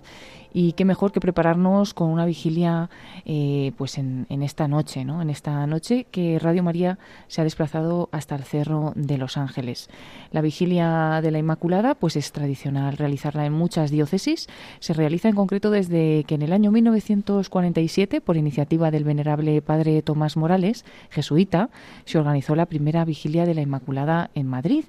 y 0.53 0.73
qué 0.73 0.85
mejor 0.85 1.11
que 1.11 1.19
prepararnos 1.19 1.93
con 1.93 2.09
una 2.09 2.25
vigilia 2.25 2.89
eh, 3.25 3.71
pues 3.77 3.97
en, 3.97 4.25
esta 4.29 4.67
noche, 4.67 5.05
¿no? 5.05 5.21
En 5.21 5.29
esta 5.29 5.65
noche 5.67 6.05
que 6.11 6.39
Radio 6.39 6.63
María 6.63 6.97
se 7.27 7.41
ha 7.41 7.43
desplazado 7.43 8.09
hasta 8.11 8.35
el 8.35 8.43
Cerro 8.43 8.93
de 8.95 9.17
los 9.17 9.37
Ángeles. 9.37 9.89
La 10.31 10.41
vigilia 10.41 11.21
de 11.21 11.31
la 11.31 11.39
Inmaculada 11.39 11.95
pues 11.95 12.15
es 12.15 12.31
tradicional 12.31 12.97
realizarla 12.97 13.45
en 13.45 13.53
muchas 13.53 13.91
diócesis. 13.91 14.47
Se 14.79 14.93
realiza 14.93 15.29
en 15.29 15.35
concreto 15.35 15.71
desde 15.71 16.23
que 16.25 16.35
en 16.35 16.41
el 16.41 16.53
año 16.53 16.71
1947, 16.71 18.21
por 18.21 18.37
iniciativa 18.37 18.91
del 18.91 19.03
venerable 19.03 19.61
padre 19.61 20.01
Tomás 20.01 20.37
Morales, 20.37 20.85
jesuita, 21.09 21.69
se 22.05 22.17
organizó 22.17 22.55
la 22.55 22.65
primera 22.65 23.05
vigilia 23.05 23.45
de 23.45 23.53
la 23.53 23.61
Inmaculada 23.61 24.31
en 24.35 24.47
Madrid. 24.47 24.85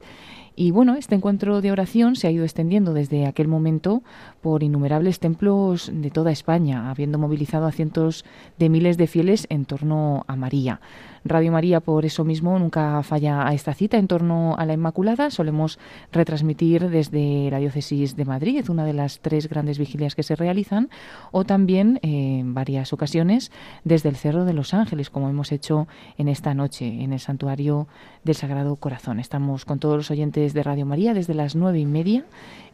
Y 0.55 0.70
bueno, 0.70 0.97
este 0.97 1.15
encuentro 1.15 1.61
de 1.62 1.73
oración 1.73 2.15
se 2.15 2.27
ha 2.27 2.31
ido 2.31 2.45
extendiendo 2.45 2.93
desde 2.93 3.27
aquel 3.27 3.49
momento 3.49 4.03
por 4.43 4.62
innumerables 4.62 5.19
templos 5.19 5.91
de 5.93 6.11
toda 6.11 6.31
España, 6.31 6.91
habiendo 6.91 7.19
movilizado 7.19 7.66
a 7.66 7.73
cientos 7.73 8.24
de 8.59 8.69
miles 8.69 8.99
de 8.99 9.07
fieles 9.07 9.47
en 9.49 9.65
torno 9.65 10.24
a 10.29 10.37
María. 10.37 10.81
Radio 11.24 11.53
María, 11.53 11.81
por 11.81 12.05
eso 12.05 12.24
mismo, 12.24 12.59
nunca 12.59 13.03
falla 13.03 13.47
a 13.47 13.55
esta 13.55 13.74
cita 13.74 13.97
en 13.97 14.09
torno 14.09 14.57
a 14.59 14.66
la 14.66 14.73
Inmaculada. 14.73 15.31
Solemos 15.31 15.78
retransmitir 16.11 16.90
desde 16.90 17.49
la 17.51 17.59
Diócesis 17.59 18.16
de 18.16 18.24
Madrid, 18.24 18.69
una 18.69 18.85
de 18.85 18.93
las 18.93 19.20
tres 19.20 19.49
grandes 19.49 19.78
vigilias 19.78 20.15
que 20.15 20.23
se 20.23 20.35
realizan, 20.35 20.90
o 21.31 21.44
también 21.44 22.01
eh, 22.03 22.40
en 22.40 22.55
varias 22.55 22.93
ocasiones 22.93 23.53
desde 23.85 24.09
el 24.09 24.16
Cerro 24.16 24.44
de 24.44 24.53
los 24.53 24.74
Ángeles, 24.74 25.11
como 25.11 25.28
hemos 25.28 25.53
hecho 25.53 25.86
en 26.19 26.28
esta 26.28 26.55
noche, 26.55 27.03
en 27.03 27.12
el 27.12 27.20
Santuario 27.20 27.86
del 28.24 28.35
Sagrado 28.35 28.74
Corazón. 28.77 29.20
Estamos 29.20 29.65
con 29.65 29.78
todos 29.78 29.97
los 29.97 30.11
oyentes 30.11 30.55
de 30.55 30.62
Radio 30.62 30.86
María 30.86 31.15
desde 31.15 31.35
las 31.35 31.55
nueve 31.55 31.78
y 31.78 31.86
media 31.86 32.24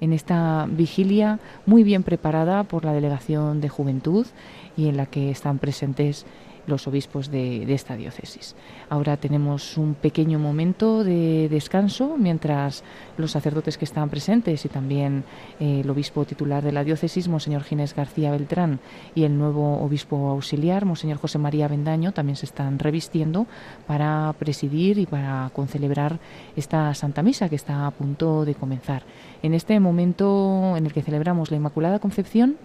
en 0.01 0.13
esta 0.13 0.67
vigilia 0.71 1.39
muy 1.67 1.83
bien 1.83 2.03
preparada 2.03 2.65
por 2.65 2.85
la 2.85 2.93
Delegación 2.93 3.61
de 3.61 3.69
Juventud 3.69 4.27
y 4.77 4.89
en 4.89 4.97
la 4.97 5.07
que 5.07 5.31
están 5.31 5.59
presentes 5.59 6.25
los 6.69 6.87
obispos 6.87 7.31
de, 7.31 7.73
esta 7.73 7.97
diócesis. 7.97 8.55
Ahora 8.89 9.17
tenemos 9.17 9.77
un 9.77 9.95
pequeño 9.95 10.39
momento 10.39 11.05
de 11.05 11.49
descanso 11.49 12.17
mientras 12.19 12.85
los 13.17 13.33
sacerdotes 13.33 13.79
que 13.79 13.85
están 13.85 14.09
presentes 14.11 14.65
y 14.65 14.69
también 14.69 15.25
eh, 15.61 15.81
el 15.81 15.91
obispo 15.91 16.25
titular 16.25 16.63
de 16.63 16.73
la 16.73 16.85
diócesis, 16.85 17.29
Monseñor 17.29 17.65
Ginés 17.65 17.95
García 17.95 18.31
Beltrán, 18.31 18.81
y 19.15 19.25
el 19.25 19.37
nuevo 19.37 19.83
obispo 19.83 20.29
auxiliar, 20.29 20.85
Monseñor 20.85 21.19
José 21.19 21.39
María 21.39 21.69
Bendaño, 21.69 22.13
también 22.13 22.37
se 22.37 22.47
están 22.47 22.79
revistiendo 22.79 23.47
para 23.87 24.35
presidir 24.39 24.99
y 24.99 25.07
para 25.07 25.51
concelebrar 25.55 26.19
esta 26.57 26.95
Santa 26.95 27.23
Misa 27.23 27.49
que 27.49 27.57
está 27.57 27.87
a 27.87 27.91
punto 27.91 28.45
de 28.45 28.55
comenzar. 28.55 29.03
En 29.43 29.55
este 29.55 29.79
momento 29.81 30.75
en 30.77 30.87
el 30.87 30.93
que 30.93 31.03
celebramos 31.03 31.51
la 31.51 31.57
Inmaculada 31.57 31.99
Concepción, 31.99 32.57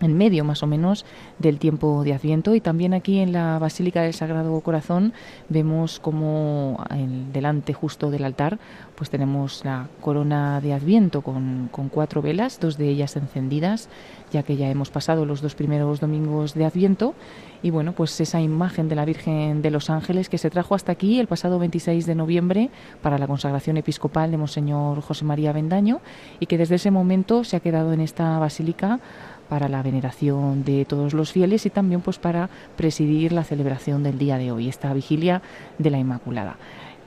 en 0.00 0.16
medio 0.16 0.44
más 0.44 0.62
o 0.62 0.66
menos 0.66 1.04
del 1.38 1.58
tiempo 1.58 2.04
de 2.04 2.14
Adviento. 2.14 2.54
Y 2.54 2.60
también 2.60 2.94
aquí 2.94 3.18
en 3.18 3.32
la 3.32 3.58
Basílica 3.58 4.02
del 4.02 4.14
Sagrado 4.14 4.60
Corazón 4.60 5.12
vemos 5.48 6.00
como 6.00 6.84
delante 7.32 7.72
justo 7.72 8.10
del 8.10 8.24
altar 8.24 8.58
pues 8.98 9.10
tenemos 9.10 9.64
la 9.64 9.86
corona 10.00 10.60
de 10.60 10.72
Adviento 10.72 11.22
con, 11.22 11.68
con, 11.70 11.88
cuatro 11.88 12.20
velas, 12.20 12.58
dos 12.58 12.76
de 12.76 12.88
ellas 12.88 13.14
encendidas 13.14 13.88
ya 14.32 14.42
que 14.42 14.56
ya 14.56 14.68
hemos 14.68 14.90
pasado 14.90 15.24
los 15.24 15.40
dos 15.40 15.54
primeros 15.54 16.00
domingos 16.00 16.54
de 16.54 16.64
Adviento. 16.64 17.14
Y 17.62 17.70
bueno 17.70 17.92
pues 17.92 18.20
esa 18.20 18.40
imagen 18.40 18.88
de 18.88 18.96
la 18.96 19.04
Virgen 19.04 19.62
de 19.62 19.70
los 19.70 19.90
Ángeles 19.90 20.28
que 20.28 20.38
se 20.38 20.50
trajo 20.50 20.74
hasta 20.74 20.92
aquí 20.92 21.18
el 21.20 21.26
pasado 21.26 21.58
26 21.58 22.06
de 22.06 22.14
noviembre 22.14 22.70
para 23.02 23.18
la 23.18 23.26
consagración 23.26 23.76
episcopal 23.76 24.30
de 24.30 24.36
Monseñor 24.36 25.00
José 25.00 25.24
María 25.24 25.52
Bendaño 25.52 26.00
y 26.40 26.46
que 26.46 26.58
desde 26.58 26.76
ese 26.76 26.90
momento 26.90 27.44
se 27.44 27.56
ha 27.56 27.60
quedado 27.60 27.92
en 27.92 28.00
esta 28.00 28.38
basílica 28.38 29.00
para 29.48 29.68
la 29.68 29.82
veneración 29.82 30.64
de 30.64 30.84
todos 30.84 31.14
los 31.14 31.32
fieles 31.32 31.66
y 31.66 31.70
también 31.70 32.00
pues 32.00 32.18
para 32.18 32.48
presidir 32.76 33.32
la 33.32 33.44
celebración 33.44 34.02
del 34.02 34.18
día 34.18 34.38
de 34.38 34.52
hoy, 34.52 34.68
esta 34.68 34.92
vigilia 34.92 35.42
de 35.78 35.90
la 35.90 35.98
Inmaculada. 35.98 36.56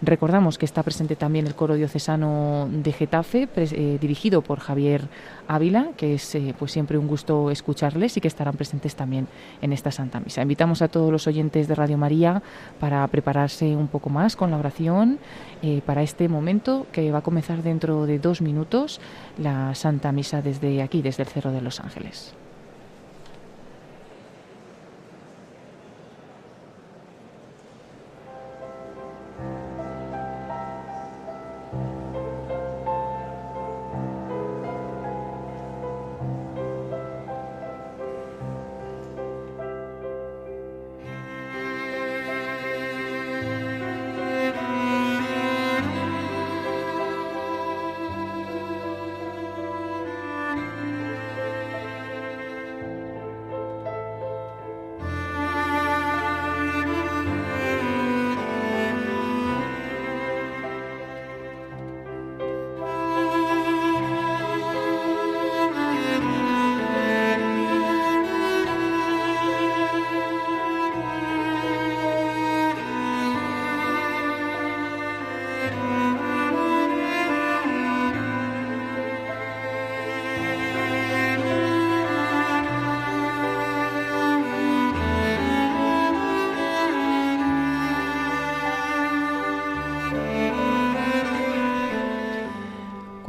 Recordamos 0.01 0.57
que 0.57 0.65
está 0.65 0.81
presente 0.81 1.15
también 1.15 1.45
el 1.45 1.53
coro 1.53 1.75
diocesano 1.75 2.67
de 2.71 2.91
Getafe, 2.91 3.47
eh, 3.55 3.97
dirigido 4.01 4.41
por 4.41 4.59
Javier 4.59 5.07
Ávila, 5.47 5.89
que 5.95 6.15
es 6.15 6.33
eh, 6.33 6.55
pues 6.57 6.71
siempre 6.71 6.97
un 6.97 7.07
gusto 7.07 7.51
escucharles 7.51 8.17
y 8.17 8.21
que 8.21 8.27
estarán 8.27 8.55
presentes 8.55 8.95
también 8.95 9.27
en 9.61 9.73
esta 9.73 9.91
Santa 9.91 10.19
Misa. 10.19 10.41
Invitamos 10.41 10.81
a 10.81 10.87
todos 10.87 11.11
los 11.11 11.27
oyentes 11.27 11.67
de 11.67 11.75
Radio 11.75 11.99
María 11.99 12.41
para 12.79 13.05
prepararse 13.09 13.75
un 13.75 13.87
poco 13.87 14.09
más 14.09 14.35
con 14.35 14.49
la 14.49 14.57
oración 14.57 15.19
eh, 15.61 15.81
para 15.85 16.01
este 16.01 16.27
momento 16.27 16.87
que 16.91 17.11
va 17.11 17.19
a 17.19 17.23
comenzar 17.23 17.61
dentro 17.61 18.07
de 18.07 18.17
dos 18.17 18.41
minutos 18.41 18.99
la 19.37 19.75
Santa 19.75 20.11
Misa 20.11 20.41
desde 20.41 20.81
aquí, 20.81 21.03
desde 21.03 21.21
el 21.21 21.29
Cerro 21.29 21.51
de 21.51 21.61
los 21.61 21.79
Ángeles. 21.79 22.33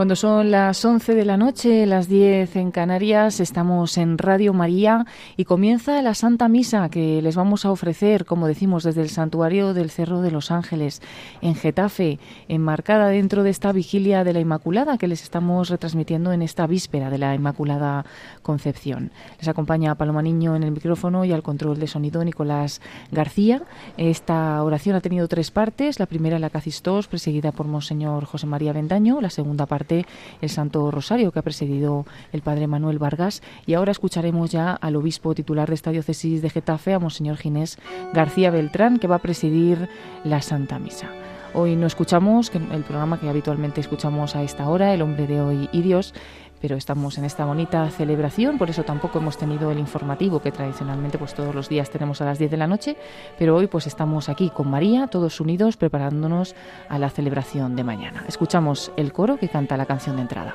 Cuando 0.02 0.16
son 0.16 0.50
las 0.50 0.84
11 0.84 1.14
de 1.14 1.24
la 1.24 1.36
noche, 1.36 1.86
las 1.86 2.08
10 2.08 2.56
en 2.56 2.72
Canarias, 2.72 3.38
estamos 3.38 3.96
en 3.98 4.18
Radio 4.18 4.52
María 4.52 5.06
y 5.36 5.44
comienza 5.44 6.02
la 6.02 6.14
Santa 6.14 6.48
Misa 6.48 6.88
que 6.88 7.22
les 7.22 7.36
vamos 7.36 7.64
a 7.64 7.70
ofrecer, 7.70 8.24
como 8.24 8.48
decimos, 8.48 8.82
desde 8.82 9.02
el 9.02 9.10
santuario 9.10 9.74
del 9.74 9.90
Cerro 9.90 10.20
de 10.20 10.32
los 10.32 10.50
Ángeles, 10.50 11.02
en 11.40 11.54
Getafe, 11.54 12.18
enmarcada 12.48 13.10
dentro 13.10 13.44
de 13.44 13.50
esta 13.50 13.70
vigilia 13.70 14.24
de 14.24 14.32
la 14.32 14.40
Inmaculada 14.40 14.98
que 14.98 15.06
les 15.06 15.22
estamos 15.22 15.68
retransmitiendo 15.68 16.32
en 16.32 16.42
esta 16.42 16.66
víspera 16.66 17.08
de 17.08 17.18
la 17.18 17.36
Inmaculada 17.36 18.04
Concepción. 18.42 19.12
Les 19.38 19.46
acompaña 19.46 19.94
Paloma 19.94 20.20
Niño 20.20 20.56
en 20.56 20.64
el 20.64 20.72
micrófono 20.72 21.24
y 21.24 21.30
al 21.30 21.44
control 21.44 21.78
de 21.78 21.86
sonido 21.86 22.24
Nicolás 22.24 22.80
García. 23.12 23.62
Esta 23.96 24.60
oración 24.64 24.96
ha 24.96 25.00
tenido 25.00 25.28
tres 25.28 25.52
partes. 25.52 26.00
La 26.00 26.06
primera, 26.06 26.40
la 26.40 26.50
Cacistos, 26.50 27.06
presidida 27.06 27.52
por 27.52 27.68
Monseñor 27.68 28.24
José 28.24 28.48
María 28.48 28.72
Bendaño. 28.72 29.20
La 29.20 29.30
segunda 29.30 29.66
parte, 29.66 29.91
el 30.40 30.48
Santo 30.48 30.90
Rosario 30.90 31.32
que 31.32 31.38
ha 31.38 31.42
presidido 31.42 32.04
el 32.32 32.42
Padre 32.42 32.66
Manuel 32.66 32.98
Vargas. 32.98 33.42
Y 33.66 33.74
ahora 33.74 33.92
escucharemos 33.92 34.50
ya 34.50 34.72
al 34.72 34.96
obispo 34.96 35.34
titular 35.34 35.68
de 35.68 35.74
esta 35.74 35.90
diócesis 35.90 36.42
de 36.42 36.50
Getafe, 36.50 36.94
a 36.94 36.98
Monseñor 36.98 37.36
Ginés 37.36 37.78
García 38.12 38.50
Beltrán, 38.50 38.98
que 38.98 39.06
va 39.06 39.16
a 39.16 39.22
presidir 39.22 39.88
la 40.24 40.42
Santa 40.42 40.78
Misa. 40.78 41.10
Hoy 41.54 41.76
no 41.76 41.86
escuchamos 41.86 42.50
el 42.54 42.82
programa 42.82 43.20
que 43.20 43.28
habitualmente 43.28 43.82
escuchamos 43.82 44.34
a 44.36 44.42
esta 44.42 44.70
hora, 44.70 44.94
El 44.94 45.02
hombre 45.02 45.26
de 45.26 45.42
hoy 45.42 45.68
y 45.70 45.82
Dios, 45.82 46.14
pero 46.62 46.76
estamos 46.76 47.18
en 47.18 47.24
esta 47.24 47.44
bonita 47.44 47.90
celebración, 47.90 48.56
por 48.56 48.70
eso 48.70 48.84
tampoco 48.84 49.18
hemos 49.18 49.36
tenido 49.36 49.72
el 49.72 49.80
informativo 49.80 50.40
que 50.40 50.52
tradicionalmente 50.52 51.18
pues 51.18 51.34
todos 51.34 51.54
los 51.54 51.68
días 51.68 51.90
tenemos 51.90 52.20
a 52.20 52.24
las 52.24 52.38
10 52.38 52.52
de 52.52 52.56
la 52.56 52.68
noche, 52.68 52.96
pero 53.36 53.56
hoy 53.56 53.66
pues 53.66 53.88
estamos 53.88 54.28
aquí 54.28 54.48
con 54.48 54.70
María, 54.70 55.08
todos 55.08 55.40
unidos 55.40 55.76
preparándonos 55.76 56.54
a 56.88 57.00
la 57.00 57.10
celebración 57.10 57.74
de 57.74 57.82
mañana. 57.82 58.24
Escuchamos 58.28 58.92
el 58.96 59.12
coro 59.12 59.36
que 59.38 59.48
canta 59.48 59.76
la 59.76 59.86
canción 59.86 60.16
de 60.16 60.22
entrada. 60.22 60.54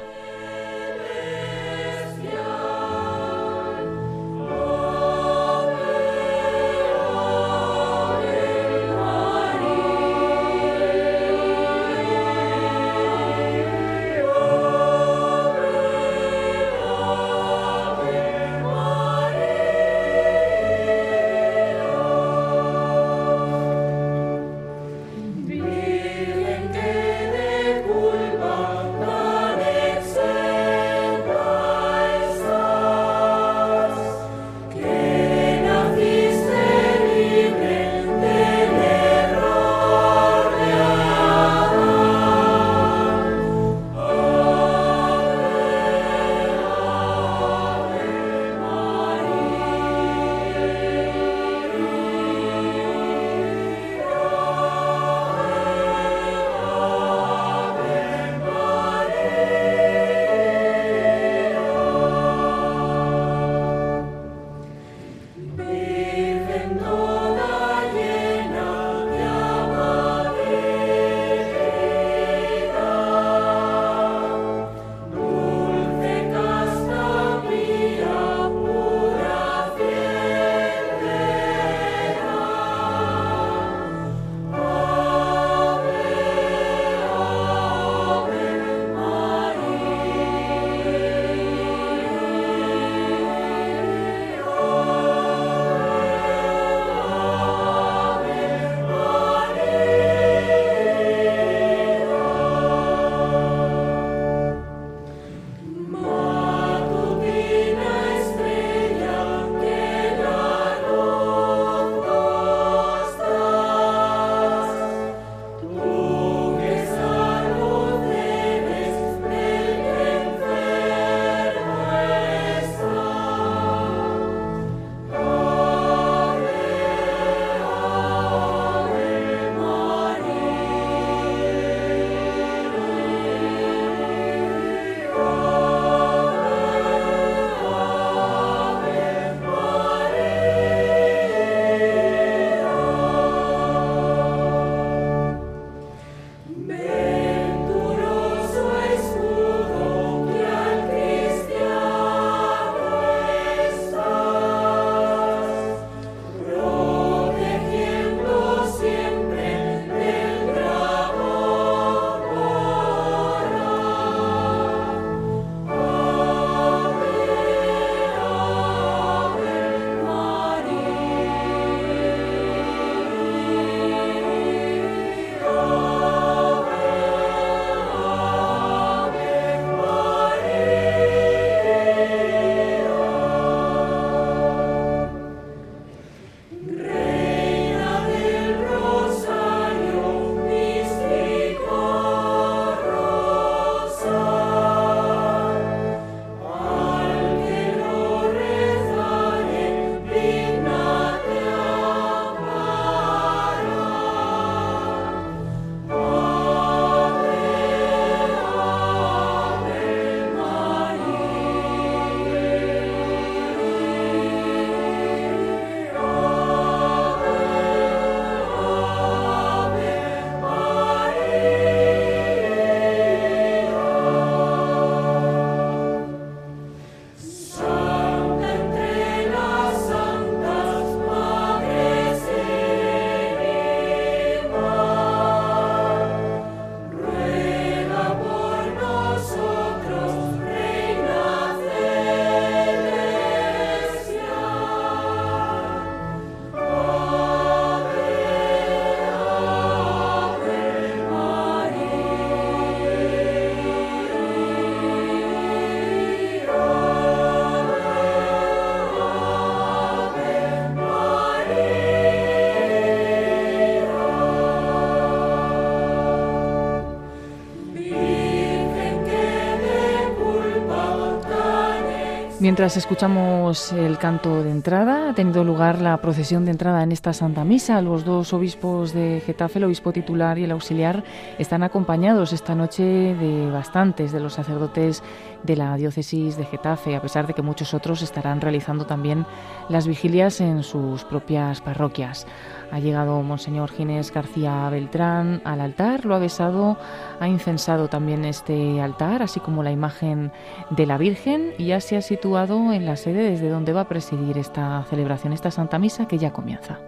Mientras 272.48 272.78
escuchamos 272.78 273.74
el 273.74 273.98
canto 273.98 274.42
de 274.42 274.52
entrada, 274.52 275.10
ha 275.10 275.14
tenido 275.14 275.44
lugar 275.44 275.82
la 275.82 275.98
procesión 275.98 276.46
de 276.46 276.52
entrada 276.52 276.82
en 276.82 276.94
esta 276.94 277.12
Santa 277.12 277.44
Misa. 277.44 277.82
Los 277.82 278.06
dos 278.06 278.32
obispos 278.32 278.94
de 278.94 279.22
Getafe, 279.26 279.60
el 279.60 279.66
obispo 279.66 279.92
titular 279.92 280.40
y 280.40 280.46
el 280.46 280.52
auxiliar, 280.52 281.04
están 281.40 281.62
acompañados 281.64 282.32
esta 282.32 282.56
noche 282.56 282.84
de 282.84 283.52
bastantes 283.52 284.14
de 284.14 284.22
los 284.22 284.36
sacerdotes 284.36 285.04
de 285.44 285.58
la 285.58 285.76
diócesis 285.76 286.38
de 286.38 286.46
Getafe, 286.46 286.96
a 286.96 287.02
pesar 287.02 287.28
de 287.28 287.34
que 287.34 287.42
muchos 287.42 287.74
otros 287.74 288.02
estarán 288.02 288.40
realizando 288.40 288.86
también 288.86 289.26
las 289.68 289.86
vigilias 289.86 290.40
en 290.40 290.64
sus 290.64 291.04
propias 291.04 291.60
parroquias. 291.60 292.26
Ha 292.72 292.80
llegado 292.80 293.22
Monseñor 293.24 293.72
Ginés 293.72 294.12
García 294.12 294.70
Beltrán 294.70 295.42
al 295.46 295.62
altar, 295.62 296.06
lo 296.06 296.16
ha 296.16 296.20
besado, 296.20 296.78
ha 297.20 297.28
incensado 297.28 297.88
también 297.88 298.26
este 298.26 298.82
altar, 298.82 299.22
así 299.22 299.40
como 299.40 299.64
la 299.64 299.72
imagen 299.72 300.32
de 300.70 300.86
la 300.86 300.98
Virgen, 300.98 301.54
y 301.58 301.68
ya 301.68 301.82
se 301.82 301.98
ha 301.98 302.02
situado 302.02 302.74
en 302.74 302.86
la 302.86 302.98
sede 302.98 303.30
desde 303.30 303.50
donde 303.50 303.74
va 303.74 303.82
a 303.82 303.88
presidir 303.88 304.38
esta 304.38 304.84
celebración, 304.90 305.34
esta 305.34 305.52
Santa 305.52 305.80
Misa 305.80 306.08
que 306.08 306.18
ya 306.18 306.34
comienza. 306.34 306.80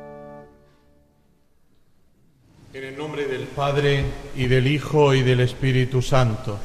En 2.74 2.84
el 2.84 2.98
nombre 2.98 3.26
del 3.26 3.48
Padre 3.48 4.06
y 4.36 4.48
del 4.48 4.68
Hijo 4.68 5.14
y 5.14 5.24
del 5.24 5.40
Espíritu 5.40 6.02
Santo. 6.02 6.58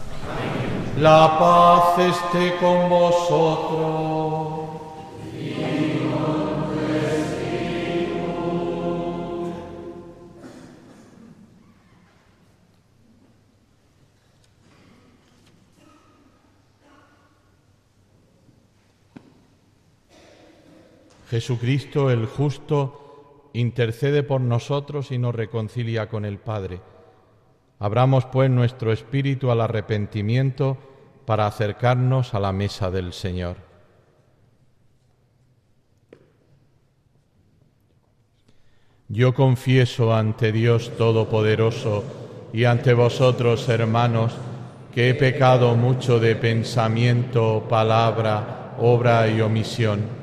La 0.99 1.39
paz 1.39 1.99
esté 1.99 2.57
con 2.57 2.89
vosotros. 2.89 4.14
Jesucristo 21.35 22.13
el 22.13 22.27
justo 22.27 23.51
intercede 23.55 24.23
por 24.23 24.41
nosotros 24.41 25.11
y 25.11 25.19
nos 25.19 25.35
reconcilia 25.35 26.09
con 26.09 26.25
el 26.25 26.39
Padre. 26.39 26.81
Abramos 27.81 28.25
pues 28.27 28.49
nuestro 28.49 28.93
espíritu 28.93 29.51
al 29.51 29.61
arrepentimiento 29.61 30.79
para 31.27 31.49
acercarnos 31.49 32.35
a 32.35 32.39
la 32.39 32.53
mesa 32.53 32.89
del 32.93 33.13
Señor. 33.13 33.57
Yo 39.09 39.35
confieso 39.35 40.15
ante 40.15 40.53
Dios 40.53 40.93
Todopoderoso 40.97 42.05
y 42.53 42.63
ante 42.63 42.95
vosotros, 42.95 43.69
hermanos, 43.69 44.37
que 44.95 45.11
he 45.11 45.15
pecado 45.15 45.75
mucho 45.75 46.21
de 46.21 46.37
pensamiento, 46.37 47.67
palabra, 47.69 48.77
obra 48.79 49.27
y 49.27 49.41
omisión, 49.41 50.23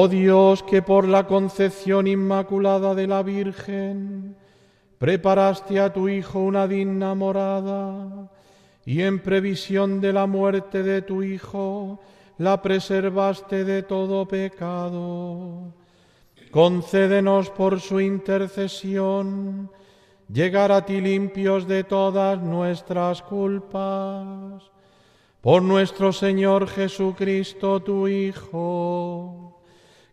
Oh 0.00 0.06
Dios, 0.06 0.62
que 0.62 0.80
por 0.80 1.08
la 1.08 1.26
concepción 1.26 2.06
inmaculada 2.06 2.94
de 2.94 3.08
la 3.08 3.24
Virgen 3.24 4.36
preparaste 4.96 5.80
a 5.80 5.92
tu 5.92 6.08
Hijo 6.08 6.38
una 6.38 6.68
digna 6.68 7.16
morada 7.16 8.30
y 8.86 9.02
en 9.02 9.18
previsión 9.18 10.00
de 10.00 10.12
la 10.12 10.28
muerte 10.28 10.84
de 10.84 11.02
tu 11.02 11.24
Hijo 11.24 11.98
la 12.36 12.62
preservaste 12.62 13.64
de 13.64 13.82
todo 13.82 14.28
pecado. 14.28 15.74
Concédenos 16.52 17.50
por 17.50 17.80
su 17.80 18.00
intercesión 18.00 19.68
llegar 20.32 20.70
a 20.70 20.86
ti 20.86 21.00
limpios 21.00 21.66
de 21.66 21.82
todas 21.82 22.40
nuestras 22.40 23.20
culpas. 23.22 24.62
Por 25.40 25.62
nuestro 25.62 26.12
Señor 26.12 26.68
Jesucristo, 26.68 27.80
tu 27.80 28.06
Hijo 28.06 29.57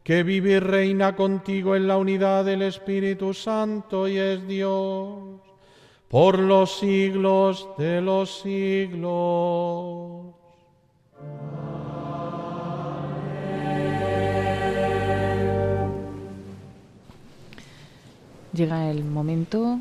que 0.06 0.22
vive 0.22 0.52
y 0.52 0.60
reina 0.60 1.16
contigo 1.16 1.76
en 1.76 1.88
la 1.88 1.98
unidad 1.98 2.46
del 2.46 2.62
Espíritu 2.62 3.34
Santo 3.34 4.08
y 4.08 4.18
es 4.20 4.48
Dios 4.48 5.42
por 6.08 6.38
los 6.38 6.78
siglos 6.78 7.68
de 7.80 8.02
los 8.02 8.42
siglos. 8.42 10.28
Llega 18.54 18.92
el 18.92 19.04
momento 19.04 19.80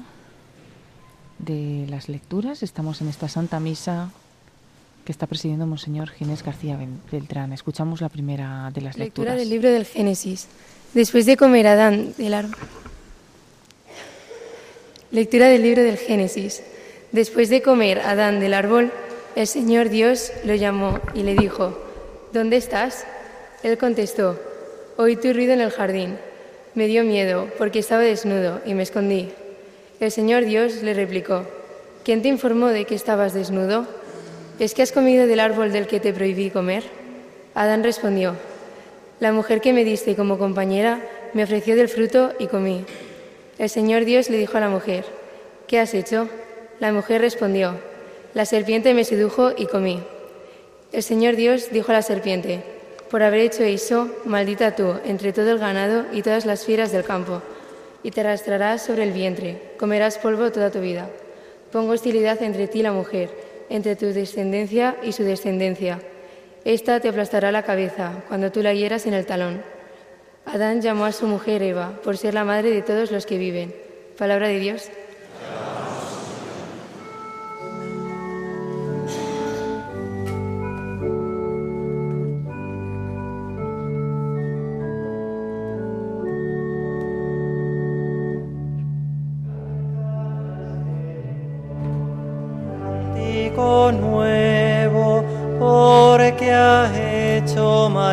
de 1.39 1.87
las 1.91 2.09
lecturas. 2.09 2.63
Estamos 2.63 3.03
en 3.03 3.09
esta 3.09 3.29
Santa 3.29 3.61
Misa 3.61 4.11
que 5.05 5.13
está 5.13 5.27
presidiendo 5.27 5.67
Monseñor 5.67 6.09
Ginés 6.11 6.43
García 6.43 6.79
Beltrán. 7.13 7.53
Escuchamos 7.53 8.01
la 8.01 8.09
primera 8.09 8.71
de 8.73 8.81
las 8.81 8.97
lecturas. 8.97 9.35
Lectura 9.35 9.35
del 9.35 9.51
libro 9.51 9.71
del 9.71 9.85
Génesis. 9.85 10.49
Después 10.95 11.27
de 11.27 11.37
comer 11.37 11.67
Adán 11.67 12.15
del 12.17 12.35
árbol. 12.35 12.57
Lectura 15.11 15.49
del 15.49 15.63
libro 15.63 15.83
del 15.83 15.99
Génesis. 15.99 16.63
Después 17.13 17.51
de 17.51 17.63
comer 17.63 18.01
Adán 18.01 18.41
del 18.41 18.55
árbol, 18.55 18.93
el 19.37 19.47
Señor 19.47 19.91
Dios 19.91 20.33
lo 20.45 20.55
llamó 20.55 21.01
y 21.15 21.23
le 21.23 21.35
dijo, 21.35 21.79
¿Dónde 22.33 22.57
estás? 22.57 23.07
Él 23.63 23.79
contestó, 23.79 24.41
oí 24.97 25.17
tu 25.17 25.33
ruido 25.33 25.53
en 25.53 25.61
el 25.61 25.71
jardín. 25.71 26.19
Me 26.75 26.87
dio 26.87 27.05
miedo 27.05 27.49
porque 27.59 27.79
estaba 27.79 28.03
desnudo 28.03 28.61
y 28.67 28.75
me 28.75 28.83
escondí. 28.83 29.31
El 30.01 30.11
Señor 30.11 30.45
Dios 30.45 30.83
le 30.83 30.95
replicó, 30.95 31.47
¿quién 32.05 32.23
te 32.23 32.29
informó 32.29 32.69
de 32.69 32.85
que 32.87 32.97
estabas 32.97 33.35
desnudo? 33.35 33.87
¿Es 34.61 34.73
que 34.73 34.83
has 34.83 34.93
comido 34.93 35.27
del 35.27 35.41
árbol 35.41 35.73
del 35.73 35.89
que 35.89 35.99
te 35.99 36.13
prohibí 36.13 36.49
comer? 36.49 36.85
Adán 37.55 37.83
respondió, 37.83 38.37
La 39.19 39.33
mujer 39.33 39.61
que 39.61 39.73
me 39.73 39.83
diste 39.83 40.15
como 40.15 40.39
compañera 40.39 41.01
me 41.33 41.43
ofreció 41.43 41.75
del 41.75 41.89
fruto 41.89 42.33
y 42.39 42.47
comí. 42.47 42.85
El 43.59 43.69
Señor 43.69 44.05
Dios 44.05 44.31
le 44.31 44.39
dijo 44.39 44.57
a 44.57 44.61
la 44.61 44.69
mujer, 44.69 45.07
¿qué 45.67 45.81
has 45.81 45.93
hecho? 45.93 46.29
La 46.79 46.93
mujer 46.93 47.21
respondió, 47.21 47.75
La 48.33 48.47
serpiente 48.47 48.95
me 48.95 49.03
sedujo 49.03 49.51
y 49.57 49.67
comí. 49.67 50.01
El 50.93 51.03
Señor 51.03 51.35
Dios 51.35 51.71
dijo 51.73 51.91
a 51.91 51.95
la 51.95 52.03
serpiente, 52.03 52.63
Por 53.11 53.25
haber 53.25 53.41
hecho 53.41 53.65
eso, 53.65 54.09
maldita 54.25 54.77
tú 54.77 54.95
entre 55.05 55.33
todo 55.33 55.51
el 55.51 55.59
ganado 55.59 56.05
y 56.13 56.23
todas 56.23 56.47
las 56.47 56.65
fieras 56.65 56.93
del 56.93 57.03
campo, 57.03 57.43
y 58.05 58.13
te 58.13 58.21
arrastrarás 58.21 58.85
sobre 58.85 59.03
el 59.03 59.11
vientre, 59.11 59.61
comerás 59.79 60.17
polvo 60.17 60.53
toda 60.53 60.71
tu 60.71 60.81
vida. 60.81 61.11
Pongo 61.73 61.93
hostilidad 61.93 62.41
entre 62.41 62.69
ti 62.69 62.79
y 62.79 62.83
la 62.85 62.93
mujer 62.93 63.44
entre 63.69 63.97
tu 63.97 64.07
descendencia 64.07 64.97
y 65.03 65.13
su 65.13 65.23
descendencia. 65.23 66.01
Esta 66.65 67.01
te 67.01 67.09
aplastará 67.09 67.53
la 67.53 67.63
cabeza 67.63 68.25
cuando 68.29 68.51
tú 68.51 68.63
la 68.63 68.73
hieras 68.73 69.07
en 69.07 69.15
el 69.15 69.27
talón. 69.27 69.63
Adán 70.47 70.81
llamó 70.81 71.05
a 71.05 71.13
su 71.13 71.27
mujer 71.27 71.63
Eva 71.63 72.01
por 72.03 72.17
ser 72.17 72.35
la 72.35 72.45
madre 72.45 72.71
de 72.71 72.83
todos 72.83 73.11
los 73.11 73.27
que 73.27 73.39
viven. 73.39 73.75
Palabra 74.17 74.49
de 74.49 74.59
Dios. 74.59 74.91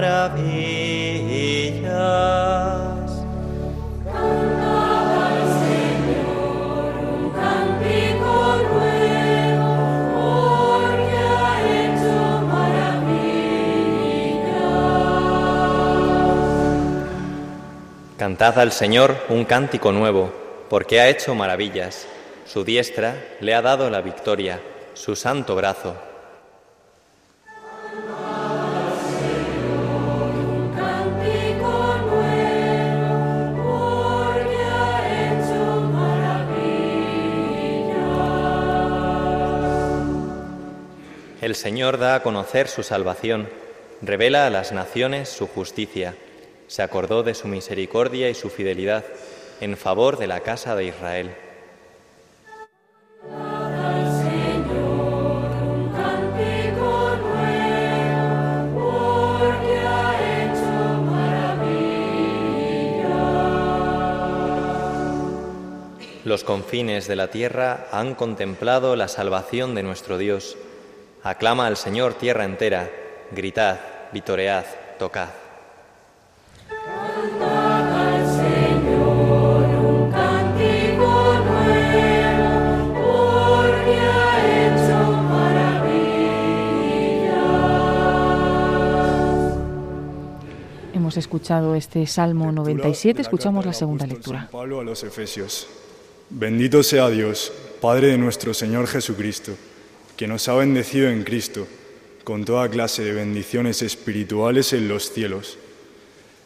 Maravillas. 0.02 0.42
al 4.42 5.52
Señor 5.52 7.16
un 7.30 7.30
cántico 7.46 8.42
nuevo, 8.82 9.12
porque 10.20 11.40
ha 11.40 11.50
hecho 11.60 12.42
maravillas. 12.48 13.38
Cantad 18.18 18.60
al 18.60 18.72
Señor 18.72 19.18
un 19.30 19.46
cántico 19.46 19.92
nuevo, 19.92 20.34
porque 20.68 21.00
ha 21.00 21.10
hecho 21.10 21.36
maravillas. 21.36 22.08
Su 22.46 22.64
diestra 22.64 23.24
le 23.40 23.54
ha 23.54 23.62
dado 23.62 23.90
la 23.92 24.02
victoria 24.02 24.60
su 24.96 25.16
santo 25.16 25.56
brazo. 25.56 26.11
El 41.42 41.56
Señor 41.56 41.98
da 41.98 42.14
a 42.14 42.22
conocer 42.22 42.68
su 42.68 42.84
salvación, 42.84 43.50
revela 44.04 44.46
a 44.46 44.52
las 44.52 44.72
naciones 44.72 45.28
su 45.28 45.48
justicia, 45.48 46.14
se 46.68 46.84
acordó 46.84 47.24
de 47.24 47.34
su 47.34 47.48
misericordia 47.48 48.30
y 48.30 48.36
su 48.36 48.52
fidelidad 48.52 49.04
en 49.60 49.76
favor 49.76 50.20
de 50.20 50.28
la 50.28 50.42
casa 50.42 50.76
de 50.76 50.86
Israel. 50.86 51.32
Los 66.24 66.44
confines 66.44 67.08
de 67.08 67.16
la 67.16 67.30
tierra 67.30 67.88
han 67.92 68.14
contemplado 68.14 68.96
la 68.96 69.08
salvación 69.08 69.74
de 69.74 69.82
nuestro 69.82 70.20
Dios. 70.20 70.56
Aclama 71.24 71.68
al 71.68 71.78
Señor 71.78 72.16
tierra 72.16 72.46
entera, 72.46 72.90
gritad, 73.32 73.80
vitoread, 74.12 74.66
tocad. 74.98 75.30
Hemos 90.92 91.18
escuchado 91.18 91.76
este 91.76 92.08
Salmo 92.08 92.52
97, 92.52 93.22
escuchamos 93.22 93.64
la 93.64 93.74
segunda 93.74 94.08
lectura. 94.08 94.50
Pablo 94.52 94.80
a 94.80 94.84
los 94.84 95.04
Efesios. 95.04 95.68
Bendito 96.32 96.82
sea 96.82 97.10
Dios, 97.10 97.54
Padre 97.80 98.08
de 98.08 98.18
nuestro 98.18 98.56
Señor 98.56 98.88
Jesucristo, 98.88 99.52
que 100.18 100.28
nos 100.28 100.48
ha 100.48 100.54
bendecido 100.54 101.10
en 101.10 101.24
Cristo 101.24 101.68
con 102.24 102.46
toda 102.46 102.70
clase 102.70 103.04
de 103.04 103.14
bendiciones 103.14 103.82
espirituales 103.82 104.74
en 104.74 104.88
los 104.88 105.12
cielos. 105.12 105.58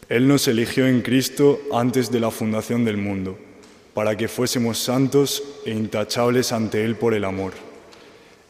Él 0.08 0.28
nos 0.28 0.48
eligió 0.48 0.86
en 0.86 1.02
Cristo 1.02 1.60
antes 1.72 2.10
de 2.10 2.20
la 2.20 2.30
fundación 2.30 2.84
del 2.84 2.96
mundo, 2.96 3.38
para 3.92 4.16
que 4.16 4.28
fuésemos 4.28 4.78
santos 4.78 5.42
e 5.64 5.70
intachables 5.70 6.52
ante 6.52 6.84
Él 6.84 6.96
por 6.96 7.14
el 7.14 7.24
amor. 7.24 7.52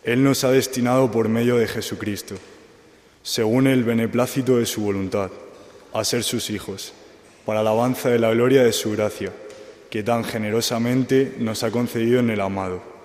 Él 0.04 0.22
nos 0.22 0.44
ha 0.44 0.50
destinado 0.50 1.10
por 1.10 1.28
medio 1.28 1.56
de 1.56 1.66
Jesucristo, 1.66 2.36
según 3.22 3.66
el 3.66 3.84
beneplácito 3.84 4.58
de 4.58 4.66
su 4.66 4.82
voluntad, 4.82 5.30
a 5.92 6.04
ser 6.04 6.22
sus 6.22 6.50
hijos, 6.50 6.92
para 7.44 7.60
alabanza 7.60 8.10
de 8.10 8.18
la 8.18 8.30
gloria 8.30 8.62
de 8.62 8.72
su 8.72 8.92
gracia 8.92 9.32
que 9.90 10.02
tan 10.02 10.24
generosamente 10.24 11.34
nos 11.38 11.62
ha 11.62 11.70
concedido 11.70 12.20
en 12.20 12.30
el 12.30 12.40
amado. 12.40 12.95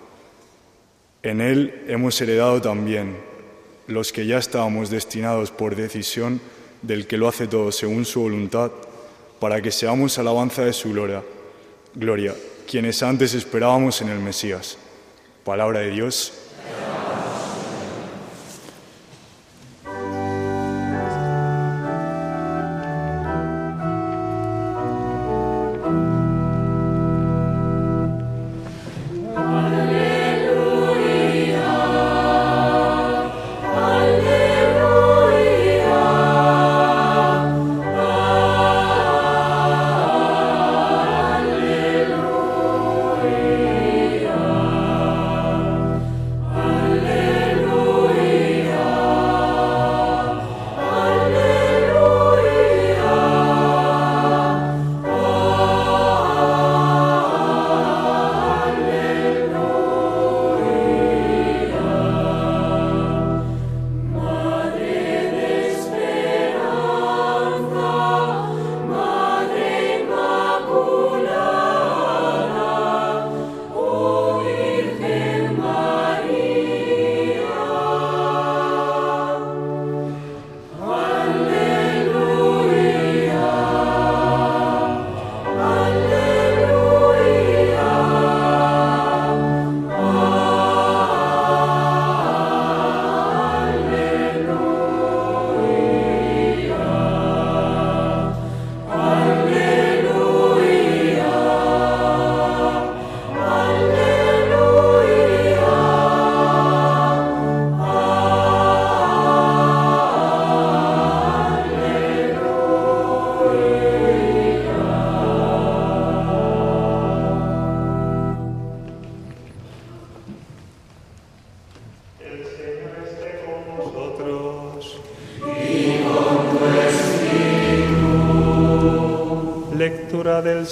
En 1.24 1.40
Él 1.40 1.84
hemos 1.88 2.20
heredado 2.20 2.60
también, 2.62 3.16
los 3.86 4.12
que 4.12 4.26
ya 4.26 4.40
estábamos 4.40 4.90
destinados 4.90 5.52
por 5.52 5.76
decisión 5.76 6.42
del 6.82 7.06
que 7.06 7.18
lo 7.18 7.28
hace 7.28 7.46
todo 7.46 7.72
según 7.72 8.06
su 8.06 8.22
voluntad, 8.22 8.72
para 9.40 9.62
que 9.62 9.72
seamos 9.72 10.18
alabanza 10.18 10.64
de 10.64 10.74
su 10.74 10.92
gloria, 10.92 11.24
gloria, 11.94 12.34
quienes 12.70 13.04
antes 13.04 13.36
esperábamos 13.36 14.02
en 14.02 14.10
el 14.10 14.20
Mesías. 14.20 14.78
Palabra 15.44 15.82
de 15.82 15.92
Dios. 15.92 16.34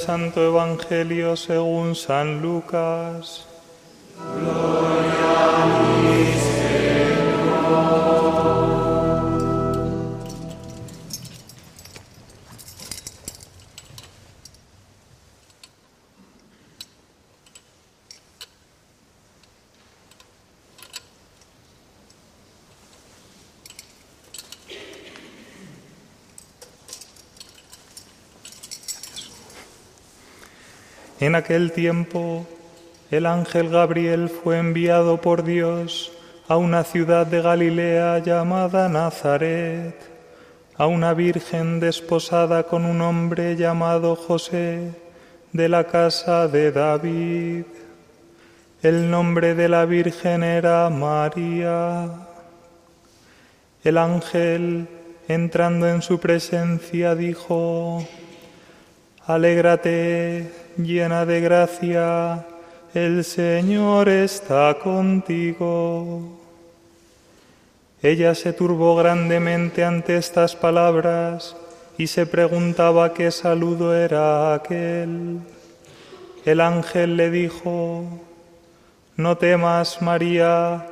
Santo 0.09 0.43
Evangelio 0.43 1.35
según 1.37 1.93
San 1.93 2.41
Lucas. 2.41 3.45
En 31.29 31.35
aquel 31.35 31.71
tiempo, 31.71 32.47
el 33.11 33.27
ángel 33.27 33.69
Gabriel 33.69 34.29
fue 34.29 34.57
enviado 34.57 35.21
por 35.21 35.43
Dios 35.43 36.11
a 36.47 36.57
una 36.57 36.83
ciudad 36.83 37.27
de 37.27 37.39
Galilea 37.39 38.17
llamada 38.17 38.89
Nazaret, 38.89 39.93
a 40.75 40.87
una 40.87 41.13
virgen 41.13 41.79
desposada 41.79 42.63
con 42.63 42.83
un 42.83 42.99
hombre 43.01 43.55
llamado 43.55 44.15
José, 44.15 44.91
de 45.53 45.69
la 45.69 45.83
casa 45.83 46.47
de 46.47 46.71
David. 46.71 47.65
El 48.81 49.11
nombre 49.11 49.53
de 49.53 49.69
la 49.69 49.85
virgen 49.85 50.41
era 50.41 50.89
María. 50.89 52.09
El 53.83 53.99
ángel, 53.99 54.87
entrando 55.27 55.87
en 55.87 56.01
su 56.01 56.19
presencia, 56.19 57.13
dijo, 57.13 58.03
Alégrate, 59.27 60.58
llena 60.77 61.25
de 61.25 61.41
gracia, 61.41 62.45
el 62.93 63.23
Señor 63.23 64.09
está 64.09 64.75
contigo. 64.81 66.39
Ella 68.01 68.33
se 68.33 68.53
turbó 68.53 68.95
grandemente 68.95 69.83
ante 69.83 70.17
estas 70.17 70.55
palabras 70.55 71.55
y 71.97 72.07
se 72.07 72.25
preguntaba 72.25 73.13
qué 73.13 73.29
saludo 73.29 73.93
era 73.93 74.53
aquel. 74.53 75.39
El 76.45 76.61
ángel 76.61 77.17
le 77.17 77.29
dijo, 77.29 78.05
No 79.17 79.37
temas, 79.37 80.01
María, 80.01 80.87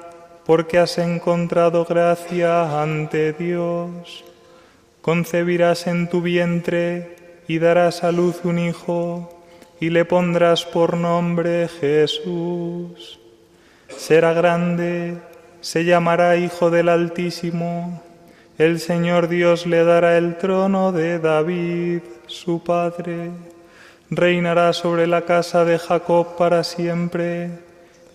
porque 0.45 0.77
has 0.77 0.97
encontrado 0.97 1.85
gracia 1.85 2.81
ante 2.81 3.33
Dios. 3.33 4.23
Concebirás 5.01 5.87
en 5.87 6.09
tu 6.09 6.21
vientre 6.21 7.15
y 7.47 7.59
darás 7.59 8.03
a 8.03 8.11
luz 8.11 8.41
un 8.43 8.59
hijo 8.59 9.36
y 9.79 9.89
le 9.89 10.05
pondrás 10.05 10.65
por 10.65 10.97
nombre 10.97 11.67
Jesús. 11.67 13.19
Será 13.87 14.33
grande, 14.33 15.17
se 15.61 15.85
llamará 15.85 16.35
Hijo 16.37 16.69
del 16.69 16.89
Altísimo. 16.89 18.01
El 18.57 18.79
Señor 18.79 19.27
Dios 19.27 19.67
le 19.67 19.83
dará 19.83 20.17
el 20.17 20.37
trono 20.37 20.91
de 20.91 21.19
David, 21.19 22.01
su 22.25 22.63
padre. 22.63 23.29
Reinará 24.09 24.73
sobre 24.73 25.05
la 25.05 25.23
casa 25.23 25.65
de 25.65 25.77
Jacob 25.77 26.35
para 26.37 26.63
siempre, 26.63 27.51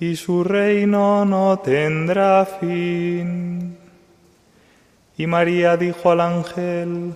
y 0.01 0.17
su 0.17 0.43
reino 0.43 1.25
no 1.25 1.61
tendrá 1.61 2.45
fin. 2.45 3.77
Y 5.17 5.27
María 5.27 5.77
dijo 5.77 6.11
al 6.11 6.21
ángel, 6.23 7.15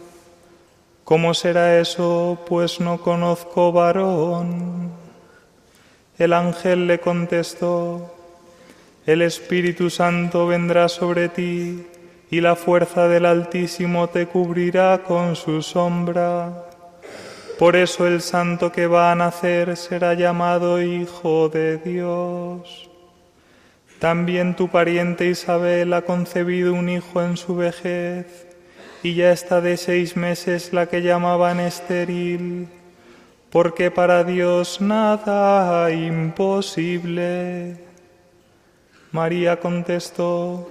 ¿Cómo 1.07 1.35
será 1.35 1.79
eso, 1.79 2.37
pues 2.49 2.81
no 2.81 3.01
conozco 3.01 3.71
varón? 3.71 4.91
El 6.19 6.33
ángel 6.33 6.89
le 6.89 6.99
contestó, 6.99 8.13
El 9.07 9.23
Espíritu 9.23 9.89
Santo 9.89 10.49
vendrá 10.49 10.89
sobre 10.89 11.29
ti 11.29 11.87
y 12.29 12.41
la 12.41 12.57
fuerza 12.57 13.07
del 13.07 13.25
Altísimo 13.25 14.09
te 14.09 14.27
cubrirá 14.27 15.05
con 15.05 15.37
su 15.37 15.63
sombra. 15.63 16.65
Por 17.57 17.77
eso 17.77 18.09
el 18.09 18.21
santo 18.21 18.73
que 18.73 18.89
va 18.89 19.13
a 19.13 19.15
nacer 19.15 19.77
será 19.77 20.15
llamado 20.15 20.83
Hijo 20.83 21.49
de 21.49 21.77
Dios. 21.77 22.91
También 24.01 24.57
tu 24.57 24.67
pariente 24.67 25.27
Isabel 25.27 25.93
ha 25.93 26.03
concebido 26.03 26.75
un 26.75 26.89
hijo 26.89 27.23
en 27.23 27.37
su 27.37 27.55
vejez 27.55 28.46
y 29.07 29.15
ya 29.15 29.31
está 29.31 29.61
de 29.61 29.77
seis 29.77 30.17
meses 30.17 30.73
la 30.73 30.87
que 30.89 31.01
llamaban 31.01 31.61
estéril, 31.61 32.67
porque 33.51 33.93
para 33.93 34.25
Dios 34.25 34.81
nada 34.81 35.93
imposible. 35.93 37.77
María 39.13 39.61
contestó, 39.61 40.69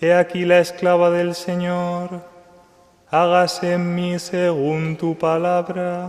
He 0.00 0.14
aquí 0.14 0.46
la 0.46 0.60
esclava 0.60 1.10
del 1.10 1.34
Señor, 1.34 2.22
hágase 3.10 3.74
en 3.74 3.94
mí 3.94 4.18
según 4.18 4.96
tu 4.96 5.18
palabra. 5.18 6.08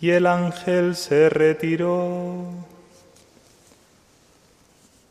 Y 0.00 0.12
el 0.12 0.26
ángel 0.26 0.96
se 0.96 1.28
retiró. 1.28 2.46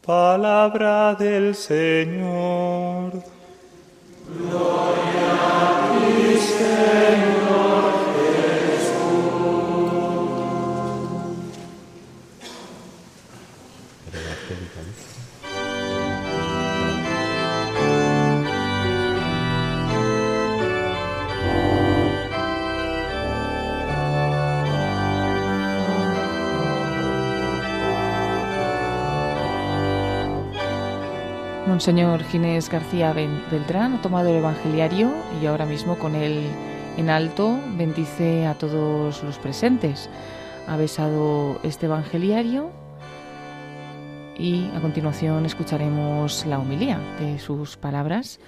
Palabra 0.03 1.13
del 1.13 1.53
Señor. 1.53 3.32
Gloria 4.35 5.93
Christi. 5.93 7.22
Monseñor 31.73 32.23
Ginés 32.25 32.69
García 32.69 33.13
Beltrán 33.13 33.95
ha 33.95 34.01
tomado 34.03 34.29
el 34.29 34.35
Evangeliario 34.35 35.11
y 35.41 35.47
ahora 35.47 35.65
mismo 35.65 35.97
con 35.97 36.13
él 36.13 36.43
en 36.97 37.09
alto 37.09 37.59
bendice 37.75 38.45
a 38.45 38.53
todos 38.53 39.23
los 39.23 39.39
presentes. 39.39 40.07
Ha 40.67 40.77
besado 40.77 41.59
este 41.63 41.87
Evangeliario 41.87 42.69
y 44.37 44.69
a 44.75 44.81
continuación 44.81 45.47
escucharemos 45.47 46.45
la 46.45 46.59
homilía 46.59 46.99
de 47.19 47.39
sus 47.39 47.75
palabras 47.75 48.39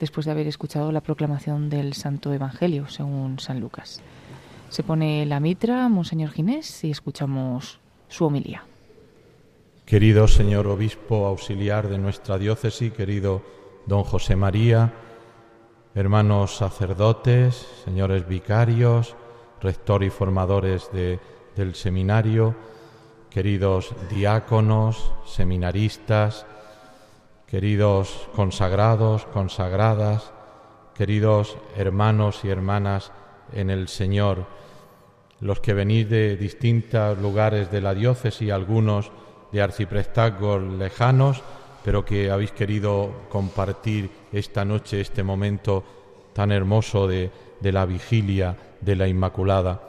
después 0.00 0.26
de 0.26 0.32
haber 0.32 0.48
escuchado 0.48 0.90
la 0.90 1.02
proclamación 1.02 1.70
del 1.70 1.94
Santo 1.94 2.32
Evangelio 2.32 2.88
según 2.88 3.38
San 3.38 3.60
Lucas. 3.60 4.00
Se 4.70 4.82
pone 4.82 5.24
la 5.24 5.38
mitra, 5.38 5.88
Monseñor 5.88 6.32
Ginés, 6.32 6.82
y 6.82 6.90
escuchamos 6.90 7.78
su 8.08 8.24
homilía. 8.24 8.64
Querido 9.92 10.26
señor 10.26 10.68
obispo 10.68 11.26
auxiliar 11.26 11.84
de 11.86 11.98
nuestra 11.98 12.38
diócesis, 12.38 12.94
querido 12.94 13.44
don 13.84 14.04
José 14.04 14.36
María, 14.36 14.90
hermanos 15.94 16.56
sacerdotes, 16.56 17.68
señores 17.84 18.26
vicarios, 18.26 19.14
rector 19.60 20.02
y 20.02 20.08
formadores 20.08 20.88
del 20.92 21.74
seminario, 21.74 22.56
queridos 23.28 23.94
diáconos, 24.08 25.12
seminaristas, 25.26 26.46
queridos 27.46 28.30
consagrados, 28.34 29.26
consagradas, 29.26 30.32
queridos 30.94 31.58
hermanos 31.76 32.46
y 32.46 32.48
hermanas 32.48 33.12
en 33.52 33.68
el 33.68 33.88
Señor, 33.88 34.46
los 35.40 35.60
que 35.60 35.74
venís 35.74 36.08
de 36.08 36.38
distintos 36.38 37.18
lugares 37.18 37.70
de 37.70 37.82
la 37.82 37.92
diócesis, 37.92 38.50
algunos 38.50 39.12
de 39.52 39.62
arciprestazgos 39.62 40.62
lejanos, 40.62 41.42
pero 41.84 42.04
que 42.04 42.30
habéis 42.30 42.52
querido 42.52 43.12
compartir 43.28 44.10
esta 44.32 44.64
noche, 44.64 45.00
este 45.00 45.22
momento 45.22 45.84
tan 46.32 46.50
hermoso 46.52 47.06
de, 47.06 47.30
de 47.60 47.72
la 47.72 47.86
vigilia 47.86 48.56
de 48.80 48.96
la 48.96 49.08
Inmaculada. 49.08 49.82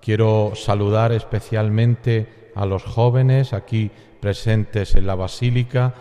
Quiero 0.00 0.52
saludar 0.54 1.12
especialmente 1.12 2.50
a 2.54 2.66
los 2.66 2.84
jóvenes 2.84 3.52
aquí 3.52 3.90
presentes 4.20 4.94
en 4.94 5.06
la 5.06 5.14
Basílica. 5.14 5.94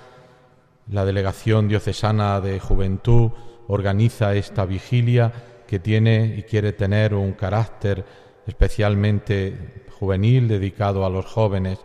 La 0.92 1.06
Delegación 1.06 1.68
Diocesana 1.68 2.42
de 2.42 2.60
Juventud 2.60 3.32
organiza 3.68 4.36
esta 4.36 4.66
vigilia 4.66 5.32
que 5.68 5.80
tiene 5.80 6.36
y 6.38 6.44
quiere 6.44 6.74
tener 6.74 7.14
un 7.14 7.34
carácter 7.34 8.06
especialmente 8.48 9.84
juvenil 10.00 10.48
dedicado 10.48 11.06
a 11.06 11.10
los 11.10 11.26
jóvenes. 11.26 11.80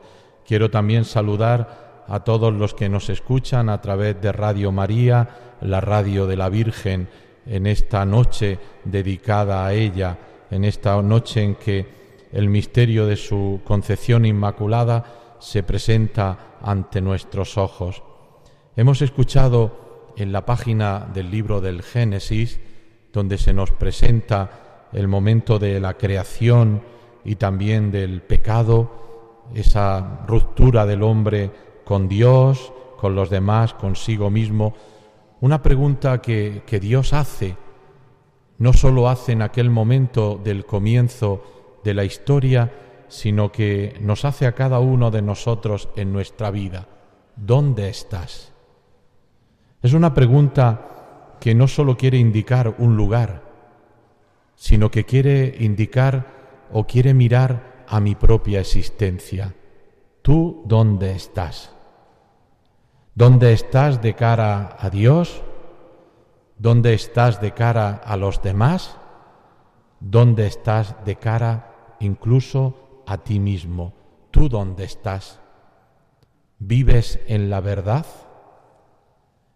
Quiero 0.46 0.70
también 0.70 1.04
saludar 1.04 2.04
a 2.08 2.20
todos 2.20 2.52
los 2.52 2.74
que 2.74 2.88
nos 2.88 3.08
escuchan 3.08 3.68
a 3.68 3.80
través 3.80 4.20
de 4.20 4.32
Radio 4.32 4.72
María, 4.72 5.56
la 5.60 5.80
radio 5.80 6.26
de 6.26 6.36
la 6.36 6.48
Virgen, 6.48 7.08
en 7.46 7.66
esta 7.66 8.04
noche 8.04 8.58
dedicada 8.84 9.66
a 9.66 9.72
ella, 9.72 10.18
en 10.50 10.64
esta 10.64 11.00
noche 11.02 11.42
en 11.42 11.54
que 11.54 11.86
el 12.32 12.48
misterio 12.48 13.06
de 13.06 13.16
su 13.16 13.60
concepción 13.64 14.24
inmaculada 14.24 15.36
se 15.38 15.62
presenta 15.62 16.56
ante 16.62 17.00
nuestros 17.00 17.58
ojos. 17.58 18.02
Hemos 18.76 19.02
escuchado 19.02 20.12
en 20.16 20.32
la 20.32 20.46
página 20.46 21.08
del 21.12 21.30
libro 21.30 21.60
del 21.60 21.82
Génesis, 21.82 22.60
donde 23.12 23.38
se 23.38 23.52
nos 23.52 23.70
presenta 23.70 24.88
el 24.92 25.08
momento 25.08 25.58
de 25.58 25.80
la 25.80 25.94
creación 25.94 26.82
y 27.24 27.36
también 27.36 27.90
del 27.90 28.22
pecado, 28.22 29.11
esa 29.54 30.24
ruptura 30.26 30.86
del 30.86 31.02
hombre 31.02 31.50
con 31.84 32.08
Dios, 32.08 32.72
con 32.98 33.14
los 33.14 33.30
demás, 33.30 33.74
consigo 33.74 34.30
mismo, 34.30 34.74
una 35.40 35.62
pregunta 35.62 36.22
que, 36.22 36.62
que 36.66 36.80
Dios 36.80 37.12
hace, 37.12 37.56
no 38.58 38.72
sólo 38.72 39.08
hace 39.08 39.32
en 39.32 39.42
aquel 39.42 39.70
momento 39.70 40.40
del 40.42 40.64
comienzo 40.64 41.80
de 41.82 41.94
la 41.94 42.04
historia, 42.04 42.72
sino 43.08 43.50
que 43.50 43.98
nos 44.00 44.24
hace 44.24 44.46
a 44.46 44.54
cada 44.54 44.78
uno 44.78 45.10
de 45.10 45.20
nosotros 45.20 45.88
en 45.96 46.12
nuestra 46.12 46.50
vida. 46.50 46.86
¿Dónde 47.36 47.88
estás? 47.88 48.52
Es 49.82 49.94
una 49.94 50.14
pregunta 50.14 51.36
que 51.40 51.56
no 51.56 51.66
sólo 51.66 51.96
quiere 51.96 52.18
indicar 52.18 52.76
un 52.78 52.96
lugar, 52.96 53.42
sino 54.54 54.92
que 54.92 55.04
quiere 55.04 55.56
indicar 55.58 56.68
o 56.72 56.86
quiere 56.86 57.14
mirar 57.14 57.71
a 57.92 58.00
mi 58.00 58.14
propia 58.14 58.60
existencia. 58.60 59.54
¿Tú 60.22 60.62
dónde 60.64 61.12
estás? 61.12 61.76
¿Dónde 63.14 63.52
estás 63.52 64.00
de 64.00 64.14
cara 64.14 64.78
a 64.80 64.88
Dios? 64.88 65.42
¿Dónde 66.56 66.94
estás 66.94 67.42
de 67.42 67.52
cara 67.52 68.00
a 68.02 68.16
los 68.16 68.42
demás? 68.42 68.96
¿Dónde 70.00 70.46
estás 70.46 71.04
de 71.04 71.16
cara 71.16 71.96
incluso 72.00 73.04
a 73.06 73.18
ti 73.18 73.38
mismo. 73.38 73.92
¿Tú 74.30 74.48
dónde 74.48 74.84
estás? 74.84 75.40
¿Vives 76.58 77.20
en 77.26 77.50
la 77.50 77.60
verdad? 77.60 78.06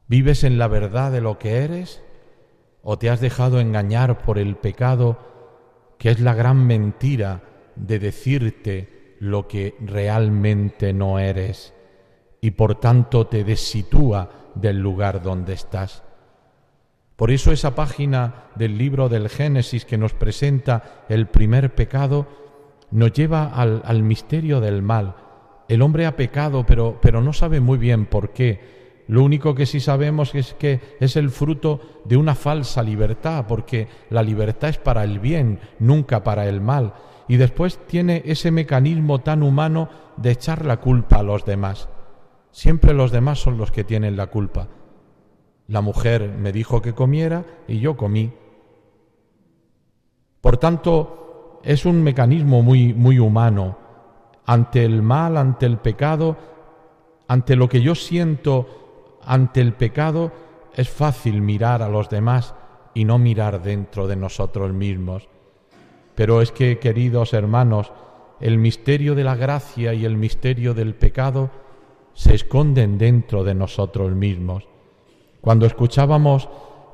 ¿Vives 0.08 0.44
en 0.44 0.58
la 0.58 0.68
verdad 0.68 1.10
de 1.10 1.22
lo 1.22 1.38
que 1.38 1.64
eres? 1.64 2.02
¿O 2.82 2.98
te 2.98 3.08
has 3.08 3.20
dejado 3.20 3.60
engañar 3.60 4.18
por 4.18 4.38
el 4.38 4.56
pecado, 4.56 5.16
que 5.96 6.10
es 6.10 6.20
la 6.20 6.34
gran 6.34 6.66
mentira 6.66 7.55
de 7.76 7.98
decirte 7.98 9.16
lo 9.20 9.46
que 9.46 9.76
realmente 9.80 10.92
no 10.92 11.18
eres 11.18 11.72
y 12.40 12.50
por 12.52 12.80
tanto 12.80 13.26
te 13.26 13.44
desitúa 13.44 14.52
del 14.54 14.78
lugar 14.78 15.22
donde 15.22 15.52
estás? 15.52 16.02
Por 17.16 17.30
eso 17.30 17.50
esa 17.50 17.74
página 17.74 18.44
del 18.56 18.76
libro 18.76 19.08
del 19.08 19.30
Génesis 19.30 19.86
que 19.86 19.96
nos 19.96 20.12
presenta 20.12 21.04
el 21.08 21.26
primer 21.26 21.74
pecado 21.74 22.26
nos 22.90 23.12
lleva 23.12 23.46
al, 23.46 24.02
misterio 24.02 24.60
del 24.60 24.82
mal. 24.82 25.16
El 25.68 25.82
hombre 25.82 26.06
ha 26.06 26.14
pecado, 26.14 26.64
pero, 26.66 26.98
pero 27.00 27.22
no 27.22 27.32
sabe 27.32 27.60
muy 27.60 27.78
bien 27.78 28.06
por 28.06 28.32
qué. 28.32 28.76
Lo 29.08 29.22
único 29.22 29.54
que 29.54 29.66
sí 29.66 29.80
sabemos 29.80 30.34
es 30.34 30.54
que 30.54 30.80
es 31.00 31.16
el 31.16 31.30
fruto 31.30 32.02
de 32.04 32.16
una 32.16 32.34
falsa 32.34 32.82
libertad, 32.82 33.46
porque 33.48 33.88
la 34.10 34.22
libertad 34.22 34.70
es 34.70 34.78
para 34.78 35.02
el 35.02 35.18
bien, 35.18 35.58
nunca 35.78 36.22
para 36.22 36.46
el 36.46 36.60
mal. 36.60 36.92
Y 37.28 37.36
después 37.36 37.78
tiene 37.86 38.22
ese 38.24 38.50
mecanismo 38.50 39.20
tan 39.20 39.42
humano 39.42 39.88
de 40.16 40.30
echar 40.30 40.64
la 40.64 40.78
culpa 40.78 41.16
a 41.16 41.22
los 41.22 41.44
demás. 41.44 41.88
Siempre 42.50 42.94
los 42.94 43.10
demás 43.10 43.38
son 43.38 43.58
los 43.58 43.70
que 43.70 43.84
tienen 43.84 44.16
la 44.16 44.28
culpa. 44.28 44.68
La 45.68 45.80
mujer 45.80 46.34
me 46.38 46.52
dijo 46.52 46.80
que 46.80 46.94
comiera 46.94 47.44
y 47.66 47.80
yo 47.80 47.96
comí. 47.96 48.32
Por 50.40 50.58
tanto, 50.58 51.60
es 51.64 51.84
un 51.84 52.02
mecanismo 52.02 52.62
muy, 52.62 52.94
muy 52.94 53.18
humano. 53.18 53.78
Ante 54.46 54.84
el 54.84 55.02
mal, 55.02 55.36
ante 55.36 55.66
el 55.66 55.78
pecado, 55.78 56.36
ante 57.26 57.56
lo 57.56 57.68
que 57.68 57.80
yo 57.80 57.96
siento, 57.96 59.18
ante 59.24 59.60
el 59.60 59.72
pecado, 59.72 60.32
es 60.74 60.88
fácil 60.88 61.42
mirar 61.42 61.82
a 61.82 61.88
los 61.88 62.08
demás 62.08 62.54
y 62.94 63.04
no 63.04 63.18
mirar 63.18 63.62
dentro 63.62 64.06
de 64.06 64.14
nosotros 64.14 64.72
mismos. 64.72 65.28
Pero 66.16 66.42
es 66.42 66.50
que, 66.50 66.78
queridos 66.78 67.32
hermanos, 67.34 67.92
el 68.40 68.58
misterio 68.58 69.14
de 69.14 69.24
la 69.24 69.36
gracia 69.36 69.94
y 69.94 70.04
el 70.04 70.16
misterio 70.16 70.74
del 70.74 70.94
pecado 70.94 71.50
se 72.14 72.34
esconden 72.34 72.98
dentro 72.98 73.44
de 73.44 73.54
nosotros 73.54 74.12
mismos. 74.12 74.66
Cuando 75.40 75.66
escuchábamos 75.66 76.48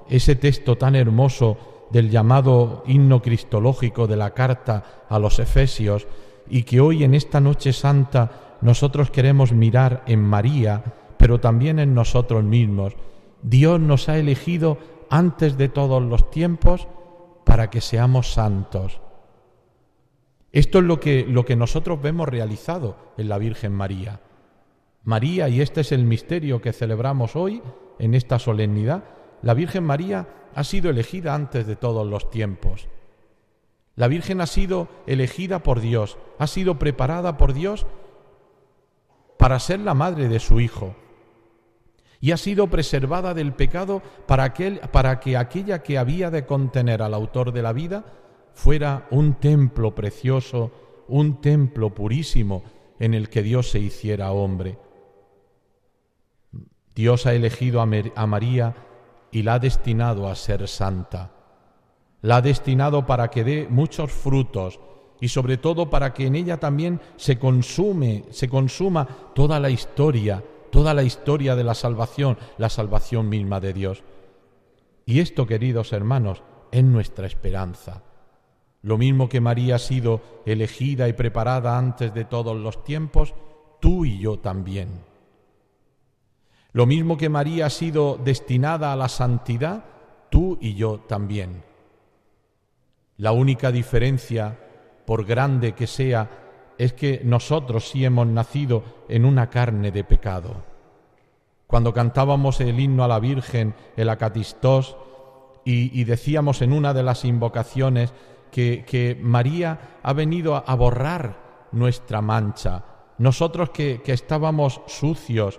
ese 0.09 0.37
texto 0.37 0.77
tan 0.77 0.97
hermoso 0.97 1.87
del 1.91 2.11
llamado 2.11 2.83
himno 2.87 3.23
cristológico 3.23 4.07
de 4.07 4.17
la 4.17 4.35
carta 4.35 5.05
a 5.09 5.19
los 5.19 5.39
Efesios 5.39 6.07
y 6.49 6.65
que 6.65 6.81
hoy 6.81 7.05
en 7.05 7.15
esta 7.15 7.41
noche 7.41 7.73
santa 7.73 8.59
nosotros 8.61 9.11
queremos 9.11 9.53
mirar 9.53 10.03
en 10.07 10.23
María, 10.23 10.83
pero 11.17 11.41
también 11.41 11.79
en 11.79 11.95
nosotros 11.95 12.43
mismos. 12.43 12.95
Dios 13.43 13.81
nos 13.81 14.09
ha 14.09 14.19
elegido 14.19 14.79
antes 15.11 15.57
de 15.57 15.69
todos 15.69 16.03
los 16.03 16.31
tiempos 16.31 16.89
para 17.45 17.71
que 17.71 17.81
seamos 17.81 18.33
santos. 18.33 19.01
Esto 20.53 20.79
es 20.79 20.85
lo 20.85 21.01
que, 21.01 21.25
lo 21.27 21.45
que 21.47 21.57
nosotros 21.57 22.01
vemos 22.03 22.29
realizado 22.29 22.97
en 23.17 23.29
la 23.31 23.39
Virgen 23.39 23.73
María. 23.73 24.21
María, 25.03 25.49
y 25.49 25.63
este 25.63 25.81
es 25.81 25.93
el 25.93 26.05
misterio 26.05 26.61
que 26.61 26.75
celebramos 26.75 27.35
hoy, 27.37 27.63
en 27.99 28.15
esta 28.15 28.39
solemnidad, 28.39 29.05
la 29.41 29.55
Virgen 29.55 29.85
María 29.85 30.29
ha 30.55 30.63
sido 30.63 30.91
elegida 30.91 31.35
antes 31.35 31.67
de 31.67 31.77
todos 31.77 32.07
los 32.07 32.31
tiempos. 32.31 32.89
La 33.97 34.09
Virgen 34.09 34.41
ha 34.41 34.47
sido 34.47 34.89
elegida 35.07 35.63
por 35.63 35.81
Dios, 35.81 36.19
ha 36.39 36.47
sido 36.47 36.79
preparada 36.79 37.37
por 37.39 37.55
Dios 37.55 37.87
para 39.39 39.59
ser 39.59 39.81
la 39.81 39.95
madre 39.95 40.29
de 40.29 40.39
su 40.39 40.61
Hijo. 40.61 40.95
Y 42.21 42.31
ha 42.31 42.37
sido 42.37 42.69
preservada 42.69 43.35
del 43.35 43.53
pecado 43.53 44.01
para, 44.27 44.55
para 44.93 45.19
que 45.19 45.37
aquella 45.37 45.83
que 45.83 45.99
había 45.99 46.31
de 46.31 46.47
contener 46.47 47.03
al 47.03 47.15
autor 47.15 47.53
de 47.53 47.63
la 47.63 47.73
vida 47.73 48.05
fuera 48.55 49.07
un 49.11 49.35
templo 49.35 49.95
precioso, 49.95 51.05
un 51.09 51.41
templo 51.41 51.95
purísimo 51.95 52.63
en 52.99 53.15
el 53.15 53.29
que 53.29 53.43
Dios 53.43 53.71
se 53.71 53.79
hiciera 53.79 54.33
hombre. 54.33 54.79
Dios 56.95 57.27
ha 57.27 57.35
elegido 57.35 57.81
a 57.81 58.27
María 58.27 58.75
y 59.31 59.43
la 59.43 59.55
ha 59.55 59.59
destinado 59.59 60.29
a 60.29 60.35
ser 60.35 60.69
santa. 60.69 61.33
La 62.21 62.37
ha 62.37 62.43
destinado 62.43 63.07
para 63.07 63.29
que 63.29 63.45
dé 63.45 63.67
muchos 63.69 64.13
frutos 64.13 64.79
y 65.21 65.29
sobre 65.29 65.57
todo 65.57 65.89
para 65.89 66.13
que 66.13 66.27
en 66.27 66.37
ella 66.37 66.59
también 66.59 67.01
se 67.17 67.39
consume, 67.39 68.25
se 68.31 68.49
consuma 68.49 69.07
toda 69.35 69.59
la 69.59 69.71
historia, 69.71 70.45
toda 70.71 70.95
la 70.95 71.03
historia 71.03 71.57
de 71.57 71.65
la 71.65 71.75
salvación, 71.75 72.37
la 72.59 72.69
salvación 72.69 73.29
misma 73.29 73.61
de 73.61 73.73
Dios. 73.73 74.03
Y 75.07 75.21
esto, 75.21 75.47
queridos 75.47 75.93
hermanos, 75.93 76.43
es 76.71 76.85
nuestra 76.85 77.27
esperanza. 77.27 78.03
Lo 78.83 78.99
mismo 78.99 79.29
que 79.29 79.41
María 79.41 79.77
ha 79.77 79.79
sido 79.79 80.21
elegida 80.45 81.09
y 81.09 81.13
preparada 81.13 81.79
antes 81.79 82.13
de 82.13 82.25
todos 82.25 82.57
los 82.57 82.83
tiempos, 82.83 83.35
tú 83.81 84.05
y 84.05 84.19
yo 84.19 84.41
también. 84.41 84.89
Lo 86.73 86.87
mismo 86.87 87.17
que 87.17 87.29
María 87.29 87.67
ha 87.67 87.71
sido 87.71 88.19
destinada 88.23 88.93
a 88.93 88.97
la 88.97 89.09
santidad, 89.09 89.85
tú 90.31 90.59
y 90.61 90.75
yo 90.75 91.01
también. 91.01 91.63
La 93.19 93.33
única 93.33 93.71
diferencia, 93.71 94.59
por 95.07 95.25
grande 95.25 95.75
que 95.75 95.87
sea, 95.87 96.31
es 96.79 96.93
que 96.93 97.21
nosotros 97.23 97.91
sí 97.91 98.05
hemos 98.05 98.27
nacido 98.27 98.83
en 99.09 99.25
una 99.25 99.49
carne 99.49 99.93
de 99.93 100.03
pecado. 100.03 100.65
Cuando 101.67 101.93
cantábamos 101.93 102.61
el 102.61 102.81
himno 102.81 103.05
a 103.05 103.09
la 103.09 103.21
Virgen, 103.21 103.75
el 103.97 104.09
acatistós, 104.09 104.97
y, 105.65 106.03
decíamos 106.05 106.61
en 106.61 106.73
una 106.73 106.93
de 106.93 107.05
las 107.05 107.25
invocaciones 107.25 108.13
que, 108.53 109.19
María 109.21 109.99
ha 110.05 110.13
venido 110.13 110.55
a, 110.55 110.75
borrar 110.77 111.69
nuestra 111.73 112.23
mancha, 112.23 112.85
nosotros 113.19 113.71
que 113.71 114.01
estábamos 114.07 114.83
sucios, 114.87 115.59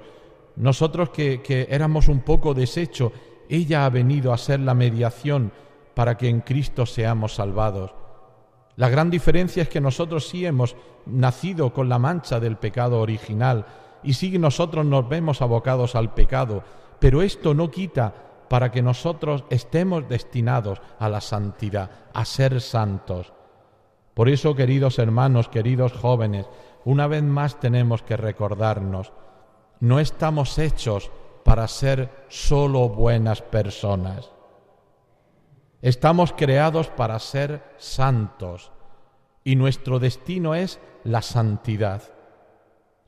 nosotros 0.55 1.09
que, 1.09 1.67
éramos 1.69 2.07
un 2.07 2.21
poco 2.21 2.53
deshecho, 2.53 3.11
ella 3.49 3.85
ha 3.85 3.89
venido 3.89 4.33
a 4.33 4.37
ser 4.37 4.59
la 4.59 4.73
mediación 4.73 5.51
para 5.93 6.17
que 6.17 6.29
en 6.29 6.41
Cristo 6.41 6.85
seamos 6.85 7.35
salvados. 7.35 7.93
La 8.75 8.89
gran 8.89 9.09
diferencia 9.09 9.63
es 9.63 9.69
que 9.69 9.81
nosotros 9.81 10.27
sí 10.27 10.45
hemos 10.45 10.75
nacido 11.05 11.73
con 11.73 11.89
la 11.89 11.99
mancha 11.99 12.39
del 12.39 12.57
pecado 12.57 12.99
original 12.99 13.65
y 14.03 14.13
sí 14.13 14.37
nosotros 14.39 14.85
nos 14.85 15.07
vemos 15.07 15.41
abocados 15.41 15.95
al 15.95 16.13
pecado, 16.13 16.63
pero 16.99 17.21
esto 17.21 17.53
no 17.53 17.69
quita 17.69 18.13
para 18.49 18.71
que 18.71 18.81
nosotros 18.81 19.43
estemos 19.49 20.07
destinados 20.07 20.81
a 20.99 21.09
la 21.09 21.21
santidad, 21.21 21.89
a 22.13 22.25
ser 22.25 22.61
santos. 22.61 23.33
Por 24.13 24.29
eso, 24.29 24.55
queridos 24.55 24.99
hermanos, 24.99 25.49
queridos 25.49 25.93
jóvenes, 25.93 26.47
una 26.85 27.07
vez 27.07 27.23
más 27.23 27.59
tenemos 27.59 28.03
que 28.03 28.17
recordarnos 28.17 29.11
no 29.83 29.99
estamos 29.99 30.59
hechos 30.59 31.11
para 31.43 31.67
ser 31.67 32.25
solo 32.29 32.87
buenas 32.87 33.41
personas. 33.41 34.31
Estamos 35.81 36.31
creados 36.31 36.87
para 36.87 37.19
ser 37.19 37.61
santos 37.75 38.71
y 39.43 39.57
nuestro 39.57 39.99
destino 39.99 40.55
es 40.55 40.79
la 41.03 41.21
santidad. 41.21 42.01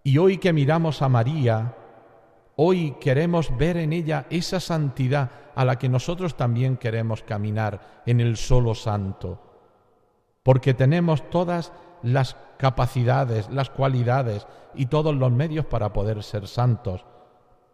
Y 0.03 0.17
hoy 0.17 0.37
que 0.37 0.51
miramos 0.51 1.01
a 1.01 1.07
María, 1.07 1.77
hoy 2.55 2.95
queremos 2.99 3.55
ver 3.57 3.77
en 3.77 3.93
ella 3.93 4.25
esa 4.29 4.59
santidad 4.59 5.31
a 5.55 5.65
la 5.65 5.77
que 5.77 5.89
nosotros 5.89 6.35
también 6.35 6.77
queremos 6.77 7.23
caminar 7.23 8.01
en 8.05 8.19
el 8.19 8.37
solo 8.37 8.75
santo, 8.75 9.39
porque 10.43 10.73
tenemos 10.73 11.29
todas 11.29 11.71
las 12.03 12.35
capacidades, 12.57 13.49
las 13.49 13.69
cualidades 13.69 14.45
y 14.75 14.85
todos 14.87 15.15
los 15.15 15.31
medios 15.31 15.65
para 15.65 15.91
poder 15.91 16.23
ser 16.23 16.47
santos 16.47 17.05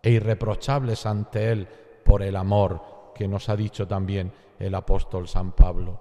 e 0.01 0.11
irreprochables 0.11 1.05
ante 1.05 1.51
Él 1.51 1.67
por 2.03 2.23
el 2.23 2.35
amor 2.35 3.11
que 3.13 3.27
nos 3.27 3.49
ha 3.49 3.55
dicho 3.55 3.87
también 3.87 4.31
el 4.57 4.73
apóstol 4.75 5.27
San 5.27 5.51
Pablo. 5.51 5.99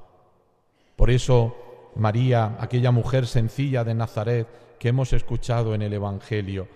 Por 0.97 1.11
eso 1.11 1.57
María, 1.97 2.57
aquella 2.61 2.91
mujer 2.91 3.27
sencilla 3.27 3.85
de 3.85 3.95
Nazaret 3.95 4.49
que 4.79 4.89
hemos 4.89 5.13
escuchado 5.13 5.75
en 5.75 5.83
el 5.83 5.93
Evangelio, 5.93 6.69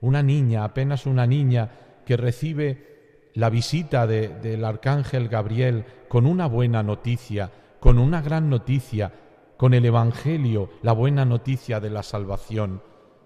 una 0.00 0.22
niña, 0.22 0.64
apenas 0.64 1.06
una 1.06 1.26
niña, 1.26 1.70
que 2.04 2.16
recibe 2.16 3.30
la 3.34 3.50
visita 3.50 4.06
del 4.06 4.64
arcángel 4.64 5.28
Gabriel 5.28 5.84
con 6.08 6.26
una 6.26 6.46
buena 6.46 6.82
noticia, 6.82 7.50
con 7.80 7.98
una 7.98 8.22
gran 8.22 8.48
noticia, 8.48 9.12
con 9.56 9.74
el 9.74 9.84
Evangelio, 9.84 10.70
la 10.82 10.92
buena 10.92 11.24
noticia 11.24 11.80
de 11.80 11.90
la 11.90 12.02
salvación. 12.02 12.82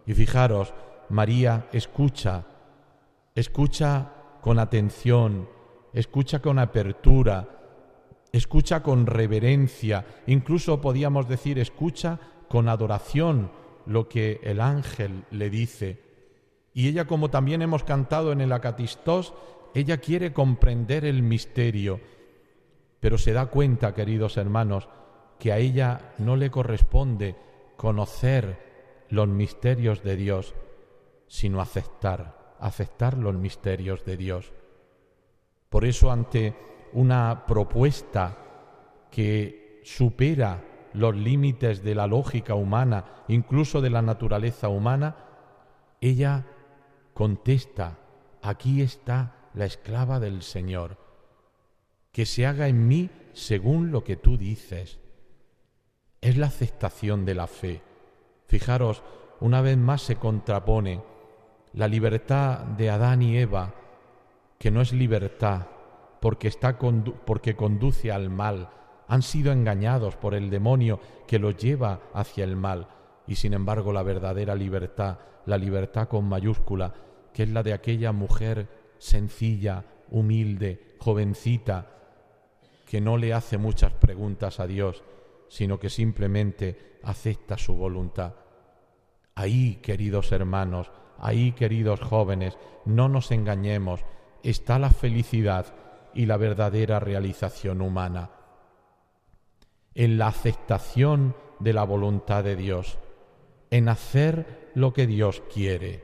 Y 0.06 0.14
fijaros, 0.14 0.74
María 1.08 1.68
escucha, 1.72 2.44
escucha 3.34 4.12
con 4.40 4.58
atención, 4.58 5.48
escucha 5.92 6.40
con 6.40 6.58
apertura, 6.58 7.48
escucha 8.32 8.82
con 8.82 9.06
reverencia, 9.06 10.04
incluso 10.26 10.80
podíamos 10.80 11.28
decir 11.28 11.58
escucha 11.58 12.18
con 12.48 12.68
adoración 12.68 13.50
lo 13.86 14.08
que 14.08 14.40
el 14.42 14.60
ángel 14.60 15.24
le 15.30 15.50
dice. 15.50 16.11
Y 16.74 16.88
ella, 16.88 17.06
como 17.06 17.30
también 17.30 17.62
hemos 17.62 17.84
cantado 17.84 18.32
en 18.32 18.40
el 18.40 18.52
Acatistós, 18.52 19.34
ella 19.74 19.98
quiere 19.98 20.32
comprender 20.32 21.04
el 21.04 21.22
misterio, 21.22 22.00
pero 23.00 23.18
se 23.18 23.32
da 23.32 23.46
cuenta, 23.46 23.94
queridos 23.94 24.36
hermanos, 24.36 24.88
que 25.38 25.52
a 25.52 25.58
ella 25.58 26.12
no 26.18 26.36
le 26.36 26.50
corresponde 26.50 27.36
conocer 27.76 29.06
los 29.08 29.28
misterios 29.28 30.02
de 30.02 30.16
Dios, 30.16 30.54
sino 31.26 31.60
aceptar, 31.60 32.56
aceptar 32.60 33.18
los 33.18 33.34
misterios 33.34 34.04
de 34.04 34.16
Dios. 34.16 34.52
Por 35.68 35.84
eso 35.84 36.12
ante 36.12 36.54
una 36.92 37.44
propuesta 37.46 38.38
que 39.10 39.80
supera 39.84 40.62
los 40.92 41.16
límites 41.16 41.82
de 41.82 41.94
la 41.94 42.06
lógica 42.06 42.54
humana, 42.54 43.24
incluso 43.28 43.80
de 43.80 43.90
la 43.90 44.02
naturaleza 44.02 44.68
humana, 44.68 45.16
ella 46.00 46.46
contesta, 47.14 47.98
aquí 48.42 48.82
está 48.82 49.36
la 49.54 49.64
esclava 49.64 50.20
del 50.20 50.42
Señor, 50.42 50.98
que 52.12 52.26
se 52.26 52.46
haga 52.46 52.68
en 52.68 52.86
mí 52.88 53.10
según 53.32 53.90
lo 53.90 54.04
que 54.04 54.16
tú 54.16 54.36
dices. 54.36 54.98
Es 56.20 56.36
la 56.36 56.46
aceptación 56.46 57.24
de 57.24 57.34
la 57.34 57.46
fe. 57.46 57.82
Fijaros, 58.46 59.02
una 59.40 59.60
vez 59.60 59.76
más 59.76 60.02
se 60.02 60.16
contrapone 60.16 61.02
la 61.72 61.88
libertad 61.88 62.58
de 62.60 62.90
Adán 62.90 63.22
y 63.22 63.38
Eva, 63.38 63.74
que 64.58 64.70
no 64.70 64.80
es 64.80 64.92
libertad, 64.92 65.66
porque, 66.20 66.48
está 66.48 66.78
porque 66.78 67.56
conduce 67.56 68.12
al 68.12 68.30
mal, 68.30 68.70
han 69.08 69.22
sido 69.22 69.52
engañados 69.52 70.16
por 70.16 70.34
el 70.34 70.50
demonio 70.50 71.00
que 71.26 71.38
los 71.38 71.56
lleva 71.56 72.00
hacia 72.14 72.44
el 72.44 72.56
mal. 72.56 72.88
Y 73.26 73.36
sin 73.36 73.54
embargo 73.54 73.92
la 73.92 74.02
verdadera 74.02 74.54
libertad, 74.54 75.18
la 75.46 75.58
libertad 75.58 76.08
con 76.08 76.28
mayúscula, 76.28 76.94
que 77.32 77.44
es 77.44 77.50
la 77.50 77.62
de 77.62 77.72
aquella 77.72 78.12
mujer 78.12 78.68
sencilla, 78.98 79.84
humilde, 80.10 80.96
jovencita, 80.98 81.86
que 82.86 83.00
no 83.00 83.16
le 83.16 83.32
hace 83.32 83.58
muchas 83.58 83.92
preguntas 83.92 84.60
a 84.60 84.66
Dios, 84.66 85.02
sino 85.48 85.78
que 85.78 85.90
simplemente 85.90 86.98
acepta 87.02 87.58
su 87.58 87.74
voluntad. 87.74 88.34
Ahí, 89.34 89.76
queridos 89.82 90.30
hermanos, 90.32 90.90
ahí, 91.18 91.52
queridos 91.52 92.00
jóvenes, 92.00 92.58
no 92.84 93.08
nos 93.08 93.30
engañemos, 93.30 94.04
está 94.42 94.78
la 94.78 94.90
felicidad 94.90 95.66
y 96.14 96.26
la 96.26 96.36
verdadera 96.36 97.00
realización 97.00 97.80
humana, 97.80 98.30
en 99.94 100.18
la 100.18 100.28
aceptación 100.28 101.34
de 101.60 101.72
la 101.72 101.84
voluntad 101.84 102.44
de 102.44 102.56
Dios, 102.56 102.98
en 103.70 103.88
hacer 103.88 104.61
lo 104.74 104.92
que 104.92 105.06
Dios 105.06 105.42
quiere. 105.52 106.02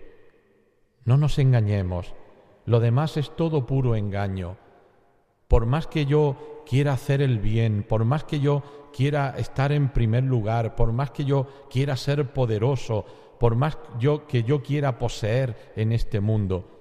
No 1.05 1.17
nos 1.17 1.39
engañemos, 1.39 2.15
lo 2.67 2.81
demás 2.81 3.17
es 3.17 3.35
todo 3.35 3.67
puro 3.67 3.97
engaño. 3.97 4.57
Por 5.49 5.65
más 5.65 5.87
que 5.87 6.05
yo 6.05 6.63
quiera 6.67 6.93
hacer 6.93 7.23
el 7.23 7.39
bien, 7.39 7.83
por 7.89 8.05
más 8.05 8.25
que 8.25 8.41
yo 8.41 8.63
quiera 8.93 9.35
estar 9.39 9.73
en 9.73 9.89
primer 9.89 10.25
lugar, 10.25 10.75
por 10.75 10.93
más 10.93 11.11
que 11.11 11.25
yo 11.25 11.47
quiera 11.71 11.97
ser 11.97 12.33
poderoso, 12.33 13.07
por 13.41 13.57
más 13.57 13.79
yo, 13.99 14.27
que 14.27 14.43
yo 14.43 14.63
quiera 14.63 14.99
poseer 14.99 15.73
en 15.77 15.93
este 15.93 16.21
mundo, 16.21 16.79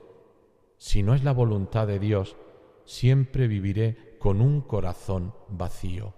si 0.77 1.03
no 1.03 1.13
es 1.13 1.23
la 1.23 1.31
voluntad 1.31 1.87
de 1.87 1.99
Dios, 1.99 2.35
siempre 2.83 3.47
viviré 3.47 4.17
con 4.19 4.41
un 4.41 4.61
corazón 4.61 5.33
vacío. 5.47 6.13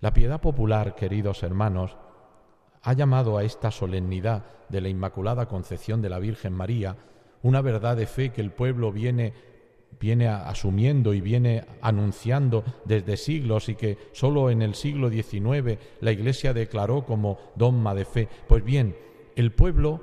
La 0.00 0.12
piedad 0.12 0.40
popular, 0.40 0.94
queridos 0.94 1.42
hermanos, 1.42 1.96
ha 2.86 2.92
llamado 2.92 3.36
a 3.36 3.42
esta 3.42 3.72
solemnidad 3.72 4.44
de 4.68 4.80
la 4.80 4.88
Inmaculada 4.88 5.48
Concepción 5.48 6.00
de 6.00 6.08
la 6.08 6.20
Virgen 6.20 6.52
María 6.52 6.96
una 7.42 7.60
verdad 7.60 7.96
de 7.96 8.06
fe 8.06 8.30
que 8.30 8.40
el 8.40 8.52
pueblo 8.52 8.92
viene, 8.92 9.32
viene 9.98 10.28
asumiendo 10.28 11.12
y 11.12 11.20
viene 11.20 11.64
anunciando 11.80 12.62
desde 12.84 13.16
siglos 13.16 13.68
y 13.68 13.74
que 13.74 13.98
sólo 14.12 14.50
en 14.50 14.62
el 14.62 14.76
siglo 14.76 15.10
XIX 15.10 15.78
la 16.00 16.12
Iglesia 16.12 16.54
declaró 16.54 17.04
como 17.04 17.38
dogma 17.56 17.92
de 17.92 18.04
fe. 18.04 18.28
Pues 18.46 18.64
bien, 18.64 18.96
el 19.34 19.50
pueblo, 19.50 20.00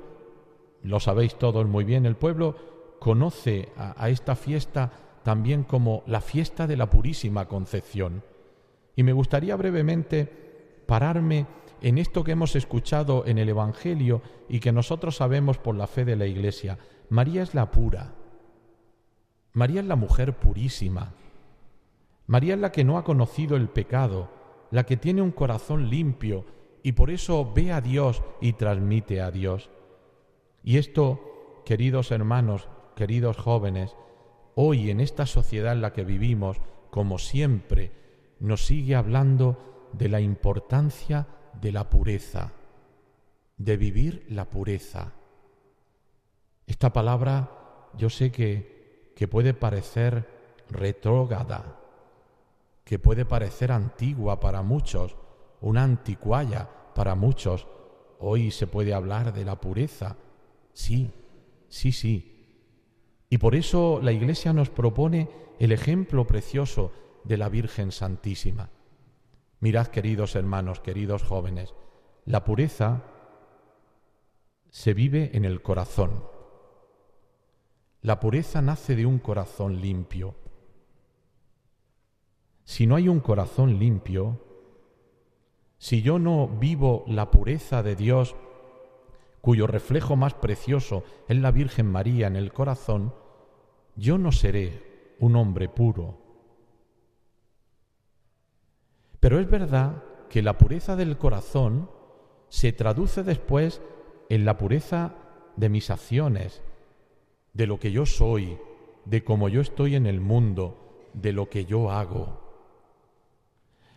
lo 0.82 1.00
sabéis 1.00 1.36
todos 1.36 1.66
muy 1.66 1.84
bien, 1.84 2.04
el 2.04 2.16
pueblo 2.16 2.54
conoce 3.00 3.70
a 3.76 4.10
esta 4.10 4.36
fiesta 4.36 4.92
también 5.22 5.64
como 5.64 6.02
la 6.06 6.20
fiesta 6.20 6.66
de 6.66 6.76
la 6.76 6.90
Purísima 6.90 7.48
Concepción. 7.48 8.22
Y 8.94 9.04
me 9.04 9.14
gustaría 9.14 9.56
brevemente 9.56 10.28
pararme 10.86 11.46
en 11.84 11.98
esto 11.98 12.24
que 12.24 12.32
hemos 12.32 12.56
escuchado 12.56 13.26
en 13.26 13.36
el 13.36 13.50
Evangelio 13.50 14.22
y 14.48 14.60
que 14.60 14.72
nosotros 14.72 15.16
sabemos 15.16 15.58
por 15.58 15.74
la 15.74 15.86
fe 15.86 16.06
de 16.06 16.16
la 16.16 16.24
Iglesia. 16.24 16.78
María 17.10 17.42
es 17.42 17.54
la 17.54 17.70
pura. 17.70 18.14
María 19.52 19.82
es 19.82 19.86
la 19.86 19.94
mujer 19.94 20.38
purísima. 20.38 21.12
María 22.26 22.54
es 22.54 22.60
la 22.60 22.72
que 22.72 22.84
no 22.84 22.96
ha 22.96 23.04
conocido 23.04 23.54
el 23.54 23.68
pecado, 23.68 24.30
la 24.70 24.86
que 24.86 24.96
tiene 24.96 25.20
un 25.20 25.30
corazón 25.30 25.90
limpio 25.90 26.46
y 26.82 26.92
por 26.92 27.10
eso 27.10 27.52
ve 27.54 27.70
a 27.70 27.82
Dios 27.82 28.22
y 28.40 28.54
transmite 28.54 29.20
a 29.20 29.30
Dios. 29.30 29.68
Y 30.62 30.78
esto, 30.78 31.60
queridos 31.66 32.12
hermanos, 32.12 32.66
queridos 32.96 33.36
jóvenes, 33.36 33.94
hoy 34.54 34.88
en 34.88 35.00
esta 35.00 35.26
sociedad 35.26 35.74
en 35.74 35.82
la 35.82 35.92
que 35.92 36.04
vivimos, 36.04 36.62
como 36.90 37.18
siempre, 37.18 37.92
nos 38.40 38.64
sigue 38.64 38.94
hablando 38.94 39.90
de 39.92 40.08
la 40.08 40.22
importancia 40.22 41.26
de 41.64 41.72
la 41.72 41.88
pureza, 41.88 42.52
de 43.56 43.78
vivir 43.78 44.26
la 44.28 44.44
pureza. 44.44 45.14
Esta 46.66 46.92
palabra 46.92 47.88
yo 47.96 48.10
sé 48.10 48.30
que, 48.30 49.14
que 49.16 49.28
puede 49.28 49.54
parecer 49.54 50.28
retrógada, 50.68 51.80
que 52.84 52.98
puede 52.98 53.24
parecer 53.24 53.72
antigua 53.72 54.40
para 54.40 54.60
muchos, 54.60 55.16
una 55.62 55.84
anticuaya 55.84 56.68
para 56.94 57.14
muchos. 57.14 57.66
Hoy 58.18 58.50
se 58.50 58.66
puede 58.66 58.92
hablar 58.92 59.32
de 59.32 59.46
la 59.46 59.58
pureza. 59.58 60.18
Sí, 60.74 61.14
sí, 61.70 61.92
sí, 61.92 62.34
y 63.30 63.38
por 63.38 63.54
eso 63.54 64.00
la 64.02 64.12
Iglesia 64.12 64.52
nos 64.52 64.68
propone 64.68 65.30
el 65.58 65.72
ejemplo 65.72 66.26
precioso 66.26 66.92
de 67.24 67.38
la 67.38 67.48
Virgen 67.48 67.90
Santísima. 67.90 68.68
Mirad, 69.64 69.86
queridos 69.86 70.36
hermanos, 70.36 70.80
queridos 70.80 71.22
jóvenes, 71.22 71.72
la 72.26 72.44
pureza 72.44 73.02
se 74.68 74.92
vive 74.92 75.30
en 75.32 75.46
el 75.46 75.62
corazón. 75.62 76.22
La 78.02 78.20
pureza 78.20 78.60
nace 78.60 78.94
de 78.94 79.06
un 79.06 79.18
corazón 79.18 79.80
limpio. 79.80 80.34
Si 82.64 82.86
no 82.86 82.94
hay 82.94 83.08
un 83.08 83.20
corazón 83.20 83.78
limpio, 83.78 84.38
si 85.78 86.02
yo 86.02 86.18
no 86.18 86.46
vivo 86.46 87.02
la 87.06 87.30
pureza 87.30 87.82
de 87.82 87.96
Dios, 87.96 88.36
cuyo 89.40 89.66
reflejo 89.66 90.14
más 90.14 90.34
precioso 90.34 91.04
es 91.26 91.38
la 91.38 91.52
Virgen 91.52 91.90
María 91.90 92.26
en 92.26 92.36
el 92.36 92.52
corazón, 92.52 93.14
yo 93.96 94.18
no 94.18 94.30
seré 94.30 95.16
un 95.20 95.36
hombre 95.36 95.70
puro. 95.70 96.23
Pero 99.24 99.40
es 99.40 99.48
verdad 99.48 100.02
que 100.28 100.42
la 100.42 100.58
pureza 100.58 100.96
del 100.96 101.16
corazón 101.16 101.88
se 102.50 102.74
traduce 102.74 103.22
después 103.22 103.80
en 104.28 104.44
la 104.44 104.58
pureza 104.58 105.14
de 105.56 105.70
mis 105.70 105.88
acciones, 105.88 106.60
de 107.54 107.66
lo 107.66 107.80
que 107.80 107.90
yo 107.90 108.04
soy, 108.04 108.58
de 109.06 109.24
cómo 109.24 109.48
yo 109.48 109.62
estoy 109.62 109.94
en 109.94 110.04
el 110.04 110.20
mundo, 110.20 111.08
de 111.14 111.32
lo 111.32 111.48
que 111.48 111.64
yo 111.64 111.90
hago. 111.90 112.38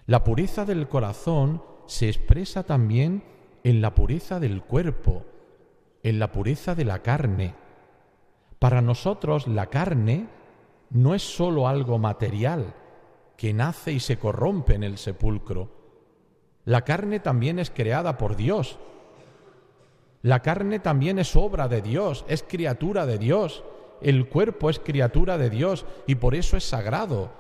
La 0.06 0.24
pureza 0.24 0.64
del 0.64 0.88
corazón 0.88 1.62
se 1.88 2.08
expresa 2.08 2.64
también 2.64 3.22
en 3.66 3.82
la 3.82 3.96
pureza 3.96 4.40
del 4.40 4.62
cuerpo, 4.62 5.26
en 6.04 6.20
la 6.20 6.32
pureza 6.32 6.74
de 6.74 6.86
la 6.86 7.00
carne. 7.00 7.54
Para 8.60 8.82
nosotros 8.82 9.46
la 9.46 9.66
carne 9.66 10.30
no 10.90 11.14
es 11.14 11.22
sólo 11.22 11.68
algo 11.68 12.00
material 12.00 12.74
que 13.38 13.54
nace 13.54 13.94
y 13.94 14.00
se 14.00 14.18
corrompe 14.18 14.74
en 14.74 14.84
el 14.84 14.98
sepulcro. 14.98 15.70
La 16.66 16.84
carne 16.84 17.20
también 17.20 17.60
es 17.60 17.70
creada 17.70 18.18
por 18.18 18.36
Dios. 18.36 18.78
La 20.22 20.42
carne 20.42 20.80
también 20.80 21.20
es 21.20 21.36
obra 21.36 21.68
de 21.68 21.82
Dios, 21.82 22.26
es 22.28 22.44
criatura 22.44 23.06
de 23.06 23.18
Dios. 23.18 23.64
El 24.02 24.28
cuerpo 24.28 24.70
es 24.70 24.80
criatura 24.80 25.38
de 25.38 25.50
Dios 25.50 25.86
y 26.08 26.16
por 26.16 26.36
eso 26.36 26.58
es 26.58 26.64
sagrado. 26.64 27.32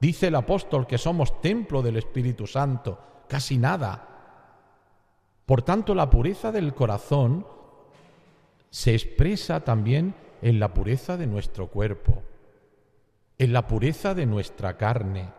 Dice 0.00 0.28
el 0.28 0.36
apóstol 0.36 0.86
que 0.86 0.96
somos 0.96 1.40
templo 1.40 1.82
del 1.82 1.96
Espíritu 1.96 2.46
Santo, 2.46 2.98
casi 3.28 3.58
nada. 3.58 4.08
Por 5.44 5.62
tanto, 5.62 5.94
la 5.94 6.08
pureza 6.08 6.52
del 6.52 6.74
corazón 6.74 7.46
se 8.70 8.94
expresa 8.94 9.60
también 9.60 10.14
en 10.42 10.60
la 10.60 10.72
pureza 10.72 11.16
de 11.16 11.26
nuestro 11.26 11.68
cuerpo, 11.68 12.22
en 13.38 13.52
la 13.52 13.66
pureza 13.66 14.14
de 14.14 14.26
nuestra 14.26 14.76
carne. 14.76 15.30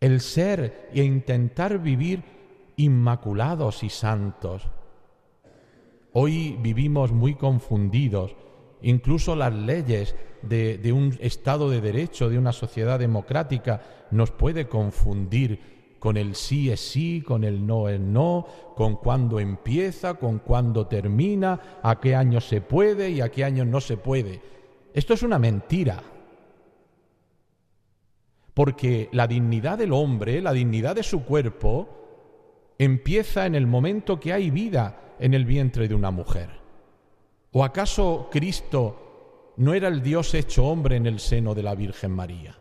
El 0.00 0.20
ser 0.20 0.88
e 0.94 1.02
intentar 1.02 1.78
vivir 1.78 2.22
inmaculados 2.76 3.82
y 3.82 3.90
santos. 3.90 4.68
Hoy 6.12 6.56
vivimos 6.60 7.12
muy 7.12 7.34
confundidos 7.34 8.34
Incluso 8.82 9.36
las 9.36 9.52
leyes 9.52 10.14
de, 10.42 10.92
un 10.92 11.16
Estado 11.20 11.68
de 11.70 11.80
Derecho, 11.80 12.28
de 12.30 12.38
una 12.38 12.52
sociedad 12.52 12.98
democrática, 12.98 13.82
nos 14.10 14.30
puede 14.30 14.68
confundir 14.68 15.96
con 15.98 16.16
el 16.16 16.34
sí 16.34 16.70
es 16.70 16.80
sí, 16.80 17.22
con 17.26 17.44
el 17.44 17.66
no 17.66 17.90
es 17.90 18.00
no, 18.00 18.46
con 18.74 18.96
cuándo 18.96 19.38
empieza, 19.38 20.14
con 20.14 20.38
cuándo 20.38 20.86
termina, 20.86 21.80
a 21.82 22.00
qué 22.00 22.14
año 22.14 22.40
se 22.40 22.62
puede 22.62 23.10
y 23.10 23.20
a 23.20 23.30
qué 23.30 23.44
año 23.44 23.66
no 23.66 23.82
se 23.82 23.98
puede. 23.98 24.40
Esto 24.94 25.12
es 25.12 25.22
una 25.22 25.38
mentira. 25.38 26.02
Porque 28.54 29.08
la 29.12 29.26
dignidad 29.26 29.78
del 29.78 29.92
hombre, 29.92 30.40
la 30.40 30.52
dignidad 30.52 30.96
de 30.96 31.02
su 31.02 31.24
cuerpo, 31.24 32.00
empieza 32.78 33.46
en 33.46 33.54
el 33.54 33.66
momento 33.66 34.18
que 34.18 34.32
hay 34.32 34.50
vida 34.50 35.14
en 35.18 35.34
el 35.34 35.44
vientre 35.44 35.86
de 35.86 35.94
una 35.94 36.10
mujer. 36.10 36.50
¿O 37.52 37.62
acaso 37.62 38.28
Cristo 38.30 39.52
no 39.58 39.74
era 39.74 39.88
el 39.88 40.02
Dios 40.02 40.34
hecho 40.34 40.64
hombre 40.66 40.96
en 40.96 41.06
el 41.06 41.20
seno 41.20 41.54
de 41.54 41.62
la 41.62 41.74
Virgen 41.74 42.12
María? 42.12 42.58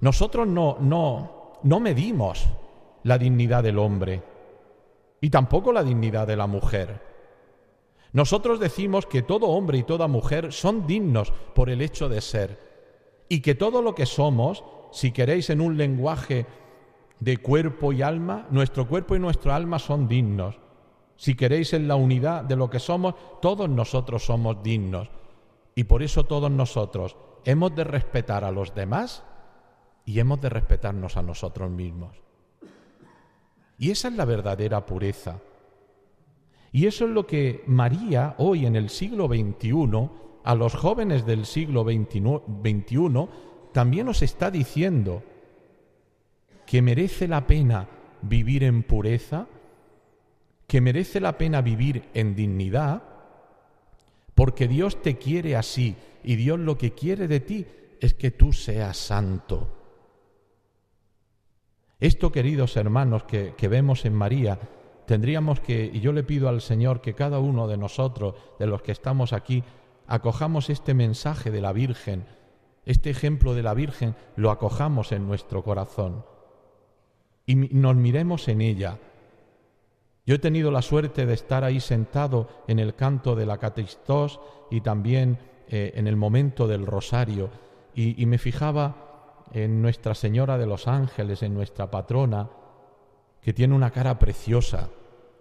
Nosotros 0.00 0.46
no, 0.46 0.78
no, 0.80 1.60
no 1.62 1.80
medimos 1.80 2.46
la 3.02 3.18
dignidad 3.18 3.62
del 3.62 3.78
hombre 3.78 4.22
y 5.20 5.30
tampoco 5.30 5.72
la 5.72 5.82
dignidad 5.82 6.26
de 6.26 6.36
la 6.36 6.46
mujer. 6.46 7.00
Nosotros 8.12 8.60
decimos 8.60 9.06
que 9.06 9.22
todo 9.22 9.48
hombre 9.48 9.78
y 9.78 9.82
toda 9.82 10.06
mujer 10.08 10.52
son 10.52 10.86
dignos 10.86 11.32
por 11.54 11.68
el 11.68 11.82
hecho 11.82 12.08
de 12.08 12.20
ser 12.20 12.73
y 13.34 13.40
que 13.40 13.56
todo 13.56 13.82
lo 13.82 13.96
que 13.96 14.06
somos, 14.06 14.62
si 14.92 15.10
queréis 15.10 15.50
en 15.50 15.60
un 15.60 15.76
lenguaje 15.76 16.46
de 17.18 17.38
cuerpo 17.38 17.92
y 17.92 18.00
alma, 18.00 18.46
nuestro 18.52 18.86
cuerpo 18.86 19.16
y 19.16 19.18
nuestra 19.18 19.56
alma 19.56 19.80
son 19.80 20.06
dignos. 20.06 20.60
Si 21.16 21.34
queréis 21.34 21.72
en 21.72 21.88
la 21.88 21.96
unidad 21.96 22.44
de 22.44 22.54
lo 22.54 22.70
que 22.70 22.78
somos, 22.78 23.16
todos 23.42 23.68
nosotros 23.68 24.24
somos 24.24 24.62
dignos. 24.62 25.10
Y 25.74 25.82
por 25.82 26.04
eso 26.04 26.26
todos 26.26 26.48
nosotros 26.48 27.16
hemos 27.44 27.74
de 27.74 27.82
respetar 27.82 28.44
a 28.44 28.52
los 28.52 28.72
demás 28.72 29.24
y 30.04 30.20
hemos 30.20 30.40
de 30.40 30.50
respetarnos 30.50 31.16
a 31.16 31.22
nosotros 31.22 31.68
mismos. 31.72 32.16
Y 33.78 33.90
esa 33.90 34.06
es 34.06 34.14
la 34.14 34.26
verdadera 34.26 34.86
pureza. 34.86 35.40
Y 36.70 36.86
eso 36.86 37.06
es 37.06 37.10
lo 37.10 37.26
que 37.26 37.64
María 37.66 38.36
hoy 38.38 38.64
en 38.64 38.76
el 38.76 38.90
siglo 38.90 39.26
XXI, 39.26 40.08
a 40.44 40.54
los 40.54 40.74
jóvenes 40.74 41.24
del 41.26 41.46
siglo 41.46 41.84
XXI, 41.84 43.28
también 43.72 44.06
nos 44.06 44.22
está 44.22 44.50
diciendo 44.50 45.22
que 46.66 46.82
merece 46.82 47.26
la 47.26 47.46
pena 47.46 47.88
vivir 48.22 48.62
en 48.62 48.82
pureza, 48.82 49.46
que 50.66 50.80
merece 50.80 51.20
la 51.20 51.36
pena 51.38 51.62
vivir 51.62 52.04
en 52.14 52.34
dignidad, 52.34 53.02
porque 54.34 54.68
Dios 54.68 55.02
te 55.02 55.16
quiere 55.16 55.56
así 55.56 55.96
y 56.22 56.36
Dios 56.36 56.58
lo 56.58 56.76
que 56.76 56.92
quiere 56.92 57.26
de 57.26 57.40
ti 57.40 57.66
es 58.00 58.14
que 58.14 58.30
tú 58.30 58.52
seas 58.52 58.96
santo. 58.96 59.68
Esto, 62.00 62.30
queridos 62.30 62.76
hermanos, 62.76 63.24
que, 63.24 63.54
que 63.56 63.68
vemos 63.68 64.04
en 64.04 64.14
María, 64.14 64.58
tendríamos 65.06 65.60
que, 65.60 65.90
y 65.92 66.00
yo 66.00 66.12
le 66.12 66.22
pido 66.22 66.48
al 66.48 66.60
Señor 66.60 67.00
que 67.00 67.14
cada 67.14 67.38
uno 67.38 67.66
de 67.66 67.76
nosotros, 67.78 68.34
de 68.58 68.66
los 68.66 68.82
que 68.82 68.92
estamos 68.92 69.32
aquí, 69.32 69.62
acojamos 70.06 70.70
este 70.70 70.94
mensaje 70.94 71.50
de 71.50 71.60
la 71.60 71.72
Virgen, 71.72 72.26
este 72.84 73.10
ejemplo 73.10 73.54
de 73.54 73.62
la 73.62 73.74
Virgen, 73.74 74.14
lo 74.36 74.50
acojamos 74.50 75.12
en 75.12 75.26
nuestro 75.26 75.62
corazón 75.62 76.24
y 77.46 77.56
nos 77.56 77.96
miremos 77.96 78.48
en 78.48 78.60
ella 78.60 78.98
yo 80.26 80.36
he 80.36 80.38
tenido 80.38 80.70
la 80.70 80.80
suerte 80.80 81.26
de 81.26 81.34
estar 81.34 81.64
ahí 81.64 81.80
sentado 81.80 82.48
en 82.66 82.78
el 82.78 82.94
canto 82.94 83.36
de 83.36 83.44
la 83.44 83.58
Catistós 83.58 84.40
y 84.70 84.80
también 84.80 85.38
eh, 85.68 85.92
en 85.96 86.06
el 86.06 86.16
momento 86.16 86.66
del 86.66 86.86
rosario 86.86 87.50
y, 87.94 88.20
y 88.20 88.24
me 88.24 88.38
fijaba 88.38 89.44
en 89.52 89.82
Nuestra 89.82 90.14
Señora 90.14 90.56
de 90.56 90.66
los 90.66 90.88
Ángeles, 90.88 91.42
en 91.42 91.52
nuestra 91.52 91.90
patrona, 91.90 92.48
que 93.42 93.52
tiene 93.52 93.74
una 93.74 93.90
cara 93.90 94.18
preciosa. 94.18 94.88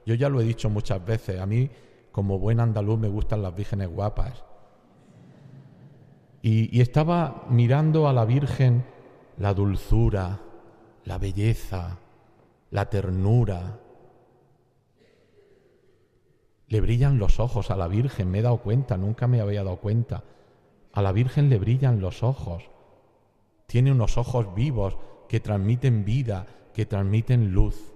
Yo 0.05 0.15
ya 0.15 0.27
lo 0.27 0.41
he 0.41 0.43
dicho 0.43 0.69
muchas 0.69 1.03
veces, 1.03 1.39
a 1.39 1.45
mí 1.45 1.69
como 2.11 2.37
buen 2.37 2.59
andaluz 2.59 2.99
me 2.99 3.07
gustan 3.07 3.41
las 3.41 3.55
vírgenes 3.55 3.87
guapas. 3.87 4.43
Y, 6.45 6.81
estaba 6.81 7.45
mirando 7.49 8.09
a 8.09 8.11
la 8.11 8.25
Virgen 8.25 8.83
la 9.37 9.53
dulzura, 9.53 10.41
la 11.05 11.17
belleza, 11.17 11.99
la 12.69 12.89
ternura, 12.89 13.79
le 16.67 16.81
brillan 16.81 17.17
los 17.17 17.39
ojos 17.39 17.71
a 17.71 17.77
la 17.77 17.87
Virgen, 17.87 18.29
me 18.29 18.39
he 18.39 18.41
dado 18.41 18.57
cuenta, 18.57 18.97
nunca 18.97 19.25
me 19.25 19.39
había 19.39 19.63
dado 19.63 19.77
cuenta. 19.77 20.25
A 20.91 21.01
la 21.01 21.13
Virgen 21.13 21.49
le 21.49 21.59
brillan 21.59 22.01
los 22.01 22.23
ojos. 22.23 22.69
Tiene 23.65 23.93
unos 23.93 24.17
ojos 24.17 24.53
vivos 24.53 24.97
que 25.29 25.39
transmiten 25.39 26.03
vida, 26.03 26.45
que 26.73 26.85
transmiten 26.85 27.53
luz. 27.53 27.93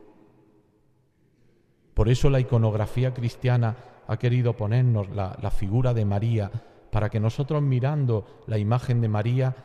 Por 1.94 2.07
eso 2.07 2.30
la 2.30 2.40
iconografía 2.40 3.14
cristiana 3.14 3.76
ha 4.07 4.18
querido 4.18 4.56
ponernos 4.56 5.10
la 5.10 5.52
figura 5.52 5.94
de 5.94 6.06
María, 6.06 6.49
para 6.91 7.09
que 7.09 7.19
nosotros 7.19 7.61
mirando 7.61 8.26
la 8.47 8.57
imagen 8.57 9.01
de 9.01 9.09
María 9.09 9.55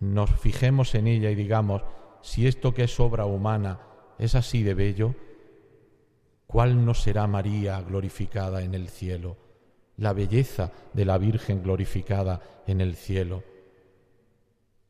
nos 0.00 0.30
fijemos 0.30 0.94
en 0.94 1.06
ella 1.06 1.30
y 1.30 1.34
digamos, 1.34 1.82
si 2.22 2.46
esto 2.46 2.74
que 2.74 2.84
es 2.84 3.00
obra 3.00 3.24
humana 3.24 3.80
es 4.18 4.34
así 4.34 4.62
de 4.62 4.74
bello, 4.74 5.14
¿Cuál 6.46 6.84
no 6.84 6.94
será 6.94 7.26
María 7.26 7.80
glorificada 7.82 8.62
en 8.62 8.74
el 8.74 8.88
cielo? 8.88 9.36
La 9.96 10.12
belleza 10.12 10.72
de 10.92 11.04
la 11.04 11.18
Virgen 11.18 11.62
glorificada 11.62 12.40
en 12.66 12.80
el 12.80 12.94
cielo. 12.94 13.42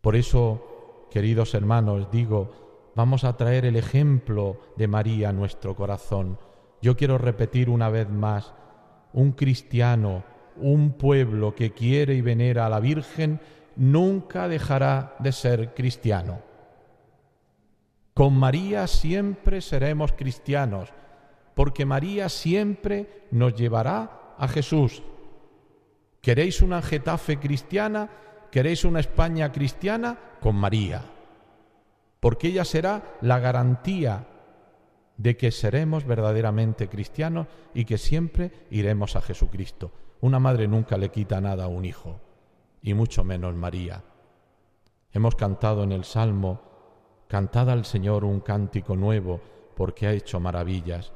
Por 0.02 0.16
eso, 0.16 1.08
queridos 1.10 1.54
hermanos, 1.54 2.10
digo, 2.10 2.92
vamos 2.94 3.24
a 3.24 3.36
traer 3.36 3.64
el 3.64 3.76
ejemplo 3.76 4.60
de 4.76 4.86
María 4.86 5.30
a 5.30 5.32
nuestro 5.32 5.74
corazón. 5.74 6.38
Yo 6.82 6.96
quiero 6.96 7.16
repetir 7.16 7.70
una 7.70 7.88
vez 7.88 8.10
más, 8.10 8.52
un 9.14 9.32
cristiano, 9.32 10.24
un 10.58 10.92
pueblo 10.92 11.54
que 11.54 11.72
quiere 11.72 12.14
y 12.14 12.20
venera 12.20 12.66
a 12.66 12.70
la 12.70 12.80
Virgen, 12.80 13.40
nunca 13.76 14.48
dejará 14.48 15.16
de 15.18 15.32
ser 15.32 15.74
cristiano. 15.74 16.40
Con 18.14 18.36
María 18.36 18.86
siempre 18.86 19.60
seremos 19.60 20.12
cristianos 20.12 20.92
porque 21.56 21.86
María 21.86 22.28
siempre 22.28 23.24
nos 23.30 23.54
llevará 23.54 24.34
a 24.36 24.46
Jesús. 24.46 25.02
¿Queréis 26.20 26.60
una 26.60 26.82
Getafe 26.82 27.38
cristiana? 27.38 28.10
¿Queréis 28.50 28.84
una 28.84 29.00
España 29.00 29.50
cristiana? 29.50 30.18
Con 30.40 30.54
María. 30.54 31.02
Porque 32.20 32.48
ella 32.48 32.66
será 32.66 33.16
la 33.22 33.38
garantía 33.38 34.26
de 35.16 35.38
que 35.38 35.50
seremos 35.50 36.04
verdaderamente 36.04 36.90
cristianos 36.90 37.46
y 37.72 37.86
que 37.86 37.96
siempre 37.96 38.52
iremos 38.70 39.16
a 39.16 39.22
Jesucristo. 39.22 39.92
Una 40.20 40.38
madre 40.38 40.66
nunca 40.68 40.96
le 40.96 41.10
quita 41.10 41.40
nada 41.40 41.64
a 41.64 41.68
un 41.68 41.84
hijo, 41.84 42.20
y 42.82 42.94
mucho 42.94 43.24
menos 43.24 43.54
María. 43.54 44.02
Hemos 45.12 45.34
cantado 45.34 45.82
en 45.82 45.92
el 45.92 46.04
Salmo, 46.04 46.60
Cantad 47.28 47.70
al 47.70 47.84
Señor 47.84 48.24
un 48.24 48.38
cántico 48.38 48.94
nuevo, 48.94 49.40
porque 49.74 50.06
ha 50.06 50.12
hecho 50.12 50.38
maravillas. 50.38 51.12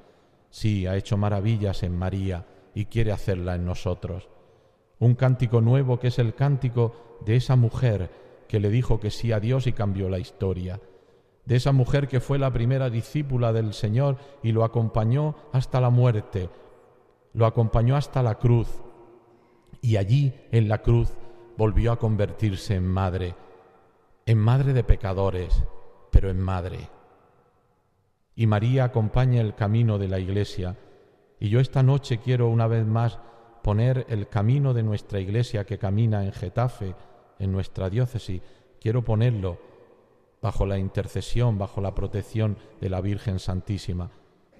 Sí, 0.50 0.86
ha 0.86 0.96
hecho 0.96 1.16
maravillas 1.16 1.84
en 1.84 1.96
María 1.96 2.46
y 2.74 2.86
quiere 2.86 3.12
hacerla 3.12 3.54
en 3.54 3.64
nosotros. 3.64 4.28
Un 4.98 5.14
cántico 5.14 5.60
nuevo 5.60 6.00
que 6.00 6.08
es 6.08 6.18
el 6.18 6.34
cántico 6.34 7.18
de 7.24 7.36
esa 7.36 7.54
mujer 7.54 8.10
que 8.48 8.58
le 8.58 8.70
dijo 8.70 8.98
que 8.98 9.12
sí 9.12 9.30
a 9.30 9.38
Dios 9.38 9.68
y 9.68 9.72
cambió 9.72 10.08
la 10.08 10.18
historia. 10.18 10.80
De 11.44 11.54
esa 11.54 11.70
mujer 11.70 12.08
que 12.08 12.18
fue 12.18 12.38
la 12.40 12.52
primera 12.52 12.90
discípula 12.90 13.52
del 13.52 13.72
Señor 13.72 14.16
y 14.42 14.50
lo 14.50 14.64
acompañó 14.64 15.36
hasta 15.52 15.80
la 15.80 15.90
muerte, 15.90 16.50
lo 17.32 17.46
acompañó 17.46 17.96
hasta 17.96 18.22
la 18.24 18.34
cruz. 18.34 18.82
Y 19.80 19.96
allí, 19.96 20.34
en 20.52 20.68
la 20.68 20.78
cruz, 20.82 21.10
volvió 21.56 21.92
a 21.92 21.98
convertirse 21.98 22.74
en 22.74 22.86
madre, 22.86 23.34
en 24.26 24.38
madre 24.38 24.72
de 24.72 24.84
pecadores, 24.84 25.64
pero 26.10 26.30
en 26.30 26.40
madre. 26.40 26.88
Y 28.34 28.46
María 28.46 28.84
acompaña 28.84 29.40
el 29.40 29.54
camino 29.54 29.98
de 29.98 30.08
la 30.08 30.18
Iglesia. 30.18 30.76
Y 31.38 31.48
yo 31.48 31.60
esta 31.60 31.82
noche 31.82 32.18
quiero 32.18 32.48
una 32.48 32.66
vez 32.66 32.86
más 32.86 33.18
poner 33.62 34.06
el 34.08 34.28
camino 34.28 34.72
de 34.74 34.82
nuestra 34.82 35.20
Iglesia 35.20 35.64
que 35.64 35.78
camina 35.78 36.24
en 36.24 36.32
Getafe, 36.32 36.94
en 37.38 37.52
nuestra 37.52 37.90
diócesis, 37.90 38.42
quiero 38.80 39.04
ponerlo 39.04 39.58
bajo 40.40 40.66
la 40.66 40.78
intercesión, 40.78 41.58
bajo 41.58 41.80
la 41.80 41.94
protección 41.94 42.56
de 42.80 42.88
la 42.88 43.00
Virgen 43.00 43.38
Santísima, 43.38 44.10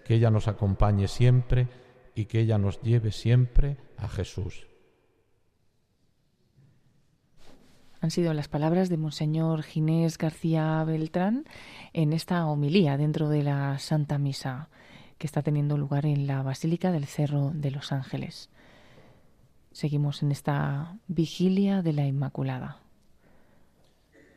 que 0.04 0.14
ella 0.14 0.30
nos 0.30 0.48
acompañe 0.48 1.08
siempre 1.08 1.68
y 2.14 2.26
que 2.26 2.40
ella 2.40 2.58
nos 2.58 2.82
lleve 2.82 3.12
siempre 3.12 3.78
a 3.96 4.08
Jesús. 4.08 4.69
Han 8.00 8.10
sido 8.10 8.32
las 8.32 8.48
palabras 8.48 8.88
de 8.88 8.96
Monseñor 8.96 9.62
Ginés 9.62 10.16
García 10.16 10.82
Beltrán 10.84 11.44
en 11.92 12.14
esta 12.14 12.46
homilía 12.46 12.96
dentro 12.96 13.28
de 13.28 13.42
la 13.42 13.78
Santa 13.78 14.16
Misa 14.16 14.68
que 15.18 15.26
está 15.26 15.42
teniendo 15.42 15.76
lugar 15.76 16.06
en 16.06 16.26
la 16.26 16.42
Basílica 16.42 16.92
del 16.92 17.04
Cerro 17.04 17.50
de 17.52 17.70
los 17.70 17.92
Ángeles. 17.92 18.48
Seguimos 19.70 20.22
en 20.22 20.32
esta 20.32 20.96
vigilia 21.08 21.82
de 21.82 21.92
la 21.92 22.06
Inmaculada. 22.06 22.78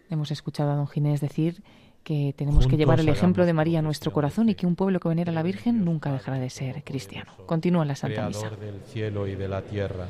Hemos 0.09 0.31
escuchado 0.31 0.71
a 0.71 0.75
don 0.75 0.87
Ginés 0.87 1.21
decir 1.21 1.63
que 2.03 2.33
tenemos 2.35 2.67
que 2.67 2.75
llevar 2.75 2.99
el 2.99 3.07
ejemplo 3.07 3.45
de 3.45 3.53
María 3.53 3.79
a 3.79 3.81
nuestro 3.81 4.11
corazón 4.11 4.49
y 4.49 4.55
que 4.55 4.67
un 4.67 4.75
pueblo 4.75 4.99
que 4.99 5.07
venera 5.07 5.31
a 5.31 5.33
la 5.33 5.41
Virgen 5.41 5.85
nunca 5.85 6.11
dejará 6.11 6.37
de 6.37 6.49
ser 6.49 6.83
cristiano. 6.83 7.31
Continúa 7.45 7.85
la 7.85 7.95
Santa 7.95 8.27
Misa. 8.27 8.49
del 8.49 8.81
cielo 8.81 9.25
y 9.25 9.35
de 9.35 9.47
la 9.47 9.61
tierra 9.61 10.09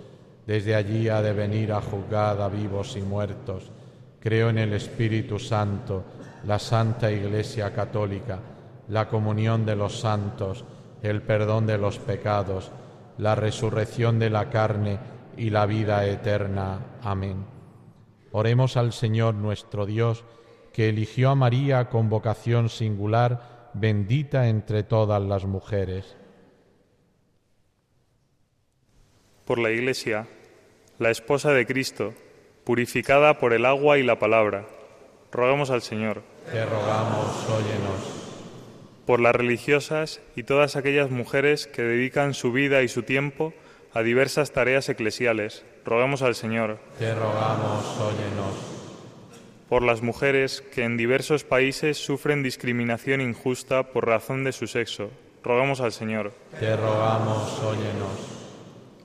desde 0.45 0.75
allí 0.75 1.09
ha 1.09 1.21
de 1.21 1.33
venir 1.33 1.71
a 1.71 1.81
juzgar 1.81 2.41
a 2.41 2.49
vivos 2.49 2.95
y 2.97 3.01
muertos. 3.01 3.71
Creo 4.19 4.49
en 4.49 4.57
el 4.57 4.73
Espíritu 4.73 5.39
Santo, 5.39 6.03
la 6.45 6.59
Santa 6.59 7.11
Iglesia 7.11 7.73
Católica, 7.73 8.39
la 8.87 9.07
comunión 9.07 9.65
de 9.65 9.75
los 9.75 9.99
santos, 9.99 10.65
el 11.01 11.21
perdón 11.21 11.65
de 11.65 11.77
los 11.77 11.99
pecados, 11.99 12.71
la 13.17 13.35
resurrección 13.35 14.19
de 14.19 14.29
la 14.29 14.49
carne 14.49 14.99
y 15.37 15.49
la 15.49 15.65
vida 15.65 16.05
eterna. 16.05 16.79
Amén. 17.03 17.45
Oremos 18.31 18.77
al 18.77 18.93
Señor 18.93 19.35
nuestro 19.35 19.85
Dios, 19.85 20.23
que 20.73 20.89
eligió 20.89 21.31
a 21.31 21.35
María 21.35 21.89
con 21.89 22.09
vocación 22.09 22.69
singular, 22.69 23.69
bendita 23.73 24.47
entre 24.47 24.83
todas 24.83 25.21
las 25.21 25.45
mujeres. 25.45 26.17
Por 29.51 29.59
la 29.59 29.71
Iglesia, 29.71 30.27
la 30.97 31.11
esposa 31.11 31.51
de 31.51 31.65
Cristo, 31.65 32.13
purificada 32.63 33.37
por 33.37 33.51
el 33.51 33.65
agua 33.65 33.97
y 33.97 34.01
la 34.01 34.17
palabra. 34.17 34.65
Rogamos 35.29 35.71
al 35.71 35.81
Señor. 35.81 36.23
Te 36.49 36.63
rogamos, 36.63 37.49
óyenos. 37.49 39.03
Por 39.05 39.19
las 39.19 39.35
religiosas 39.35 40.21
y 40.37 40.43
todas 40.43 40.77
aquellas 40.77 41.11
mujeres 41.11 41.67
que 41.67 41.81
dedican 41.81 42.33
su 42.33 42.53
vida 42.53 42.81
y 42.81 42.87
su 42.87 43.03
tiempo 43.03 43.53
a 43.93 44.03
diversas 44.03 44.53
tareas 44.53 44.87
eclesiales. 44.87 45.65
Rogamos 45.83 46.21
al 46.21 46.35
Señor. 46.35 46.79
Te 46.97 47.13
rogamos, 47.13 47.83
óyenos. 47.99 48.55
Por 49.67 49.83
las 49.83 50.01
mujeres 50.01 50.63
que 50.73 50.85
en 50.85 50.95
diversos 50.95 51.43
países 51.43 51.97
sufren 51.97 52.41
discriminación 52.41 53.19
injusta 53.19 53.91
por 53.91 54.07
razón 54.07 54.45
de 54.45 54.53
su 54.53 54.67
sexo. 54.67 55.11
Rogamos 55.43 55.81
al 55.81 55.91
Señor. 55.91 56.31
Te 56.57 56.73
rogamos, 56.77 57.59
óyenos 57.59 58.40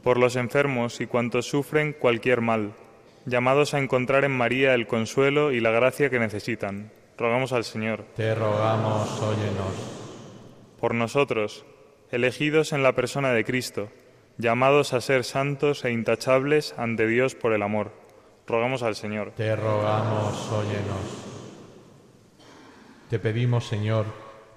por 0.06 0.18
los 0.18 0.36
enfermos 0.36 1.00
y 1.00 1.08
cuantos 1.08 1.48
sufren 1.48 1.92
cualquier 1.92 2.40
mal, 2.40 2.74
llamados 3.24 3.74
a 3.74 3.80
encontrar 3.80 4.22
en 4.22 4.30
María 4.30 4.72
el 4.72 4.86
consuelo 4.86 5.50
y 5.50 5.58
la 5.58 5.72
gracia 5.72 6.10
que 6.10 6.20
necesitan. 6.20 6.92
Rogamos 7.18 7.52
al 7.52 7.64
Señor. 7.64 8.04
Te 8.14 8.32
rogamos, 8.32 9.20
óyenos. 9.20 9.74
Por 10.78 10.94
nosotros, 10.94 11.64
elegidos 12.12 12.72
en 12.72 12.84
la 12.84 12.92
persona 12.92 13.32
de 13.32 13.44
Cristo, 13.44 13.88
llamados 14.38 14.92
a 14.92 15.00
ser 15.00 15.24
santos 15.24 15.84
e 15.84 15.90
intachables 15.90 16.76
ante 16.78 17.08
Dios 17.08 17.34
por 17.34 17.52
el 17.52 17.64
amor. 17.64 17.90
Rogamos 18.46 18.84
al 18.84 18.94
Señor. 18.94 19.32
Te 19.32 19.56
rogamos, 19.56 20.52
óyenos. 20.52 21.00
Te 23.10 23.18
pedimos, 23.18 23.66
Señor, 23.66 24.06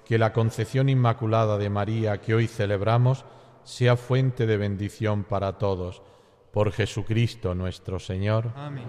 que 0.06 0.16
la 0.16 0.32
concepción 0.32 0.88
inmaculada 0.88 1.58
de 1.58 1.70
María 1.70 2.20
que 2.20 2.36
hoy 2.36 2.46
celebramos 2.46 3.24
sea 3.64 3.96
fuente 3.96 4.46
de 4.46 4.56
bendición 4.56 5.24
para 5.24 5.58
todos. 5.58 6.02
Por 6.52 6.72
Jesucristo 6.72 7.54
nuestro 7.54 7.98
Señor. 7.98 8.52
Amén. 8.56 8.84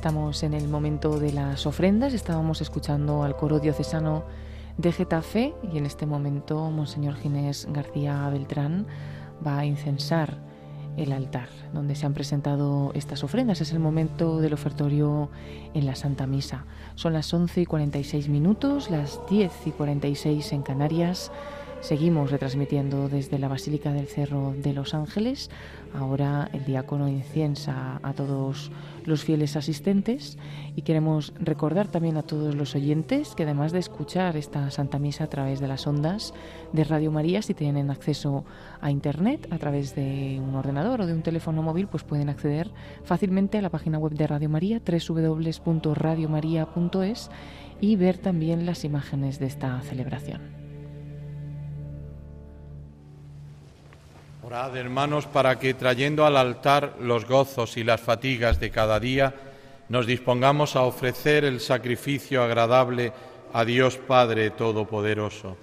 Estamos 0.00 0.42
en 0.44 0.54
el 0.54 0.66
momento 0.66 1.20
de 1.20 1.30
las 1.30 1.66
ofrendas, 1.66 2.14
estábamos 2.14 2.62
escuchando 2.62 3.22
al 3.22 3.36
coro 3.36 3.60
diocesano 3.60 4.24
de 4.78 4.92
Getafe 4.92 5.52
y 5.70 5.76
en 5.76 5.84
este 5.84 6.06
momento 6.06 6.70
Monseñor 6.70 7.16
Ginés 7.16 7.68
García 7.70 8.26
Beltrán 8.30 8.86
va 9.46 9.58
a 9.58 9.66
incensar 9.66 10.38
el 10.96 11.12
altar 11.12 11.50
donde 11.74 11.96
se 11.96 12.06
han 12.06 12.14
presentado 12.14 12.92
estas 12.94 13.22
ofrendas. 13.24 13.60
Es 13.60 13.72
el 13.72 13.78
momento 13.78 14.40
del 14.40 14.54
ofertorio 14.54 15.28
en 15.74 15.84
la 15.84 15.94
Santa 15.94 16.26
Misa. 16.26 16.64
Son 16.94 17.12
las 17.12 17.34
11 17.34 17.60
y 17.60 17.66
46 17.66 18.30
minutos, 18.30 18.90
las 18.90 19.20
10 19.28 19.52
y 19.66 19.70
46 19.72 20.52
en 20.52 20.62
Canarias. 20.62 21.30
Seguimos 21.80 22.30
retransmitiendo 22.30 23.08
desde 23.08 23.38
la 23.38 23.48
Basílica 23.48 23.90
del 23.92 24.06
Cerro 24.06 24.54
de 24.56 24.74
los 24.74 24.92
Ángeles. 24.92 25.48
Ahora 25.94 26.50
el 26.52 26.66
diácono 26.66 27.08
inciensa 27.08 28.00
a 28.02 28.12
todos 28.12 28.70
los 29.06 29.24
fieles 29.24 29.56
asistentes 29.56 30.36
y 30.76 30.82
queremos 30.82 31.32
recordar 31.40 31.88
también 31.88 32.18
a 32.18 32.22
todos 32.22 32.54
los 32.54 32.74
oyentes 32.74 33.34
que 33.34 33.44
además 33.44 33.72
de 33.72 33.78
escuchar 33.78 34.36
esta 34.36 34.70
Santa 34.70 34.98
Misa 34.98 35.24
a 35.24 35.28
través 35.28 35.58
de 35.58 35.68
las 35.68 35.86
ondas 35.86 36.34
de 36.74 36.84
Radio 36.84 37.10
María, 37.10 37.40
si 37.40 37.54
tienen 37.54 37.90
acceso 37.90 38.44
a 38.82 38.90
Internet 38.90 39.48
a 39.50 39.56
través 39.56 39.94
de 39.94 40.38
un 40.40 40.54
ordenador 40.54 41.00
o 41.00 41.06
de 41.06 41.14
un 41.14 41.22
teléfono 41.22 41.62
móvil, 41.62 41.88
pues 41.88 42.04
pueden 42.04 42.28
acceder 42.28 42.70
fácilmente 43.04 43.56
a 43.56 43.62
la 43.62 43.70
página 43.70 43.96
web 43.98 44.12
de 44.12 44.26
Radio 44.26 44.50
María, 44.50 44.82
www.radiomaria.es 44.84 47.30
y 47.80 47.96
ver 47.96 48.18
también 48.18 48.66
las 48.66 48.84
imágenes 48.84 49.38
de 49.38 49.46
esta 49.46 49.80
celebración. 49.80 50.59
Orad, 54.50 54.76
hermanos, 54.76 55.26
para 55.26 55.60
que 55.60 55.74
trayendo 55.74 56.26
al 56.26 56.36
altar 56.36 56.96
los 56.98 57.24
gozos 57.24 57.76
y 57.76 57.84
las 57.84 58.00
fatigas 58.00 58.58
de 58.58 58.72
cada 58.72 58.98
día, 58.98 59.32
nos 59.88 60.08
dispongamos 60.08 60.74
a 60.74 60.82
ofrecer 60.82 61.44
el 61.44 61.60
sacrificio 61.60 62.42
agradable 62.42 63.12
a 63.52 63.64
Dios 63.64 63.96
Padre 63.96 64.50
Todopoderoso. 64.50 65.56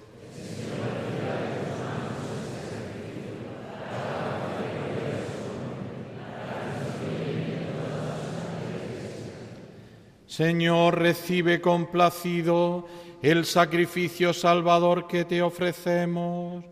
Señor, 10.26 10.98
recibe 10.98 11.60
complacido 11.60 12.88
el 13.20 13.44
sacrificio 13.44 14.32
salvador 14.32 15.06
que 15.06 15.26
te 15.26 15.42
ofrecemos 15.42 16.64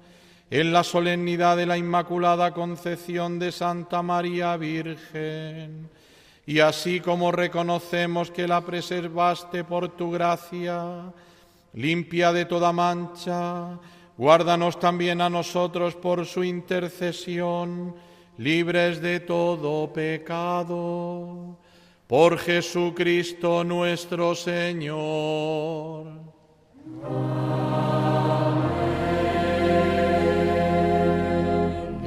en 0.51 0.73
la 0.73 0.85
solemnidad 0.85 1.57
de 1.57 1.67
la 1.67 1.77
Inmaculada 1.77 2.53
Concepción 2.55 3.39
de 3.39 3.51
Santa 3.53 4.03
María 4.03 4.57
Virgen. 4.57 5.91
Y 6.47 6.61
así 6.61 7.01
como 7.01 7.33
reconocemos 7.33 8.31
que 8.31 8.47
la 8.47 8.61
preservaste 8.61 9.65
por 9.65 9.97
tu 9.97 10.13
gracia, 10.13 11.13
limpia 11.75 12.33
de 12.33 12.45
toda 12.45 12.73
mancha, 12.73 13.79
guárdanos 14.17 14.79
también 14.79 15.21
a 15.21 15.29
nosotros 15.29 15.97
por 15.97 16.25
su 16.25 16.45
intercesión, 16.45 17.97
libres 18.39 19.03
de 19.03 19.19
todo 19.21 19.93
pecado. 19.93 21.59
Por 22.07 22.39
Jesucristo 22.39 23.65
nuestro 23.65 24.37
Señor. 24.37 26.07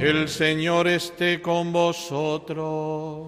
El 0.00 0.30
Señor 0.30 0.88
esté 0.88 1.42
con 1.42 1.74
vosotros. 1.74 3.26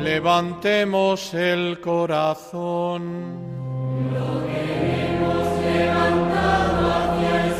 Levantemos 0.00 1.34
el 1.34 1.80
corazón. 1.80 3.34
Lo 4.14 4.44
hemos 4.46 5.64
levantado 5.64 6.92
hacia 6.94 7.46
el 7.46 7.54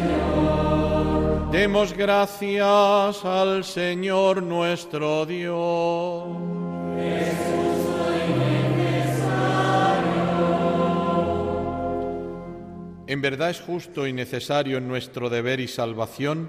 Señor. 0.00 1.50
Demos 1.50 1.92
gracias 1.92 3.22
al 3.22 3.62
Señor 3.62 4.42
nuestro 4.42 5.26
Dios. 5.26 6.59
En 13.10 13.20
verdad 13.20 13.50
es 13.50 13.60
justo 13.60 14.06
y 14.06 14.12
necesario 14.12 14.78
en 14.78 14.86
nuestro 14.86 15.28
deber 15.28 15.58
y 15.58 15.66
salvación 15.66 16.48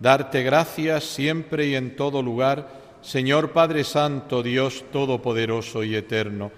darte 0.00 0.42
gracias 0.42 1.04
siempre 1.04 1.68
y 1.68 1.76
en 1.76 1.94
todo 1.94 2.20
lugar, 2.20 2.66
Señor 3.00 3.52
Padre 3.52 3.84
Santo, 3.84 4.42
Dios 4.42 4.84
Todopoderoso 4.90 5.84
y 5.84 5.94
Eterno, 5.94 6.50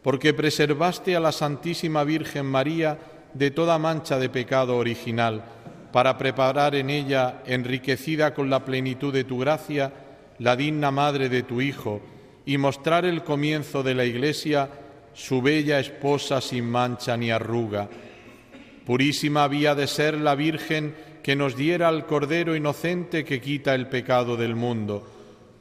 porque 0.00 0.32
preservaste 0.32 1.16
a 1.16 1.18
la 1.18 1.32
Santísima 1.32 2.04
Virgen 2.04 2.46
María 2.46 2.96
de 3.32 3.50
toda 3.50 3.80
mancha 3.80 4.20
de 4.20 4.28
pecado 4.28 4.76
original, 4.76 5.42
para 5.90 6.16
preparar 6.16 6.76
en 6.76 6.88
ella, 6.88 7.42
enriquecida 7.46 8.32
con 8.32 8.48
la 8.48 8.64
plenitud 8.64 9.12
de 9.12 9.24
tu 9.24 9.40
gracia, 9.40 9.92
la 10.38 10.54
digna 10.54 10.92
madre 10.92 11.28
de 11.28 11.42
tu 11.42 11.60
Hijo, 11.60 12.00
y 12.46 12.58
mostrar 12.58 13.04
el 13.04 13.24
comienzo 13.24 13.82
de 13.82 13.94
la 13.96 14.04
Iglesia, 14.04 14.68
su 15.14 15.42
bella 15.42 15.80
esposa 15.80 16.40
sin 16.40 16.70
mancha 16.70 17.16
ni 17.16 17.32
arruga 17.32 17.88
Purísima 18.86 19.44
había 19.44 19.74
de 19.74 19.86
ser 19.86 20.20
la 20.20 20.34
Virgen 20.34 20.94
que 21.22 21.36
nos 21.36 21.56
diera 21.56 21.88
al 21.88 22.06
Cordero 22.06 22.54
inocente 22.54 23.24
que 23.24 23.40
quita 23.40 23.74
el 23.74 23.88
pecado 23.88 24.36
del 24.36 24.54
mundo. 24.54 25.06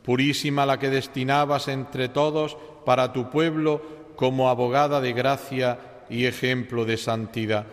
Purísima 0.04 0.66
la 0.66 0.78
que 0.78 0.90
destinabas 0.90 1.70
entre 1.70 2.10
todos 2.10 2.58
para 2.86 3.14
tu 3.14 3.30
pueblo 3.30 3.82
como 4.18 4.50
abogada 4.50 5.00
de 5.00 5.14
gracia 5.14 5.80
y 6.10 6.26
ejemplo 6.26 6.84
de 6.84 6.98
santidad. 6.98 7.66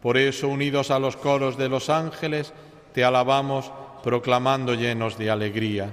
Por 0.00 0.16
eso, 0.16 0.48
unidos 0.48 0.90
a 0.90 0.98
los 0.98 1.16
coros 1.16 1.58
de 1.58 1.68
los 1.68 1.90
ángeles, 1.90 2.52
te 2.94 3.04
alabamos 3.04 3.70
proclamando 4.02 4.74
llenos 4.74 5.18
de 5.18 5.30
alegría. 5.30 5.92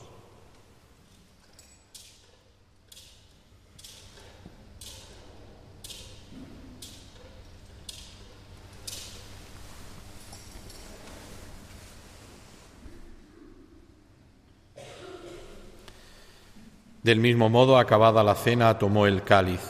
Del 17.03 17.19
mismo 17.19 17.49
modo, 17.49 17.77
acabada 17.77 18.23
la 18.23 18.35
cena, 18.35 18.77
tomó 18.77 19.07
el 19.07 19.23
cáliz, 19.23 19.61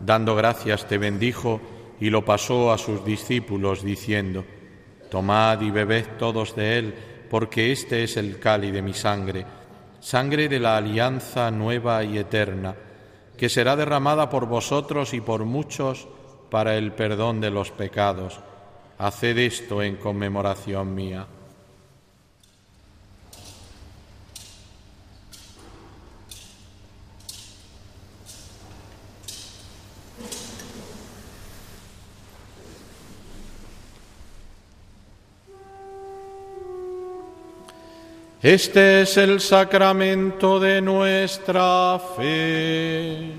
dando 0.00 0.34
gracias 0.34 0.86
te 0.86 0.98
bendijo 0.98 1.60
y 1.98 2.10
lo 2.10 2.24
pasó 2.24 2.72
a 2.72 2.78
sus 2.78 3.04
discípulos, 3.04 3.82
diciendo, 3.82 4.44
Tomad 5.10 5.62
y 5.62 5.70
bebed 5.70 6.04
todos 6.18 6.54
de 6.54 6.78
él, 6.78 6.94
porque 7.30 7.72
este 7.72 8.04
es 8.04 8.18
el 8.18 8.38
cáliz 8.38 8.72
de 8.72 8.82
mi 8.82 8.92
sangre, 8.92 9.46
sangre 10.00 10.48
de 10.48 10.60
la 10.60 10.76
alianza 10.76 11.50
nueva 11.50 12.04
y 12.04 12.18
eterna, 12.18 12.74
que 13.36 13.48
será 13.48 13.76
derramada 13.76 14.28
por 14.28 14.46
vosotros 14.46 15.14
y 15.14 15.22
por 15.22 15.44
muchos 15.44 16.06
para 16.50 16.76
el 16.76 16.92
perdón 16.92 17.40
de 17.40 17.50
los 17.50 17.70
pecados. 17.70 18.40
Haced 18.98 19.38
esto 19.38 19.82
en 19.82 19.96
conmemoración 19.96 20.94
mía. 20.94 21.26
Este 38.44 39.00
es 39.00 39.16
el 39.16 39.40
sacramento 39.40 40.60
de 40.60 40.82
nuestra 40.82 41.98
fe. 42.14 43.32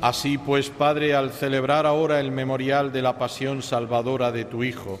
Así 0.00 0.38
pues, 0.38 0.70
Padre, 0.70 1.16
al 1.16 1.32
celebrar 1.32 1.86
ahora 1.86 2.20
el 2.20 2.30
memorial 2.30 2.92
de 2.92 3.02
la 3.02 3.18
pasión 3.18 3.62
salvadora 3.62 4.30
de 4.30 4.44
tu 4.44 4.62
Hijo, 4.62 5.00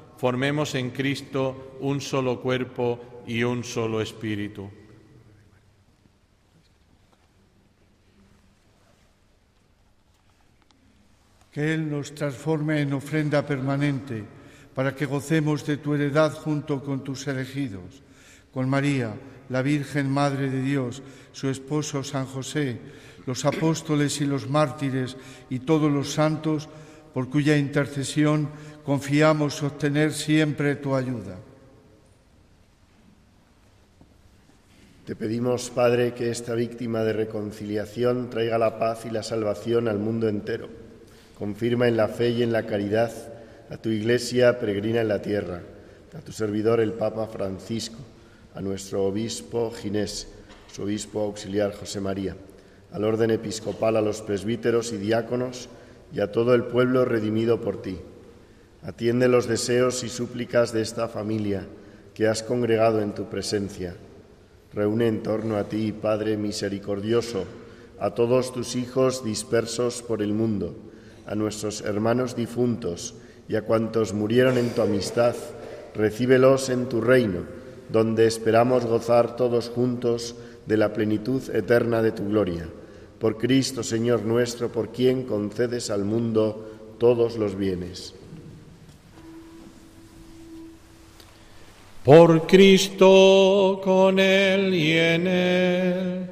formemos 0.21 0.75
en 0.75 0.91
Cristo 0.91 1.79
un 1.79 1.99
solo 1.99 2.39
cuerpo 2.39 3.23
y 3.25 3.41
un 3.41 3.63
solo 3.63 4.01
espíritu. 4.01 4.69
Que 11.51 11.73
Él 11.73 11.89
nos 11.89 12.13
transforme 12.13 12.81
en 12.81 12.93
ofrenda 12.93 13.41
permanente 13.47 14.23
para 14.75 14.93
que 14.93 15.07
gocemos 15.07 15.65
de 15.65 15.77
tu 15.77 15.95
heredad 15.95 16.33
junto 16.33 16.83
con 16.83 17.03
tus 17.03 17.25
elegidos, 17.25 18.03
con 18.53 18.69
María, 18.69 19.15
la 19.49 19.63
Virgen 19.63 20.07
Madre 20.07 20.51
de 20.51 20.61
Dios, 20.61 21.01
su 21.31 21.49
esposo 21.49 22.03
San 22.03 22.27
José, 22.27 22.79
los 23.25 23.43
apóstoles 23.43 24.21
y 24.21 24.25
los 24.25 24.47
mártires 24.47 25.17
y 25.49 25.65
todos 25.65 25.91
los 25.91 26.13
santos, 26.13 26.69
por 27.11 27.27
cuya 27.27 27.57
intercesión 27.57 28.49
confiamos 28.83 29.61
obtener 29.63 30.13
siempre 30.13 30.75
tu 30.75 30.95
ayuda. 30.95 31.37
Te 35.05 35.15
pedimos, 35.15 35.69
Padre, 35.69 36.13
que 36.13 36.29
esta 36.29 36.53
víctima 36.53 37.03
de 37.03 37.13
reconciliación 37.13 38.29
traiga 38.29 38.57
la 38.57 38.79
paz 38.79 39.05
y 39.05 39.09
la 39.09 39.23
salvación 39.23 39.87
al 39.87 39.99
mundo 39.99 40.29
entero. 40.29 40.69
Confirma 41.37 41.87
en 41.87 41.97
la 41.97 42.07
fe 42.07 42.29
y 42.29 42.43
en 42.43 42.51
la 42.51 42.65
caridad 42.65 43.11
a 43.69 43.77
tu 43.77 43.89
Iglesia 43.89 44.59
peregrina 44.59 45.01
en 45.01 45.07
la 45.07 45.21
tierra, 45.21 45.61
a 46.17 46.21
tu 46.21 46.31
servidor 46.31 46.79
el 46.79 46.93
Papa 46.93 47.27
Francisco, 47.27 47.97
a 48.53 48.61
nuestro 48.61 49.05
obispo 49.05 49.71
Ginés, 49.71 50.27
su 50.71 50.83
obispo 50.83 51.21
auxiliar 51.21 51.73
José 51.73 51.99
María, 51.99 52.35
al 52.91 53.03
orden 53.03 53.31
episcopal, 53.31 53.97
a 53.97 54.01
los 54.01 54.21
presbíteros 54.21 54.93
y 54.93 54.97
diáconos 54.97 55.67
y 56.13 56.19
a 56.19 56.31
todo 56.31 56.53
el 56.53 56.65
pueblo 56.65 57.05
redimido 57.05 57.59
por 57.59 57.81
ti 57.81 57.97
Atiende 58.83 59.27
los 59.27 59.47
deseos 59.47 60.03
y 60.03 60.09
súplicas 60.09 60.73
de 60.73 60.81
esta 60.81 61.07
familia 61.07 61.67
que 62.15 62.27
has 62.27 62.41
congregado 62.41 62.99
en 63.01 63.13
tu 63.13 63.29
presencia. 63.29 63.95
Reúne 64.73 65.07
en 65.07 65.21
torno 65.21 65.57
a 65.57 65.65
ti, 65.65 65.91
Padre 65.91 66.35
misericordioso, 66.35 67.45
a 67.99 68.15
todos 68.15 68.51
tus 68.51 68.75
hijos 68.75 69.23
dispersos 69.23 70.01
por 70.01 70.23
el 70.23 70.33
mundo, 70.33 70.75
a 71.27 71.35
nuestros 71.35 71.81
hermanos 71.81 72.35
difuntos 72.35 73.13
y 73.47 73.55
a 73.55 73.61
cuantos 73.61 74.13
murieron 74.13 74.57
en 74.57 74.71
tu 74.71 74.81
amistad, 74.81 75.35
recíbelos 75.93 76.69
en 76.69 76.89
tu 76.89 77.01
reino, 77.01 77.41
donde 77.91 78.25
esperamos 78.25 78.85
gozar 78.85 79.35
todos 79.35 79.69
juntos 79.69 80.35
de 80.65 80.77
la 80.77 80.91
plenitud 80.91 81.43
eterna 81.53 82.01
de 82.01 82.13
tu 82.13 82.27
gloria. 82.27 82.67
Por 83.19 83.37
Cristo, 83.37 83.83
Señor 83.83 84.23
nuestro, 84.23 84.71
por 84.71 84.91
quien 84.91 85.23
concedes 85.23 85.91
al 85.91 86.03
mundo 86.03 86.95
todos 86.97 87.37
los 87.37 87.55
bienes. 87.55 88.15
Por 92.03 92.47
Cristo, 92.47 93.79
con 93.83 94.17
Él 94.17 94.73
y 94.73 94.97
en 94.97 95.27
Él, 95.27 96.29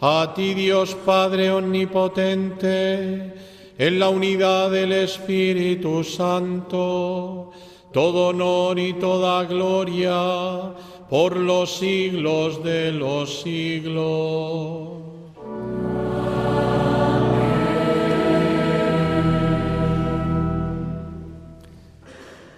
a 0.00 0.32
ti 0.34 0.52
Dios 0.52 0.96
Padre 1.06 1.52
Omnipotente, 1.52 3.32
en 3.78 3.98
la 4.00 4.08
unidad 4.08 4.72
del 4.72 4.90
Espíritu 4.90 6.02
Santo, 6.02 7.52
todo 7.92 8.28
honor 8.30 8.80
y 8.80 8.94
toda 8.94 9.44
gloria 9.44 10.74
por 11.08 11.36
los 11.36 11.78
siglos 11.78 12.64
de 12.64 12.90
los 12.90 13.42
siglos. 13.42 14.88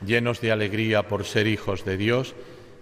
Llenos 0.07 0.41
de 0.41 0.53
alegría 0.53 1.09
por 1.09 1.25
ser 1.25 1.47
hijos 1.47 1.85
de 1.85 1.97
Dios, 1.97 2.35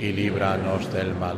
y 0.00 0.12
líbranos 0.12 0.90
del 0.92 1.14
mal. 1.14 1.36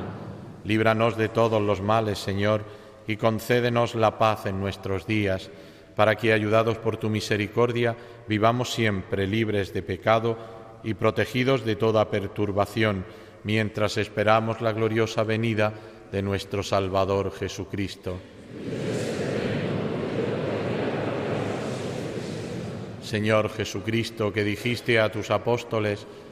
Líbranos 0.65 1.17
de 1.17 1.29
todos 1.29 1.61
los 1.61 1.81
males, 1.81 2.19
Señor, 2.19 2.65
y 3.09 3.17
concédenos 3.17 3.97
la 3.97 4.19
paz 4.19 4.47
en 4.47 4.61
nuestros 4.61 5.07
días, 5.07 5.51
para 5.97 6.15
que, 6.15 6.33
ayudados 6.33 6.79
por 6.79 6.97
tu 6.97 7.11
misericordia, 7.11 7.97
vivamos 8.29 8.73
siempre 8.73 9.27
libres 9.27 9.75
de 9.75 9.83
pecado 9.83 10.39
y 10.85 10.95
protegidos 10.95 11.65
de 11.65 11.75
toda 11.75 12.09
perturbación, 12.09 13.05
mientras 13.43 13.97
esperamos 13.97 14.61
la 14.61 14.73
gloriosa 14.73 15.25
venida 15.25 15.73
de 16.13 16.23
nuestro 16.23 16.63
Salvador 16.63 17.33
Jesucristo. 17.33 18.19
Señor 23.03 23.51
Jesucristo, 23.51 24.33
que 24.33 24.45
dijiste 24.45 25.01
a 25.01 25.11
tus 25.11 25.31
apóstoles, 25.31 26.07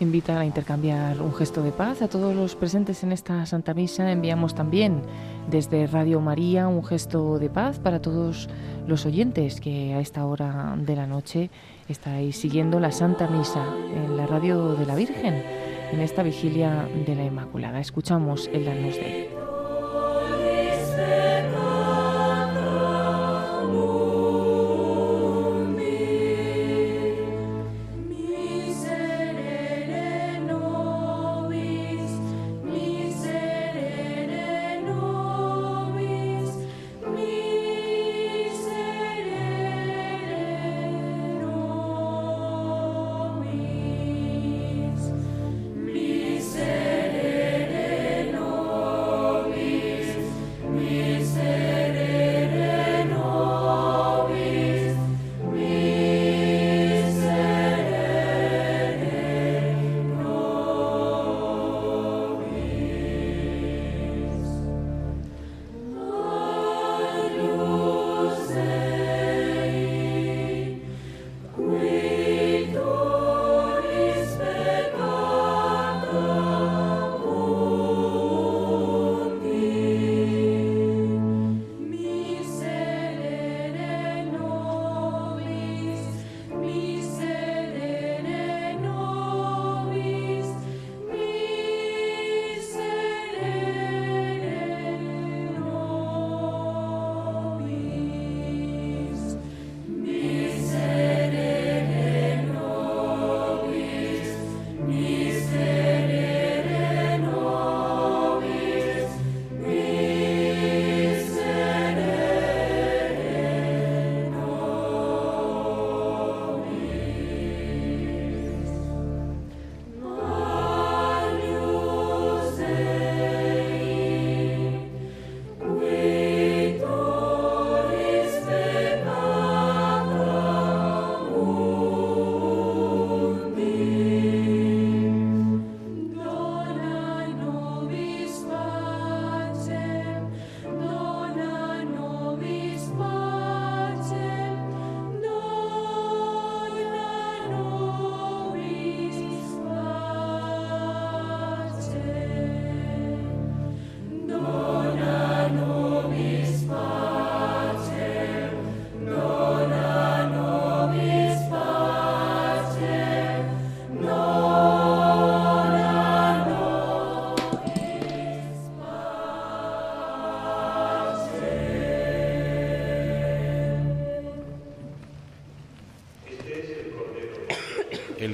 Invitan 0.00 0.38
a 0.38 0.46
intercambiar 0.46 1.20
un 1.20 1.32
gesto 1.34 1.62
de 1.62 1.72
paz 1.72 2.02
a 2.02 2.08
todos 2.08 2.34
los 2.34 2.56
presentes 2.56 3.04
en 3.04 3.12
esta 3.12 3.44
Santa 3.46 3.74
Misa. 3.74 4.10
Enviamos 4.10 4.54
también 4.54 5.02
desde 5.50 5.86
Radio 5.86 6.20
María 6.20 6.68
un 6.68 6.84
gesto 6.84 7.38
de 7.38 7.50
paz 7.50 7.78
para 7.78 8.00
todos 8.00 8.48
los 8.86 9.06
oyentes 9.06 9.60
que 9.60 9.94
a 9.94 10.00
esta 10.00 10.24
hora 10.24 10.74
de 10.78 10.96
la 10.96 11.06
noche 11.06 11.50
estáis 11.88 12.36
siguiendo 12.36 12.80
la 12.80 12.92
Santa 12.92 13.28
Misa 13.28 13.64
en 13.94 14.16
la 14.16 14.26
Radio 14.26 14.74
de 14.74 14.86
la 14.86 14.94
Virgen, 14.94 15.42
en 15.92 16.00
esta 16.00 16.22
vigilia 16.22 16.88
de 17.06 17.14
la 17.14 17.24
Inmaculada. 17.24 17.78
Escuchamos 17.78 18.48
el 18.52 18.64
Danos 18.64 18.96
de 18.96 19.49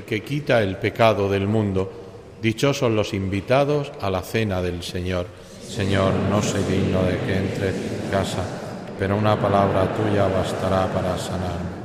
que 0.06 0.22
quita 0.22 0.62
el 0.62 0.76
pecado 0.76 1.28
del 1.28 1.46
mundo. 1.46 1.90
Dichosos 2.40 2.92
los 2.92 3.12
invitados 3.12 3.92
a 4.00 4.08
la 4.08 4.22
cena 4.22 4.62
del 4.62 4.82
Señor. 4.82 5.26
Señor, 5.60 6.14
no 6.30 6.40
soy 6.40 6.62
digno 6.62 7.02
de 7.02 7.18
que 7.18 7.36
entre 7.36 7.68
en 7.70 8.10
casa, 8.10 8.44
pero 8.98 9.16
una 9.16 9.38
palabra 9.38 9.92
tuya 9.94 10.28
bastará 10.28 10.86
para 10.86 11.18
sanarme. 11.18 11.76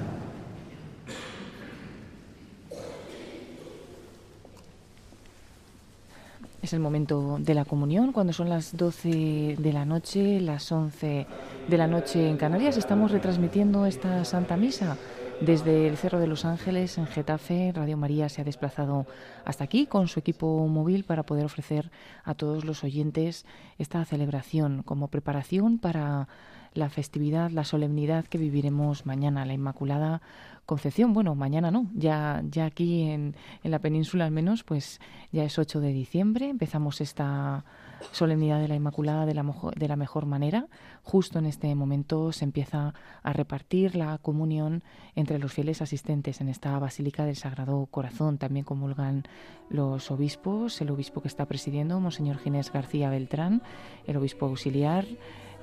Es 6.61 6.73
el 6.73 6.79
momento 6.79 7.37
de 7.39 7.55
la 7.55 7.65
comunión, 7.65 8.11
cuando 8.11 8.33
son 8.33 8.47
las 8.47 8.77
12 8.77 9.55
de 9.57 9.73
la 9.73 9.83
noche, 9.83 10.39
las 10.39 10.71
11 10.71 11.25
de 11.67 11.77
la 11.77 11.87
noche 11.87 12.29
en 12.29 12.37
Canarias. 12.37 12.77
Estamos 12.77 13.09
retransmitiendo 13.09 13.87
esta 13.87 14.23
Santa 14.25 14.57
Misa 14.57 14.95
desde 15.41 15.87
el 15.87 15.97
Cerro 15.97 16.19
de 16.19 16.27
los 16.27 16.45
Ángeles, 16.45 16.97
en 16.99 17.07
Getafe, 17.07 17.71
Radio 17.73 17.97
María 17.97 18.29
se 18.29 18.41
ha 18.41 18.43
desplazado 18.43 19.07
hasta 19.43 19.63
aquí 19.63 19.87
con 19.87 20.07
su 20.07 20.19
equipo 20.19 20.67
móvil 20.67 21.03
para 21.03 21.23
poder 21.23 21.45
ofrecer 21.45 21.89
a 22.23 22.35
todos 22.35 22.63
los 22.63 22.83
oyentes 22.83 23.45
esta 23.79 24.05
celebración 24.05 24.83
como 24.83 25.07
preparación 25.07 25.79
para 25.79 26.27
la 26.73 26.89
festividad, 26.89 27.49
la 27.49 27.63
solemnidad 27.63 28.25
que 28.25 28.37
viviremos 28.37 29.05
mañana, 29.07 29.45
la 29.45 29.53
Inmaculada 29.53 30.21
Concepción. 30.67 31.13
Bueno, 31.13 31.33
mañana 31.33 31.71
no, 31.71 31.89
ya, 31.95 32.43
ya 32.49 32.65
aquí 32.65 33.09
en, 33.09 33.35
en 33.63 33.71
la 33.71 33.79
península 33.79 34.25
al 34.25 34.31
menos, 34.31 34.63
pues 34.63 35.01
ya 35.31 35.43
es 35.43 35.57
8 35.57 35.79
de 35.79 35.91
diciembre, 35.91 36.49
empezamos 36.49 37.01
esta 37.01 37.65
solemnidad 38.11 38.59
de 38.59 38.67
la 38.67 38.75
Inmaculada 38.75 39.25
de 39.25 39.33
la, 39.33 39.45
de 39.75 39.87
la 39.87 39.95
mejor 39.95 40.25
manera. 40.25 40.67
Justo 41.03 41.39
en 41.39 41.45
este 41.45 41.73
momento 41.75 42.31
se 42.31 42.45
empieza 42.45 42.93
a 43.23 43.33
repartir 43.33 43.95
la 43.95 44.17
comunión 44.17 44.83
entre 45.15 45.39
los 45.39 45.53
fieles 45.53 45.81
asistentes 45.81 46.41
en 46.41 46.49
esta 46.49 46.77
Basílica 46.79 47.25
del 47.25 47.35
Sagrado 47.35 47.85
Corazón. 47.87 48.37
También 48.37 48.65
comulgan 48.65 49.23
los 49.69 50.11
obispos, 50.11 50.81
el 50.81 50.91
obispo 50.91 51.21
que 51.21 51.27
está 51.27 51.45
presidiendo, 51.45 51.99
Monseñor 51.99 52.37
Ginés 52.37 52.71
García 52.71 53.09
Beltrán, 53.09 53.61
el 54.05 54.17
obispo 54.17 54.45
auxiliar, 54.45 55.05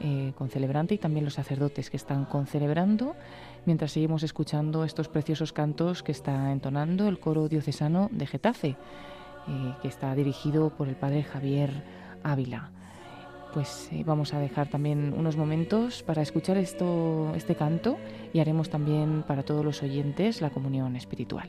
eh, 0.00 0.32
con 0.38 0.48
celebrante 0.48 0.94
y 0.94 0.98
también 0.98 1.24
los 1.24 1.34
sacerdotes 1.34 1.90
que 1.90 1.96
están 1.96 2.24
concelebrando 2.24 3.16
mientras 3.66 3.90
seguimos 3.90 4.22
escuchando 4.22 4.84
estos 4.84 5.08
preciosos 5.08 5.52
cantos 5.52 6.04
que 6.04 6.12
está 6.12 6.52
entonando 6.52 7.08
el 7.08 7.18
coro 7.18 7.48
diocesano 7.48 8.08
de 8.12 8.26
Getafe, 8.28 8.68
eh, 9.48 9.74
que 9.82 9.88
está 9.88 10.14
dirigido 10.14 10.70
por 10.70 10.86
el 10.86 10.94
padre 10.94 11.24
Javier 11.24 11.82
Ávila. 12.28 12.70
Pues 13.54 13.88
eh, 13.92 14.02
vamos 14.04 14.34
a 14.34 14.38
dejar 14.38 14.68
también 14.68 15.14
unos 15.16 15.36
momentos 15.36 16.02
para 16.02 16.22
escuchar 16.22 16.58
esto, 16.58 17.32
este 17.34 17.54
canto 17.54 17.96
y 18.32 18.40
haremos 18.40 18.68
también 18.68 19.24
para 19.26 19.42
todos 19.42 19.64
los 19.64 19.82
oyentes 19.82 20.40
la 20.42 20.50
comunión 20.50 20.96
espiritual. 20.96 21.48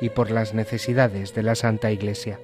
y 0.00 0.10
por 0.10 0.30
las 0.30 0.54
necesidades 0.54 1.34
de 1.34 1.42
la 1.42 1.54
Santa 1.54 1.90
Iglesia. 1.90 2.38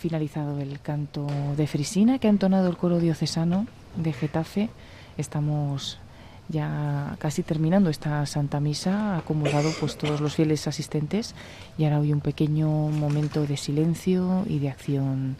Finalizado 0.00 0.58
el 0.58 0.80
canto 0.80 1.26
de 1.56 1.66
Frisina 1.66 2.18
que 2.18 2.26
ha 2.26 2.30
entonado 2.30 2.68
el 2.68 2.76
coro 2.76 2.98
diocesano 2.98 3.66
de 3.96 4.12
Getafe. 4.12 4.70
Estamos 5.18 5.98
ya 6.48 7.16
casi 7.18 7.42
terminando 7.42 7.90
esta 7.90 8.24
Santa 8.26 8.58
Misa, 8.60 9.18
acomodado 9.18 9.70
pues 9.78 9.96
todos 9.96 10.20
los 10.20 10.34
fieles 10.34 10.66
asistentes 10.66 11.34
y 11.78 11.84
ahora 11.84 12.00
hoy 12.00 12.12
un 12.12 12.20
pequeño 12.20 12.68
momento 12.68 13.46
de 13.46 13.56
silencio 13.56 14.44
y 14.48 14.58
de 14.58 14.70
acción 14.70 15.36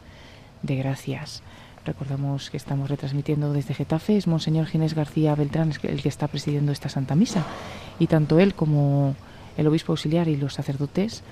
de 0.63 0.77
gracias. 0.77 1.43
Recordamos 1.87 2.51
que 2.51 2.59
estamos 2.59 2.91
retransmitiendo 2.91 3.55
desde 3.55 3.75
Getafe, 3.75 4.19
es 4.19 4.27
Monseñor 4.27 4.67
Ginés 4.67 4.95
García 4.95 5.35
Beltrán 5.35 5.73
el 5.83 6.03
que 6.03 6.09
está 6.09 6.29
presidiendo 6.29 6.71
esta 6.71 6.91
Santa 6.91 7.15
Misa 7.17 7.45
y 7.99 8.07
tanto 8.07 8.39
él 8.39 8.55
como 8.55 9.17
el 9.57 9.67
obispo 9.67 9.93
auxiliar 9.93 10.29
y 10.29 10.37
los 10.37 10.53
sacerdotes 10.55 11.25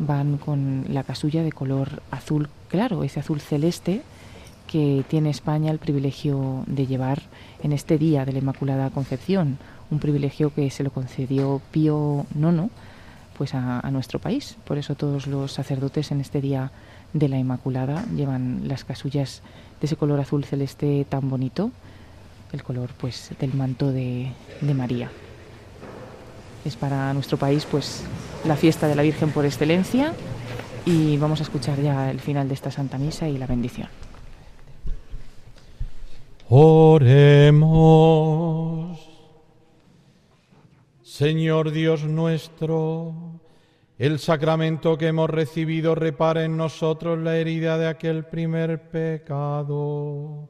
van 0.00 0.36
con 0.36 0.86
la 0.88 1.04
casulla 1.04 1.44
de 1.44 1.52
color 1.52 2.02
azul 2.10 2.48
claro, 2.72 3.04
ese 3.04 3.20
azul 3.20 3.40
celeste 3.40 4.00
que 4.66 5.04
tiene 5.06 5.28
España 5.28 5.70
el 5.70 5.78
privilegio 5.78 6.64
de 6.66 6.86
llevar 6.86 7.20
en 7.62 7.72
este 7.72 7.98
día 7.98 8.24
de 8.24 8.32
la 8.32 8.38
Inmaculada 8.38 8.88
Concepción, 8.88 9.58
un 9.90 9.98
privilegio 9.98 10.54
que 10.54 10.70
se 10.70 10.82
lo 10.82 10.90
concedió 10.90 11.60
Pío 11.70 12.24
IX 12.34 12.70
pues 13.36 13.54
a, 13.54 13.88
nuestro 13.90 14.18
país. 14.20 14.56
Por 14.64 14.78
eso 14.78 14.94
todos 14.94 15.26
los 15.26 15.52
sacerdotes 15.52 16.12
en 16.12 16.22
este 16.22 16.40
día 16.40 16.72
de 17.12 17.28
la 17.28 17.38
Inmaculada 17.38 18.06
llevan 18.16 18.66
las 18.66 18.84
casullas 18.84 19.42
de 19.78 19.86
ese 19.86 19.96
color 19.96 20.18
azul 20.20 20.44
celeste 20.44 21.04
tan 21.06 21.28
bonito, 21.28 21.70
el 22.52 22.62
color 22.62 22.90
pues 22.98 23.32
del 23.38 23.52
manto 23.52 23.92
de, 23.92 24.32
de 24.62 24.74
María. 24.74 25.10
Es 26.64 26.76
para 26.76 27.12
nuestro 27.12 27.36
país 27.36 27.66
pues 27.70 28.02
la 28.46 28.56
fiesta 28.56 28.88
de 28.88 28.94
la 28.94 29.02
Virgen 29.02 29.30
por 29.30 29.44
excelencia 29.44 30.14
y 30.84 31.16
vamos 31.16 31.40
a 31.40 31.44
escuchar 31.44 31.80
ya 31.80 32.10
el 32.10 32.20
final 32.20 32.48
de 32.48 32.54
esta 32.54 32.70
Santa 32.70 32.98
Misa 32.98 33.28
y 33.28 33.38
la 33.38 33.46
bendición. 33.46 33.88
Oremos. 36.48 37.82
Señor 41.02 41.70
Dios 41.70 42.04
nuestro, 42.04 43.14
el 43.98 44.18
sacramento 44.18 44.98
que 44.98 45.08
hemos 45.08 45.30
recibido 45.30 45.94
repara 45.94 46.44
en 46.44 46.56
nosotros 46.56 47.18
la 47.18 47.36
herida 47.36 47.78
de 47.78 47.86
aquel 47.86 48.24
primer 48.24 48.90
pecado, 48.90 50.48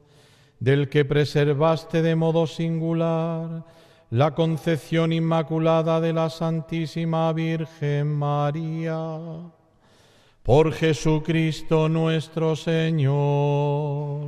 del 0.61 0.89
que 0.89 1.05
preservaste 1.05 2.01
de 2.01 2.17
modo 2.17 2.47
singular 2.47 3.65
la 4.11 4.35
concepción 4.35 5.13
inmaculada 5.13 6.01
de 6.01 6.13
la 6.13 6.31
Santísima 6.31 7.33
Virgen 7.33 8.09
María. 8.15 9.19
Por 10.43 10.73
Jesucristo 10.73 11.89
nuestro 11.89 12.57
Señor. 12.57 14.27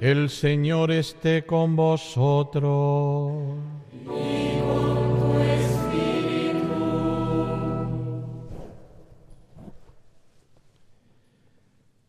El 0.00 0.28
Señor 0.30 0.90
esté 0.90 1.46
con 1.46 1.76
vosotros. 1.76 3.32
Y 3.92 4.58
con 4.58 5.20
tu 5.20 5.38
espíritu. 5.38 6.74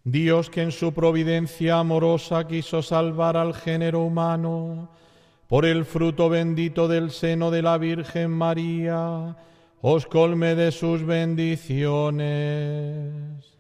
Dios 0.06 0.50
que 0.50 0.64
en 0.64 0.72
su 0.72 0.92
providencia 0.92 1.78
amorosa 1.78 2.48
quiso 2.48 2.82
salvar 2.82 3.38
al 3.38 3.54
género 3.54 4.02
humano, 4.02 4.90
por 5.48 5.66
el 5.66 5.86
fruto 5.86 6.30
bendito 6.30 6.88
del 6.88 7.12
seno 7.12 7.52
de 7.52 7.62
la 7.62 7.78
Virgen 7.78 8.32
María, 8.32 9.36
os 9.82 10.06
colme 10.06 10.56
de 10.56 10.72
sus 10.72 11.06
bendiciones. 11.06 13.58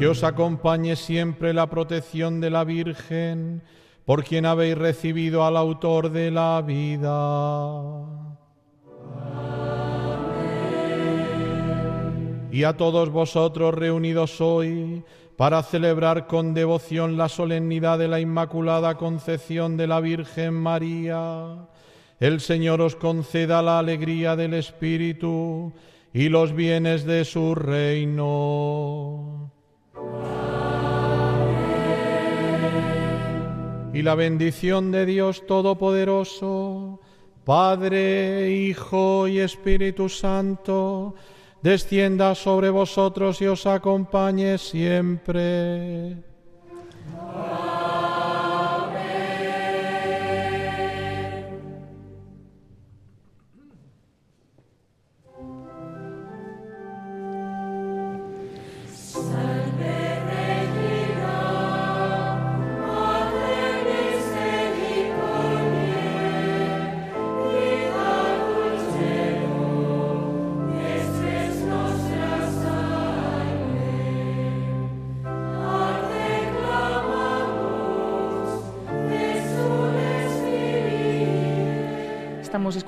que 0.00 0.08
os 0.08 0.24
acompañe 0.24 0.96
siempre 0.96 1.52
la 1.52 1.68
protección 1.68 2.40
de 2.40 2.48
la 2.48 2.64
Virgen, 2.64 3.62
por 4.06 4.24
quien 4.24 4.46
habéis 4.46 4.78
recibido 4.78 5.44
al 5.44 5.58
autor 5.58 6.10
de 6.10 6.30
la 6.30 6.62
vida. 6.66 8.06
Y 12.50 12.64
a 12.64 12.78
todos 12.78 13.10
vosotros 13.10 13.74
reunidos 13.74 14.40
hoy 14.40 15.04
para 15.40 15.62
celebrar 15.62 16.26
con 16.26 16.52
devoción 16.52 17.16
la 17.16 17.30
solemnidad 17.30 17.98
de 17.98 18.08
la 18.08 18.20
Inmaculada 18.20 18.98
Concepción 18.98 19.78
de 19.78 19.86
la 19.86 19.98
Virgen 20.00 20.52
María, 20.52 21.66
el 22.18 22.40
Señor 22.42 22.82
os 22.82 22.94
conceda 22.94 23.62
la 23.62 23.78
alegría 23.78 24.36
del 24.36 24.52
Espíritu 24.52 25.72
y 26.12 26.28
los 26.28 26.52
bienes 26.52 27.06
de 27.06 27.24
su 27.24 27.54
reino. 27.54 29.50
Y 33.94 34.02
la 34.02 34.14
bendición 34.16 34.92
de 34.92 35.06
Dios 35.06 35.46
Todopoderoso, 35.46 37.00
Padre, 37.46 38.50
Hijo 38.50 39.26
y 39.26 39.38
Espíritu 39.38 40.10
Santo, 40.10 41.14
descienda 41.62 42.34
sobre 42.34 42.70
vosotros 42.70 43.40
y 43.40 43.46
os 43.46 43.66
acompañe 43.66 44.58
siempre. 44.58 46.16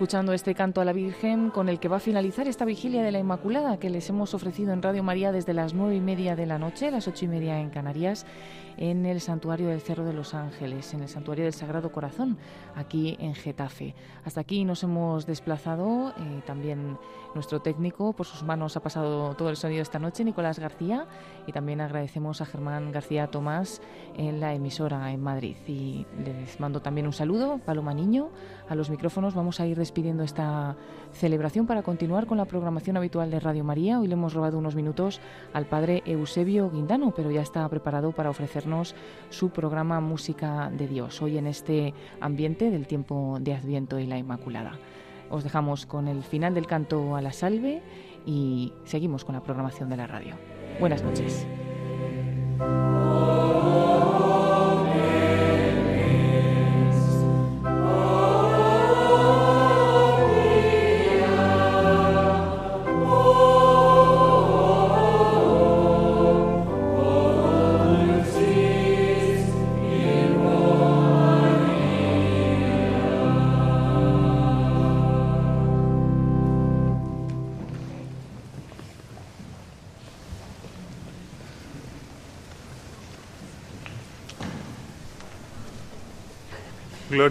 Escuchando 0.03 0.33
este 0.33 0.57
canto 0.57 0.81
a 0.81 0.85
la 0.85 0.93
Virgen 0.93 1.51
con 1.51 1.69
el 1.69 1.79
que 1.79 1.87
va 1.87 1.99
a 1.99 2.01
finalizar 2.01 2.49
esta 2.49 2.65
vigilia 2.65 3.05
de 3.05 3.13
la 3.13 3.21
Inmaculada 3.21 3.79
que 3.79 3.89
les 3.89 4.11
hemos 4.11 4.35
ofrecido 4.35 4.73
en 4.73 4.83
Radio 4.83 5.05
María 5.05 5.31
desde 5.31 5.55
las 5.55 5.75
nueve 5.75 5.95
y 5.95 6.01
media 6.01 6.35
de 6.35 6.45
la 6.45 6.59
noche, 6.59 6.91
las 6.91 7.07
ocho 7.07 7.27
y 7.27 7.29
media 7.29 7.61
en 7.61 7.71
Canarias, 7.71 8.27
en 8.79 9.07
el 9.07 9.21
santuario 9.21 9.69
del 9.69 9.81
Cerro 9.81 10.05
de 10.05 10.13
los 10.13 10.35
Ángeles, 10.35 10.93
en 10.93 11.03
el 11.03 11.09
santuario 11.09 11.45
del 11.45 11.53
Sagrado 11.53 11.93
Corazón, 11.93 12.37
aquí 12.75 13.17
en 13.21 13.37
Getafe. 13.37 13.95
Hasta 14.25 14.41
aquí 14.41 14.65
nos 14.65 14.83
hemos 14.83 15.25
desplazado, 15.25 16.13
eh, 16.19 16.43
también 16.47 16.99
nuestro 17.35 17.61
técnico, 17.61 18.12
por 18.12 18.27
sus 18.27 18.43
manos 18.43 18.77
ha 18.77 18.81
pasado 18.81 19.35
todo 19.35 19.51
el 19.51 19.57
sonido 19.57 19.83
esta 19.83 19.99
noche, 19.99 20.25
Nicolás 20.25 20.59
García, 20.59 21.07
y 21.47 21.52
también 21.52 21.81
agradecemos 21.81 22.41
a 22.41 22.47
Germán 22.47 22.93
García 22.93 23.27
Tomás 23.28 23.81
en 24.17 24.41
la 24.41 24.55
emisora 24.55 25.12
en 25.12 25.23
Madrid. 25.23 25.57
Y 25.67 26.07
les 26.25 26.61
mando 26.61 26.81
también 26.81 27.07
un 27.07 27.12
saludo, 27.12 27.59
Paloma 27.59 27.94
Niño, 27.94 28.31
a 28.69 28.75
los 28.75 28.91
micrófonos. 28.91 29.35
Vamos 29.35 29.61
a 29.61 29.67
ir 29.67 29.78
despidiendo 29.78 30.23
esta 30.23 30.77
celebración 31.12 31.67
para 31.67 31.83
continuar 31.83 32.27
con 32.27 32.39
la 32.39 32.44
programación 32.44 32.97
habitual 32.97 33.31
de 33.31 33.41
Radio 33.41 33.65
María. 33.65 34.01
Hoy 34.01 34.09
le 34.09 34.15
hemos 34.15 34.35
robado 34.35 34.59
unos 34.59 34.75
minutos 34.75 35.20
al 35.52 35.67
padre 35.67 36.02
Eusebio 36.07 36.70
Guindano, 36.70 37.12
pero 37.15 37.31
ya 37.31 37.43
está 37.43 37.69
preparado 37.69 38.12
para 38.12 38.31
ofrecernos 38.31 38.94
su 39.31 39.51
programa 39.51 40.01
Música 40.01 40.70
de 40.70 40.89
Dios, 40.89 41.20
hoy 41.23 41.39
en 41.39 41.47
este 41.47 41.94
ambiente 42.20 42.70
del 42.70 42.86
tiempo 42.86 43.39
de 43.41 43.55
Adviento 43.55 43.99
y 43.99 44.07
la 44.07 44.19
Inmaculada. 44.19 44.78
Os 45.33 45.43
dejamos 45.43 45.86
con 45.86 46.09
el 46.09 46.23
final 46.23 46.52
del 46.52 46.67
canto 46.67 47.17
a 47.17 47.23
la 47.23 47.33
salve 47.33 47.81
y 48.27 48.75
seguimos 48.85 49.25
con 49.25 49.35
la 49.35 49.43
programación 49.43 49.89
de 49.89 49.97
la 49.97 50.07
radio. 50.07 50.35
Buenas 50.78 51.02
noches. 51.02 51.47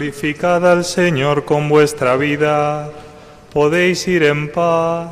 Glorificad 0.01 0.65
al 0.65 0.83
Señor 0.83 1.45
con 1.45 1.69
vuestra 1.69 2.17
vida. 2.17 2.89
Podéis 3.53 4.07
ir 4.07 4.23
en 4.23 4.51
paz. 4.51 5.11